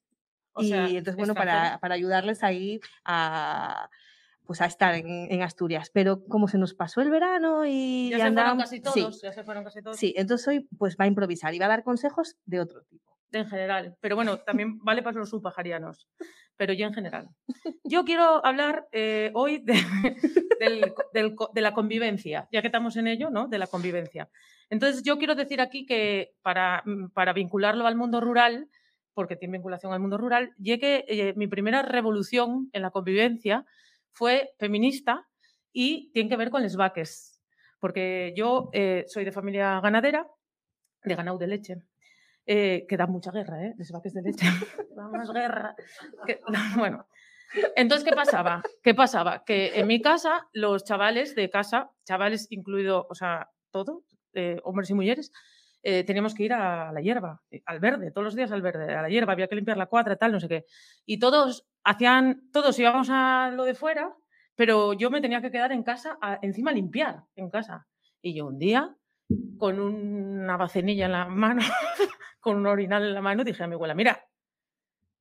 O 0.52 0.62
y 0.62 0.68
sea, 0.68 0.88
entonces, 0.88 1.14
bueno, 1.16 1.34
para, 1.34 1.78
para 1.80 1.94
ayudarles 1.94 2.42
ahí 2.42 2.80
a, 3.04 3.88
pues 4.50 4.60
a 4.62 4.66
estar 4.66 4.96
en, 4.96 5.06
en 5.30 5.42
Asturias. 5.42 5.90
Pero 5.94 6.24
como 6.24 6.48
se 6.48 6.58
nos 6.58 6.74
pasó 6.74 7.00
el 7.02 7.08
verano 7.10 7.64
y 7.66 8.08
Ya 8.10 8.16
se 8.16 8.22
fueron 8.22 8.38
andábamos- 8.38 8.64
casi 8.64 8.76
sí, 8.78 8.82
todos. 8.82 9.22
Ya 9.22 9.32
se 9.32 9.44
fueron 9.44 9.62
casi 9.62 9.80
todos. 9.80 9.96
sí, 9.96 10.12
entonces 10.16 10.48
hoy 10.48 10.68
pues 10.76 10.96
va 11.00 11.04
a 11.04 11.06
improvisar 11.06 11.54
y 11.54 11.60
va 11.60 11.66
a 11.66 11.68
dar 11.68 11.84
consejos 11.84 12.36
de 12.46 12.58
otro 12.58 12.82
tipo. 12.82 13.16
en 13.30 13.46
general. 13.46 13.96
Pero 14.00 14.16
bueno, 14.16 14.38
también 14.38 14.78
vale 14.84 15.02
para 15.04 15.18
los 15.20 15.30
subpajarianos, 15.30 16.08
pero 16.56 16.72
ya 16.72 16.86
en 16.86 16.94
general. 16.94 17.28
Yo 17.84 18.04
quiero 18.04 18.44
hablar 18.44 18.88
eh, 18.90 19.30
hoy 19.34 19.58
de, 19.58 19.74
del- 20.58 20.92
del 21.14 21.36
de 21.54 21.60
la 21.60 21.72
convivencia, 21.72 22.48
ya 22.50 22.60
que 22.60 22.66
estamos 22.66 22.96
en 22.96 23.06
ello, 23.06 23.30
¿no? 23.30 23.46
De 23.46 23.58
la 23.58 23.68
convivencia. 23.68 24.28
Entonces, 24.68 25.04
yo 25.04 25.16
quiero 25.16 25.36
decir 25.36 25.60
aquí 25.60 25.86
que 25.86 26.32
para, 26.42 26.82
mm, 26.84 27.10
para 27.10 27.32
vincularlo 27.32 27.86
al 27.86 27.94
mundo 27.94 28.20
rural, 28.20 28.68
porque 29.14 29.36
tiene 29.36 29.58
vinculación 29.58 29.92
al 29.92 30.00
mundo 30.00 30.18
rural, 30.18 30.50
llegué, 30.58 31.04
eh, 31.08 31.34
mi 31.36 31.46
primera 31.46 31.82
revolución 31.82 32.68
en 32.72 32.82
la 32.82 32.90
convivencia 32.90 33.64
fue 34.12 34.50
feminista 34.58 35.26
y 35.72 36.10
tiene 36.12 36.28
que 36.28 36.36
ver 36.36 36.50
con 36.50 36.62
les 36.62 36.76
vaques, 36.76 37.40
porque 37.78 38.32
yo 38.36 38.70
eh, 38.72 39.04
soy 39.08 39.24
de 39.24 39.32
familia 39.32 39.80
ganadera, 39.80 40.26
de 41.04 41.14
ganado 41.14 41.38
de 41.38 41.46
leche, 41.46 41.76
eh, 42.46 42.86
que 42.88 42.96
da 42.96 43.06
mucha 43.06 43.30
guerra, 43.30 43.64
¿eh? 43.64 43.74
Les 43.78 43.90
vaques 43.92 44.12
de 44.14 44.22
leche. 44.22 44.46
da 44.96 45.08
más 45.08 45.30
guerra. 45.30 45.74
que- 46.26 46.40
bueno. 46.78 47.06
Entonces, 47.74 48.08
¿qué 48.08 48.14
pasaba? 48.14 48.62
¿Qué 48.82 48.94
pasaba? 48.94 49.44
Que 49.44 49.78
en 49.80 49.86
mi 49.88 50.00
casa, 50.00 50.46
los 50.52 50.84
chavales 50.84 51.34
de 51.34 51.50
casa, 51.50 51.90
chavales 52.04 52.46
incluido, 52.50 53.06
o 53.10 53.14
sea, 53.14 53.50
todo, 53.72 54.04
eh, 54.34 54.60
hombres 54.62 54.90
y 54.90 54.94
mujeres, 54.94 55.32
eh, 55.82 56.04
teníamos 56.04 56.34
que 56.34 56.44
ir 56.44 56.52
a 56.52 56.92
la 56.92 57.00
hierba, 57.00 57.42
al 57.66 57.80
verde, 57.80 58.12
todos 58.12 58.24
los 58.26 58.34
días 58.36 58.52
al 58.52 58.62
verde, 58.62 58.94
a 58.94 59.02
la 59.02 59.08
hierba, 59.08 59.32
había 59.32 59.48
que 59.48 59.56
limpiar 59.56 59.76
la 59.78 59.86
cuadra, 59.86 60.14
tal, 60.16 60.30
no 60.30 60.38
sé 60.38 60.46
qué. 60.48 60.64
Y 61.06 61.18
todos 61.18 61.66
hacían, 61.84 62.50
todos 62.52 62.78
íbamos 62.78 63.08
a 63.10 63.50
lo 63.54 63.64
de 63.64 63.74
fuera, 63.74 64.14
pero 64.54 64.92
yo 64.92 65.10
me 65.10 65.20
tenía 65.20 65.40
que 65.40 65.50
quedar 65.50 65.72
en 65.72 65.82
casa, 65.82 66.18
encima 66.42 66.72
limpiar 66.72 67.24
en 67.36 67.50
casa. 67.50 67.86
Y 68.20 68.34
yo 68.34 68.46
un 68.46 68.58
día, 68.58 68.94
con 69.58 69.80
una 69.80 70.56
bacenilla 70.56 71.06
en 71.06 71.12
la 71.12 71.26
mano, 71.26 71.62
con 72.40 72.56
un 72.56 72.66
orinal 72.66 73.04
en 73.04 73.14
la 73.14 73.22
mano, 73.22 73.44
dije 73.44 73.62
a 73.62 73.66
mi 73.66 73.74
abuela, 73.74 73.94
mira, 73.94 74.24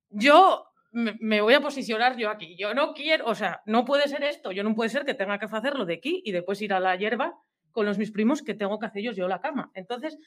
yo 0.10 0.66
me, 0.92 1.16
me 1.20 1.42
voy 1.42 1.54
a 1.54 1.62
posicionar 1.62 2.18
yo 2.18 2.30
aquí, 2.30 2.58
yo 2.58 2.74
no 2.74 2.94
quiero, 2.94 3.28
o 3.28 3.36
sea, 3.36 3.62
no 3.66 3.86
puede 3.86 4.08
ser 4.08 4.24
esto, 4.24 4.52
yo 4.52 4.64
no 4.64 4.76
puede 4.76 4.90
ser 4.90 5.06
que 5.06 5.14
tenga 5.14 5.40
que 5.40 5.46
hacerlo 5.46 5.86
de 5.86 5.96
aquí 5.96 6.22
y 6.26 6.32
después 6.32 6.62
ir 6.62 6.74
a 6.74 6.80
la 6.80 6.96
hierba 6.96 7.36
con 7.72 7.86
los 7.86 7.98
mis 7.98 8.12
primos 8.12 8.42
que 8.42 8.56
tengo 8.56 8.80
que 8.80 8.88
hacer 8.88 9.02
ellos 9.02 9.16
yo 9.16 9.28
la 9.28 9.42
cama. 9.42 9.72
Entonces, 9.74 10.18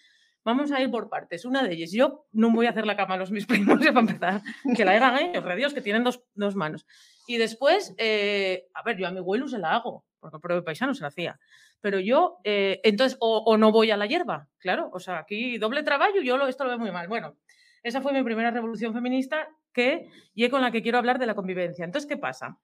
vamos 0.45 0.73
a 0.73 0.81
ir 0.81 0.91
por 0.91 1.09
partes. 1.09 1.45
Una 1.45 1.63
de 1.63 1.75
ellas, 1.75 1.93
yo 1.93 2.27
no 2.33 2.51
voy 2.51 2.67
a 2.67 2.71
hacer 2.71 2.87
la 2.87 2.97
cama 2.97 3.15
a 3.15 3.19
los 3.19 3.31
mis 3.31 3.47
primos, 3.47 3.79
para 3.79 4.01
empezar, 4.01 4.43
que 4.77 4.85
la 4.85 4.93
hagan 4.93 5.19
ellos, 5.19 5.45
re 5.45 5.57
Dios, 5.57 5.75
que 5.75 5.81
tienen 5.81 6.05
dos, 6.05 6.23
dos 6.35 6.57
manos. 6.57 6.87
Y 7.27 7.37
después, 7.37 7.95
eh, 7.99 8.69
a 8.75 8.83
ver, 8.83 8.97
yo 8.97 9.07
a 9.07 9.11
mi 9.11 9.19
abuelo 9.19 9.49
se 9.49 9.59
la 9.59 9.75
hago, 9.75 10.05
porque 10.21 10.37
el 10.37 10.41
propio 10.41 10.65
paisano 10.65 10.95
se 10.95 11.03
la 11.03 11.09
hacía. 11.09 11.39
Pero 11.81 11.99
yo, 11.99 12.39
eh, 12.45 12.81
entonces, 12.85 13.17
o, 13.21 13.57
no 13.57 13.73
voy 13.73 13.91
a 13.91 13.97
la 13.97 14.07
hierba, 14.07 14.49
claro, 14.59 14.91
o 14.93 15.01
sea, 15.01 15.19
aquí 15.19 15.59
doble 15.59 15.83
trabajo, 15.83 16.21
yo 16.23 16.37
lo, 16.37 16.47
esto 16.47 16.65
lo 16.65 16.71
veo 16.71 16.79
muy 16.79 16.93
mal. 16.93 17.09
Bueno, 17.09 17.37
esa 17.83 18.01
fue 18.01 18.13
mi 18.13 18.23
primera 18.23 18.51
revolución 18.51 18.93
feminista 18.93 19.49
que, 19.73 20.09
y 20.35 20.49
con 20.49 20.63
la 20.63 20.71
que 20.71 20.83
quiero 20.83 20.99
hablar 20.99 21.19
de 21.19 21.27
la 21.27 21.35
convivencia. 21.35 21.85
Entonces, 21.85 22.09
¿qué 22.09 22.17
pasa? 22.17 22.57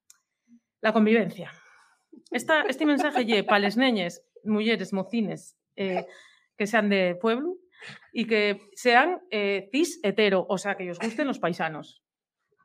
La 0.81 0.93
convivencia. 0.93 1.53
Esta, 2.31 2.63
este 2.63 2.87
mensaje 2.87 3.43
para 3.43 3.59
les 3.59 3.77
neñes, 3.77 4.25
mujeres, 4.45 4.93
mocines, 4.93 5.57
eh, 5.75 6.07
que 6.57 6.67
sean 6.67 6.89
de 6.89 7.17
pueblo 7.21 7.57
y 8.13 8.27
que 8.27 8.61
sean 8.75 9.21
eh, 9.31 9.69
cis 9.73 10.01
hetero, 10.03 10.47
o 10.49 10.59
sea, 10.59 10.77
que 10.77 10.91
os 10.91 10.99
gusten 10.99 11.27
los 11.27 11.39
paisanos, 11.39 12.03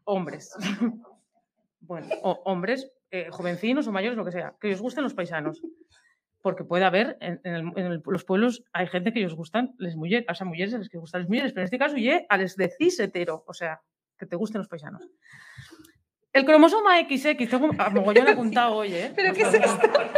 hombres. 0.05 0.51
bueno, 1.81 2.07
o 2.23 2.41
hombres, 2.45 2.91
eh, 3.11 3.27
jovencinos 3.29 3.87
o 3.87 3.91
mayores, 3.91 4.17
lo 4.17 4.25
que 4.25 4.31
sea, 4.31 4.55
que 4.59 4.73
os 4.73 4.81
gusten 4.81 5.03
los 5.03 5.13
paisanos. 5.13 5.61
Porque 6.41 6.65
puede 6.65 6.83
haber, 6.83 7.17
en, 7.21 7.39
en 7.45 7.53
el- 7.55 7.71
en 7.77 7.85
el- 7.85 8.01
los 8.05 8.25
pueblos 8.25 8.65
hay 8.73 8.87
gente 8.87 9.13
que 9.13 9.25
os 9.25 9.33
gustan 9.33 9.75
les 9.77 9.95
mujeres, 9.95 10.25
o 10.29 10.33
sea, 10.35 10.45
mujeres 10.45 10.73
a 10.73 10.77
las 10.79 10.89
que 10.89 10.97
gustan 10.97 11.21
les 11.21 11.29
mujeres, 11.29 11.53
pero 11.53 11.61
en 11.61 11.65
este 11.65 11.79
caso, 11.79 11.95
ye 11.95 12.25
a 12.27 12.37
les 12.37 12.57
de 12.57 12.67
cis 12.77 12.99
hetero, 12.99 13.45
o 13.47 13.53
sea, 13.53 13.79
que 14.17 14.25
te 14.25 14.35
gusten 14.35 14.59
los 14.59 14.67
paisanos. 14.67 15.07
El 16.33 16.43
cromosoma 16.45 16.99
XX, 16.99 17.37
tengo 17.49 17.69
a 17.77 17.89
mogollón 17.91 18.27
apuntado 18.27 18.75
hoy, 18.75 18.93
¿eh? 18.93 19.13
¿Pero 19.15 19.33
qué 19.33 19.43
es 19.43 19.55
favor. 19.55 20.09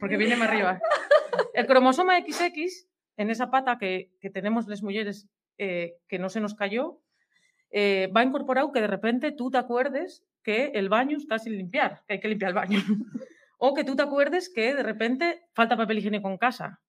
Porque 0.00 0.16
viene 0.16 0.36
más 0.36 0.48
arriba. 0.48 0.80
El 1.52 1.66
cromosoma 1.66 2.18
XX, 2.20 2.86
en 3.16 3.30
esa 3.30 3.50
pata 3.50 3.78
que, 3.78 4.10
tenemos 4.32 4.66
las 4.66 4.82
mujeres 4.82 5.28
eh, 5.58 5.96
que 6.08 6.18
no 6.18 6.28
se 6.28 6.40
nos 6.40 6.54
cayó, 6.54 7.00
eh, 7.70 8.10
va 8.14 8.22
incorporado 8.22 8.72
que 8.72 8.80
de 8.80 8.86
repente 8.86 9.32
tú 9.32 9.50
te 9.50 9.58
acuerdes 9.58 10.24
que 10.42 10.66
el 10.74 10.88
baño 10.88 11.16
está 11.16 11.38
sin 11.38 11.56
limpiar, 11.56 12.02
que 12.06 12.14
hay 12.14 12.20
que 12.20 12.28
limpiar 12.28 12.50
el 12.50 12.54
baño. 12.54 12.78
o 13.58 13.74
que 13.74 13.84
tú 13.84 13.96
te 13.96 14.02
acuerdes 14.02 14.52
que 14.54 14.74
de 14.74 14.82
repente 14.82 15.42
falta 15.54 15.76
papel 15.76 15.98
higiénico 15.98 16.28
en 16.28 16.38
casa. 16.38 16.80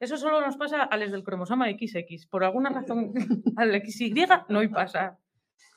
Eso 0.00 0.16
solo 0.16 0.40
nos 0.40 0.56
pasa 0.56 0.82
a 0.82 0.96
los 0.96 1.12
del 1.12 1.22
cromosoma 1.22 1.70
XX. 1.70 2.26
Por 2.26 2.42
alguna 2.42 2.70
razón, 2.70 3.12
al 3.56 3.80
XY 3.86 4.26
no 4.48 4.58
hay 4.58 4.68
pasa. 4.68 5.18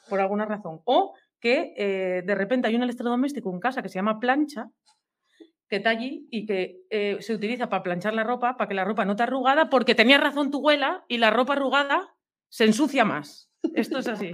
Por 0.09 0.19
alguna 0.19 0.45
razón. 0.45 0.81
O 0.85 1.13
que 1.39 1.73
eh, 1.77 2.23
de 2.25 2.35
repente 2.35 2.67
hay 2.67 2.75
un 2.75 2.81
electrodoméstico 2.81 3.53
en 3.53 3.59
casa 3.59 3.83
que 3.83 3.89
se 3.89 3.99
llama 3.99 4.19
plancha, 4.19 4.71
que 5.67 5.77
está 5.77 5.89
allí 5.89 6.27
y 6.31 6.45
que 6.45 6.83
eh, 6.89 7.17
se 7.21 7.33
utiliza 7.33 7.69
para 7.69 7.83
planchar 7.83 8.13
la 8.13 8.23
ropa, 8.23 8.57
para 8.57 8.67
que 8.67 8.75
la 8.75 8.85
ropa 8.85 9.05
no 9.05 9.11
esté 9.13 9.23
arrugada, 9.23 9.69
porque 9.69 9.95
tenía 9.95 10.17
razón 10.17 10.51
tu 10.51 10.59
abuela 10.59 11.05
y 11.07 11.17
la 11.17 11.31
ropa 11.31 11.53
arrugada 11.53 12.15
se 12.49 12.65
ensucia 12.65 13.03
más. 13.05 13.51
Esto 13.73 13.99
es 13.99 14.07
así. 14.07 14.31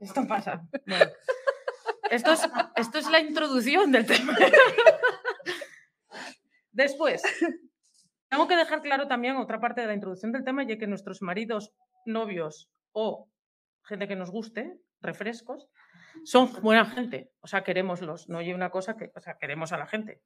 Esto 0.00 0.26
pasa. 0.26 0.66
Bueno. 0.86 1.06
Esto, 2.10 2.32
es, 2.32 2.48
esto 2.76 2.98
es 2.98 3.10
la 3.10 3.20
introducción 3.20 3.90
del 3.90 4.06
tema. 4.06 4.36
Después, 6.70 7.22
tengo 8.28 8.46
que 8.46 8.56
dejar 8.56 8.82
claro 8.82 9.08
también 9.08 9.36
otra 9.36 9.60
parte 9.60 9.80
de 9.80 9.88
la 9.88 9.94
introducción 9.94 10.32
del 10.32 10.44
tema, 10.44 10.62
ya 10.64 10.78
que 10.78 10.86
nuestros 10.86 11.22
maridos, 11.22 11.74
novios 12.04 12.70
o 12.92 13.28
gente 13.82 14.06
que 14.08 14.16
nos 14.16 14.30
guste, 14.30 14.78
refrescos, 15.00 15.68
son 16.24 16.50
buena 16.62 16.84
gente. 16.86 17.30
O 17.40 17.46
sea, 17.46 17.62
queremoslos. 17.64 18.28
No 18.28 18.38
hay 18.38 18.52
una 18.52 18.70
cosa 18.70 18.96
que, 18.96 19.10
o 19.14 19.20
sea, 19.20 19.36
queremos 19.38 19.72
a 19.72 19.78
la 19.78 19.86
gente. 19.86 20.22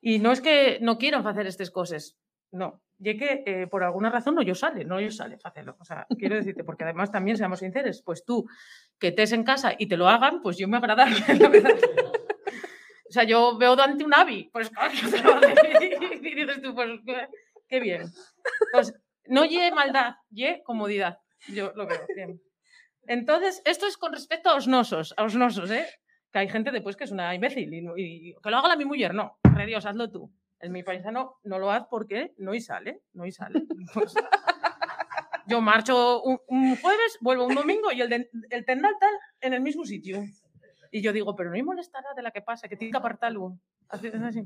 Y 0.00 0.18
no 0.18 0.32
es 0.32 0.40
que 0.40 0.78
no 0.80 0.98
quieran 0.98 1.26
hacer 1.26 1.46
estas 1.46 1.70
cosas, 1.70 2.18
no. 2.52 2.82
Y 2.98 3.16
que 3.18 3.42
eh, 3.44 3.66
por 3.66 3.84
alguna 3.84 4.10
razón 4.10 4.34
no 4.34 4.42
yo 4.42 4.54
sale, 4.54 4.84
no 4.84 5.00
yo 5.00 5.10
sale 5.10 5.38
hacerlo. 5.42 5.76
O 5.78 5.84
sea, 5.84 6.06
quiero 6.18 6.36
decirte, 6.36 6.64
porque 6.64 6.84
además 6.84 7.10
también, 7.10 7.36
seamos 7.36 7.60
sinceros, 7.60 8.02
pues 8.02 8.24
tú 8.24 8.46
que 8.98 9.08
estés 9.08 9.32
en 9.32 9.44
casa 9.44 9.74
y 9.78 9.86
te 9.86 9.96
lo 9.96 10.08
hagan, 10.08 10.40
pues 10.42 10.56
yo 10.56 10.68
me 10.68 10.76
agrada. 10.76 11.06
O 13.08 13.12
sea, 13.12 13.22
yo 13.22 13.56
veo 13.56 13.76
Dante 13.76 14.04
un 14.04 14.12
avi, 14.12 14.50
pues 14.52 14.68
claro, 14.68 14.92
y 16.20 16.34
dices 16.34 16.60
tú, 16.60 16.74
pues 16.74 16.90
qué, 17.68 17.80
bien. 17.80 18.02
Pues 18.72 18.92
no 19.26 19.44
lle 19.44 19.70
maldad, 19.70 20.16
lle 20.28 20.62
comodidad. 20.64 21.20
Yo 21.48 21.72
lo 21.76 21.86
veo 21.86 22.04
bien. 22.14 22.40
Entonces, 23.08 23.62
esto 23.64 23.86
es 23.86 23.96
con 23.96 24.12
respecto 24.12 24.50
a 24.50 24.54
los 24.54 24.66
nosos, 24.68 25.14
a 25.16 25.22
los 25.22 25.34
nosos, 25.34 25.70
¿eh? 25.70 25.86
Que 26.32 26.40
hay 26.40 26.48
gente 26.48 26.70
después 26.70 26.96
que 26.96 27.04
es 27.04 27.10
una 27.12 27.34
imbécil 27.34 27.72
y, 27.72 27.86
y 27.96 28.34
que 28.42 28.50
lo 28.50 28.56
haga 28.58 28.68
la 28.68 28.76
mi 28.76 28.84
mujer, 28.84 29.14
no. 29.14 29.38
Re 29.42 29.66
Dios, 29.66 29.86
hazlo 29.86 30.10
tú. 30.10 30.30
El 30.58 30.70
mi 30.70 30.82
paisano 30.82 31.36
no 31.44 31.58
lo 31.58 31.70
haz 31.70 31.84
porque 31.90 32.32
no 32.38 32.54
y 32.54 32.60
sale, 32.60 33.02
no 33.12 33.26
y 33.26 33.32
sale. 33.32 33.62
Pues, 33.94 34.14
yo 35.48 35.60
marcho 35.60 36.22
un, 36.22 36.40
un 36.48 36.76
jueves, 36.76 37.18
vuelvo 37.20 37.46
un 37.46 37.54
domingo 37.54 37.92
y 37.92 38.00
el, 38.00 38.08
de- 38.08 38.28
el 38.50 38.64
tendal 38.64 38.94
tal 38.98 39.14
en 39.40 39.52
el 39.54 39.60
mismo 39.60 39.84
sitio. 39.84 40.24
Y 40.90 41.02
yo 41.02 41.12
digo, 41.12 41.36
pero 41.36 41.50
no 41.50 41.56
me 41.56 41.62
molestará 41.62 42.08
de 42.16 42.22
la 42.22 42.32
que 42.32 42.42
pasa, 42.42 42.66
que 42.68 42.76
tiene 42.76 42.90
que 42.90 42.98
apartarlo. 42.98 43.56
Así, 43.88 44.08
es 44.08 44.14
así. 44.14 44.42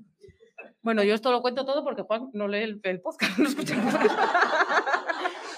Bueno, 0.83 1.03
yo 1.03 1.15
esto 1.15 1.31
lo 1.33 1.41
cuento 1.41 1.65
todo 1.65 1.83
porque 1.85 2.03
Juan 2.03 2.29
no 2.35 2.49
lee 2.49 2.63
el, 2.65 2.81
el 2.83 3.01
podcast, 3.01 3.39
no 3.39 3.49
escucha 3.49 3.75
el 3.77 3.81
podcast. 3.83 4.19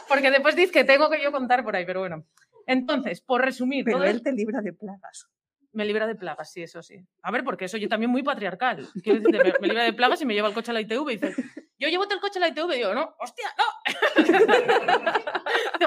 Porque 0.09 0.31
después 0.31 0.55
dice 0.55 0.71
que 0.73 0.85
tengo 0.85 1.11
que 1.11 1.21
yo 1.23 1.33
contar 1.33 1.65
por 1.65 1.75
ahí, 1.75 1.85
pero 1.87 2.01
bueno. 2.01 2.25
Entonces, 2.67 3.21
por 3.21 3.43
resumir, 3.43 3.85
Pero 3.85 3.99
todo 3.99 4.07
él 4.07 4.23
te 4.23 4.33
libra 4.33 4.61
de 4.61 4.73
plagas. 4.73 5.29
me 5.73 5.85
libra 5.85 6.07
de 6.07 6.15
plagas, 6.15 6.53
sí, 6.53 6.63
eso 6.63 6.83
sí. 6.83 6.97
A 7.23 7.31
ver, 7.31 7.45
porque 7.45 7.65
eso 7.67 7.77
yo 7.79 7.89
también 7.89 8.11
muy 8.11 8.23
patriarcal. 8.23 8.87
Quiero 9.03 9.21
decirte, 9.21 9.43
me, 9.45 9.53
me 9.61 9.69
libra 9.69 9.85
de 9.85 9.93
plagas 9.93 10.21
y 10.23 10.27
me 10.27 10.35
lleva 10.35 10.49
el 10.49 10.55
coche 10.55 10.71
a 10.71 10.75
la 10.75 10.81
ITV 10.83 11.11
y 11.11 11.17
dice, 11.17 11.35
yo 11.79 11.89
llevo 11.89 12.05
el 12.09 12.21
coche 12.21 12.39
a 12.39 12.41
la 12.41 12.49
ITV 12.49 12.73
y 12.73 12.77
digo, 12.77 12.95
no, 12.95 13.15
hostia, 13.19 13.47
no. 13.59 13.65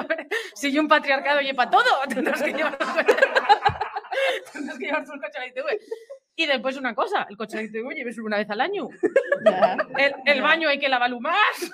Ver, 0.08 0.26
si 0.54 0.72
yo 0.72 0.80
un 0.82 0.88
patriarcado 0.88 1.40
lleva 1.40 1.70
todo, 1.70 1.84
tendrás 2.08 2.42
que 2.42 2.52
llevar 2.52 2.76
el 2.78 2.86
coche. 2.86 3.16
tendrás 4.52 4.78
que 4.78 4.84
llevar 4.86 5.04
tú 5.04 5.12
el 5.14 5.20
coche 5.20 5.38
a 5.38 5.40
la 5.40 5.46
ITV. 5.48 5.66
Y 6.38 6.46
después 6.46 6.76
una 6.76 6.94
cosa, 6.94 7.26
el 7.30 7.36
coche 7.36 7.56
a 7.56 7.60
la 7.62 7.66
ITV 7.68 7.94
lleves 7.94 8.18
una 8.18 8.36
vez 8.36 8.50
al 8.50 8.60
año. 8.60 8.88
El, 9.96 10.14
el 10.26 10.42
baño 10.42 10.68
hay 10.68 10.78
que 10.78 10.88
lavarlo 10.88 11.18
más. 11.20 11.72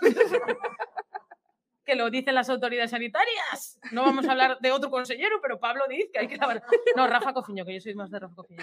Que 1.85 1.95
lo 1.97 2.11
dicen 2.11 2.35
las 2.35 2.49
autoridades 2.49 2.91
sanitarias. 2.93 3.79
No 3.91 4.03
vamos 4.03 4.27
a 4.27 4.33
hablar 4.33 4.59
de 4.61 4.71
otro 4.73 4.91
consejero, 4.91 5.41
pero 5.43 5.59
Pablo 5.59 5.85
dice 5.89 6.11
que 6.13 6.19
hay 6.21 6.29
que 6.29 6.37
lavar. 6.37 6.63
No, 6.97 7.07
Rafa 7.07 7.33
Cofiño, 7.33 7.65
que 7.65 7.75
yo 7.75 7.81
soy 7.81 7.95
más 7.95 8.11
de 8.11 8.21
Rafa 8.21 8.35
Cofiño. 8.37 8.63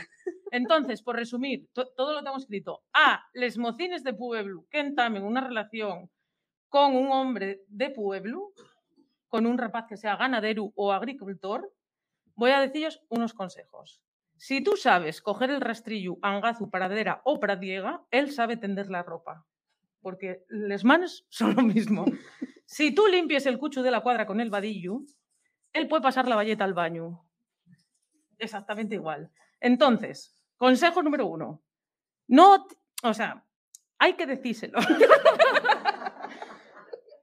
Entonces, 0.51 1.01
por 1.01 1.15
resumir, 1.15 1.67
to- 1.73 1.89
todo 1.95 2.13
lo 2.13 2.23
tengo 2.23 2.37
escrito. 2.37 2.83
A, 2.93 3.23
les 3.33 3.57
mocines 3.57 4.03
de 4.03 4.13
Pueblo 4.13 4.65
que 4.69 4.79
entamen 4.79 5.23
una 5.23 5.41
relación 5.41 6.09
con 6.69 6.95
un 6.95 7.11
hombre 7.11 7.61
de 7.67 7.89
Pueblo, 7.89 8.51
con 9.27 9.45
un 9.45 9.57
rapaz 9.57 9.85
que 9.87 9.97
sea 9.97 10.15
ganadero 10.15 10.71
o 10.75 10.91
agricultor, 10.91 11.71
voy 12.35 12.51
a 12.51 12.61
deciros 12.61 13.01
unos 13.09 13.33
consejos. 13.33 14.01
Si 14.37 14.63
tú 14.63 14.77
sabes 14.77 15.21
coger 15.21 15.49
el 15.49 15.59
rastrillo, 15.59 16.17
angazu, 16.21 16.69
paradera 16.69 17.21
o 17.25 17.39
pradiega, 17.39 18.01
él 18.11 18.31
sabe 18.31 18.55
tender 18.55 18.89
la 18.89 19.03
ropa. 19.03 19.45
Porque 20.01 20.45
les 20.47 20.85
manos 20.85 21.25
son 21.29 21.55
lo 21.57 21.61
mismo. 21.61 22.05
Si 22.69 22.93
tú 22.93 23.07
limpies 23.07 23.47
el 23.47 23.57
cucho 23.57 23.81
de 23.81 23.89
la 23.89 24.01
cuadra 24.01 24.27
con 24.27 24.39
el 24.39 24.51
vadillo, 24.51 25.01
él 25.73 25.87
puede 25.87 26.03
pasar 26.03 26.27
la 26.27 26.35
valleta 26.35 26.65
al 26.65 26.75
baño. 26.75 27.25
Exactamente 28.37 28.93
igual. 28.93 29.31
Entonces, 29.59 30.39
consejo 30.55 31.01
número 31.01 31.25
uno. 31.25 31.63
No, 32.27 32.67
o 33.01 33.13
sea, 33.15 33.43
hay 33.97 34.13
que 34.13 34.27
decírselo. 34.27 34.77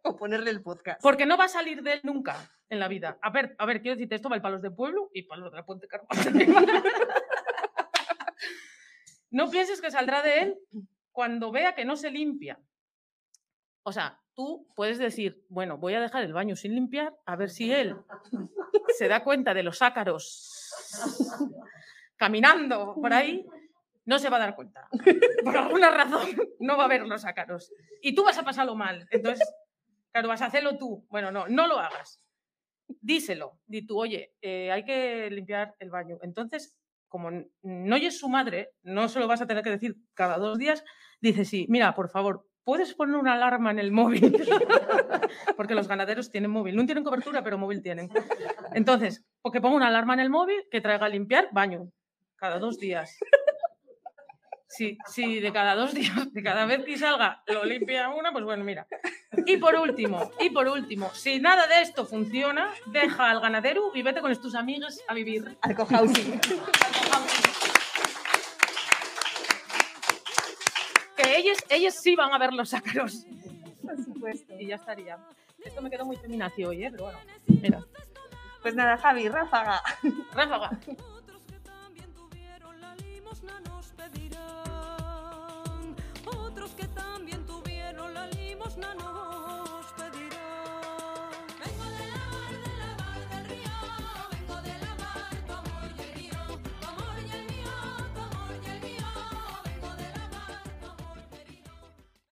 O 0.02 0.16
ponerle 0.16 0.50
el 0.50 0.62
podcast. 0.62 1.00
Porque 1.00 1.26
no 1.26 1.36
va 1.36 1.44
a 1.44 1.48
salir 1.48 1.80
de 1.82 1.92
él 1.92 2.00
nunca 2.02 2.36
en 2.68 2.80
la 2.80 2.88
vida. 2.88 3.16
A 3.22 3.30
ver, 3.30 3.54
a 3.58 3.66
ver, 3.66 3.80
quiero 3.82 3.94
decirte, 3.94 4.16
esto 4.16 4.28
vale 4.28 4.42
para 4.42 4.54
los 4.54 4.62
de 4.62 4.72
pueblo 4.72 5.10
y 5.14 5.22
para 5.22 5.42
los 5.42 5.52
de 5.52 5.58
la 5.58 5.64
Puente 5.64 5.86
Carvalho. 5.86 6.30
no 9.30 9.48
pienses 9.48 9.80
que 9.80 9.92
saldrá 9.92 10.22
de 10.22 10.40
él 10.40 10.58
cuando 11.12 11.52
vea 11.52 11.76
que 11.76 11.84
no 11.84 11.94
se 11.94 12.10
limpia. 12.10 12.58
O 13.86 13.92
sea, 13.92 14.20
tú 14.34 14.66
puedes 14.74 14.98
decir, 14.98 15.44
bueno, 15.48 15.78
voy 15.78 15.94
a 15.94 16.00
dejar 16.00 16.24
el 16.24 16.32
baño 16.32 16.56
sin 16.56 16.74
limpiar, 16.74 17.16
a 17.24 17.36
ver 17.36 17.50
si 17.50 17.72
él 17.72 17.96
se 18.98 19.06
da 19.06 19.22
cuenta 19.22 19.54
de 19.54 19.62
los 19.62 19.80
ácaros 19.80 20.72
caminando 22.16 22.96
por 23.00 23.12
ahí, 23.12 23.46
no 24.04 24.18
se 24.18 24.28
va 24.28 24.38
a 24.38 24.40
dar 24.40 24.56
cuenta. 24.56 24.88
Por 25.44 25.56
alguna 25.56 25.90
razón 25.90 26.28
no 26.58 26.76
va 26.76 26.84
a 26.84 26.88
ver 26.88 27.06
los 27.06 27.24
ácaros. 27.24 27.72
Y 28.02 28.14
tú 28.14 28.24
vas 28.24 28.38
a 28.38 28.44
pasarlo 28.44 28.74
mal. 28.74 29.06
Entonces, 29.10 29.48
Claro, 30.16 30.28
vas 30.28 30.40
a 30.40 30.46
hacerlo 30.46 30.78
tú. 30.78 31.06
Bueno, 31.10 31.30
no, 31.30 31.46
no 31.46 31.66
lo 31.66 31.78
hagas. 31.78 32.22
Díselo. 32.88 33.60
Di 33.66 33.86
tú, 33.86 34.00
oye, 34.00 34.32
eh, 34.40 34.72
hay 34.72 34.82
que 34.82 35.28
limpiar 35.30 35.76
el 35.78 35.90
baño. 35.90 36.16
Entonces, 36.22 36.74
como 37.06 37.30
no 37.30 37.94
oyes 37.94 38.18
su 38.18 38.30
madre, 38.30 38.70
no 38.82 39.10
se 39.10 39.20
lo 39.20 39.26
vas 39.28 39.42
a 39.42 39.46
tener 39.46 39.62
que 39.62 39.68
decir 39.68 39.94
cada 40.14 40.38
dos 40.38 40.56
días, 40.56 40.82
dice 41.20 41.44
sí, 41.44 41.66
mira, 41.68 41.94
por 41.94 42.08
favor, 42.08 42.48
¿puedes 42.66 42.94
poner 42.94 43.14
una 43.14 43.34
alarma 43.34 43.70
en 43.70 43.78
el 43.78 43.92
móvil? 43.92 44.36
Porque 45.56 45.76
los 45.76 45.86
ganaderos 45.86 46.30
tienen 46.30 46.50
móvil. 46.50 46.74
No 46.74 46.84
tienen 46.84 47.04
cobertura, 47.04 47.42
pero 47.44 47.56
móvil 47.56 47.80
tienen. 47.80 48.10
Entonces, 48.74 49.24
o 49.40 49.52
que 49.52 49.60
ponga 49.60 49.76
una 49.76 49.86
alarma 49.86 50.14
en 50.14 50.20
el 50.20 50.30
móvil 50.30 50.64
que 50.68 50.80
traiga 50.80 51.06
a 51.06 51.08
limpiar 51.08 51.48
baño 51.52 51.92
cada 52.34 52.58
dos 52.58 52.78
días. 52.78 53.16
Si, 54.68 54.98
si 55.06 55.38
de 55.38 55.52
cada 55.52 55.76
dos 55.76 55.94
días, 55.94 56.32
de 56.32 56.42
cada 56.42 56.66
vez 56.66 56.84
que 56.84 56.98
salga, 56.98 57.40
lo 57.46 57.64
limpia 57.64 58.08
una, 58.08 58.32
pues 58.32 58.44
bueno, 58.44 58.64
mira. 58.64 58.86
Y 59.46 59.58
por 59.58 59.76
último, 59.76 60.32
y 60.40 60.50
por 60.50 60.66
último, 60.66 61.08
si 61.14 61.38
nada 61.38 61.68
de 61.68 61.82
esto 61.82 62.04
funciona, 62.04 62.74
deja 62.86 63.30
al 63.30 63.40
ganadero 63.40 63.92
y 63.94 64.02
vete 64.02 64.20
con 64.20 64.36
tus 64.36 64.56
amigas 64.56 65.00
a 65.06 65.14
vivir. 65.14 65.56
Al 65.62 65.76
cohousing. 65.76 66.40
Ellos, 71.36 71.58
ellos 71.68 71.94
sí 71.94 72.16
van 72.16 72.32
a 72.32 72.38
ver 72.38 72.52
los 72.52 72.72
ácaros. 72.74 73.26
Por 73.82 73.96
supuesto. 74.02 74.54
Y 74.58 74.66
ya 74.68 74.76
estaría. 74.76 75.18
Esto 75.64 75.82
me 75.82 75.90
quedó 75.90 76.04
muy 76.04 76.16
feminacio 76.16 76.68
hoy, 76.68 76.84
¿eh? 76.84 76.90
Pero 76.90 77.04
bueno, 77.04 77.18
mira. 77.46 77.84
Pues 78.62 78.74
nada, 78.74 78.96
Javi, 78.96 79.28
ráfaga. 79.28 79.82
Ráfaga. 80.32 80.70
Otros 81.16 81.42
que 81.46 81.58
también 81.60 82.12
tuvieron 82.14 82.80
la 82.80 82.94
limosna 82.96 83.60
nos 83.60 83.86
pedirán. 83.88 84.44
Otros 86.26 86.70
que 86.72 86.88
también 86.88 87.46
tuvieron 87.46 88.14
la 88.14 88.26
limosna 88.28 88.94
nos 88.94 89.65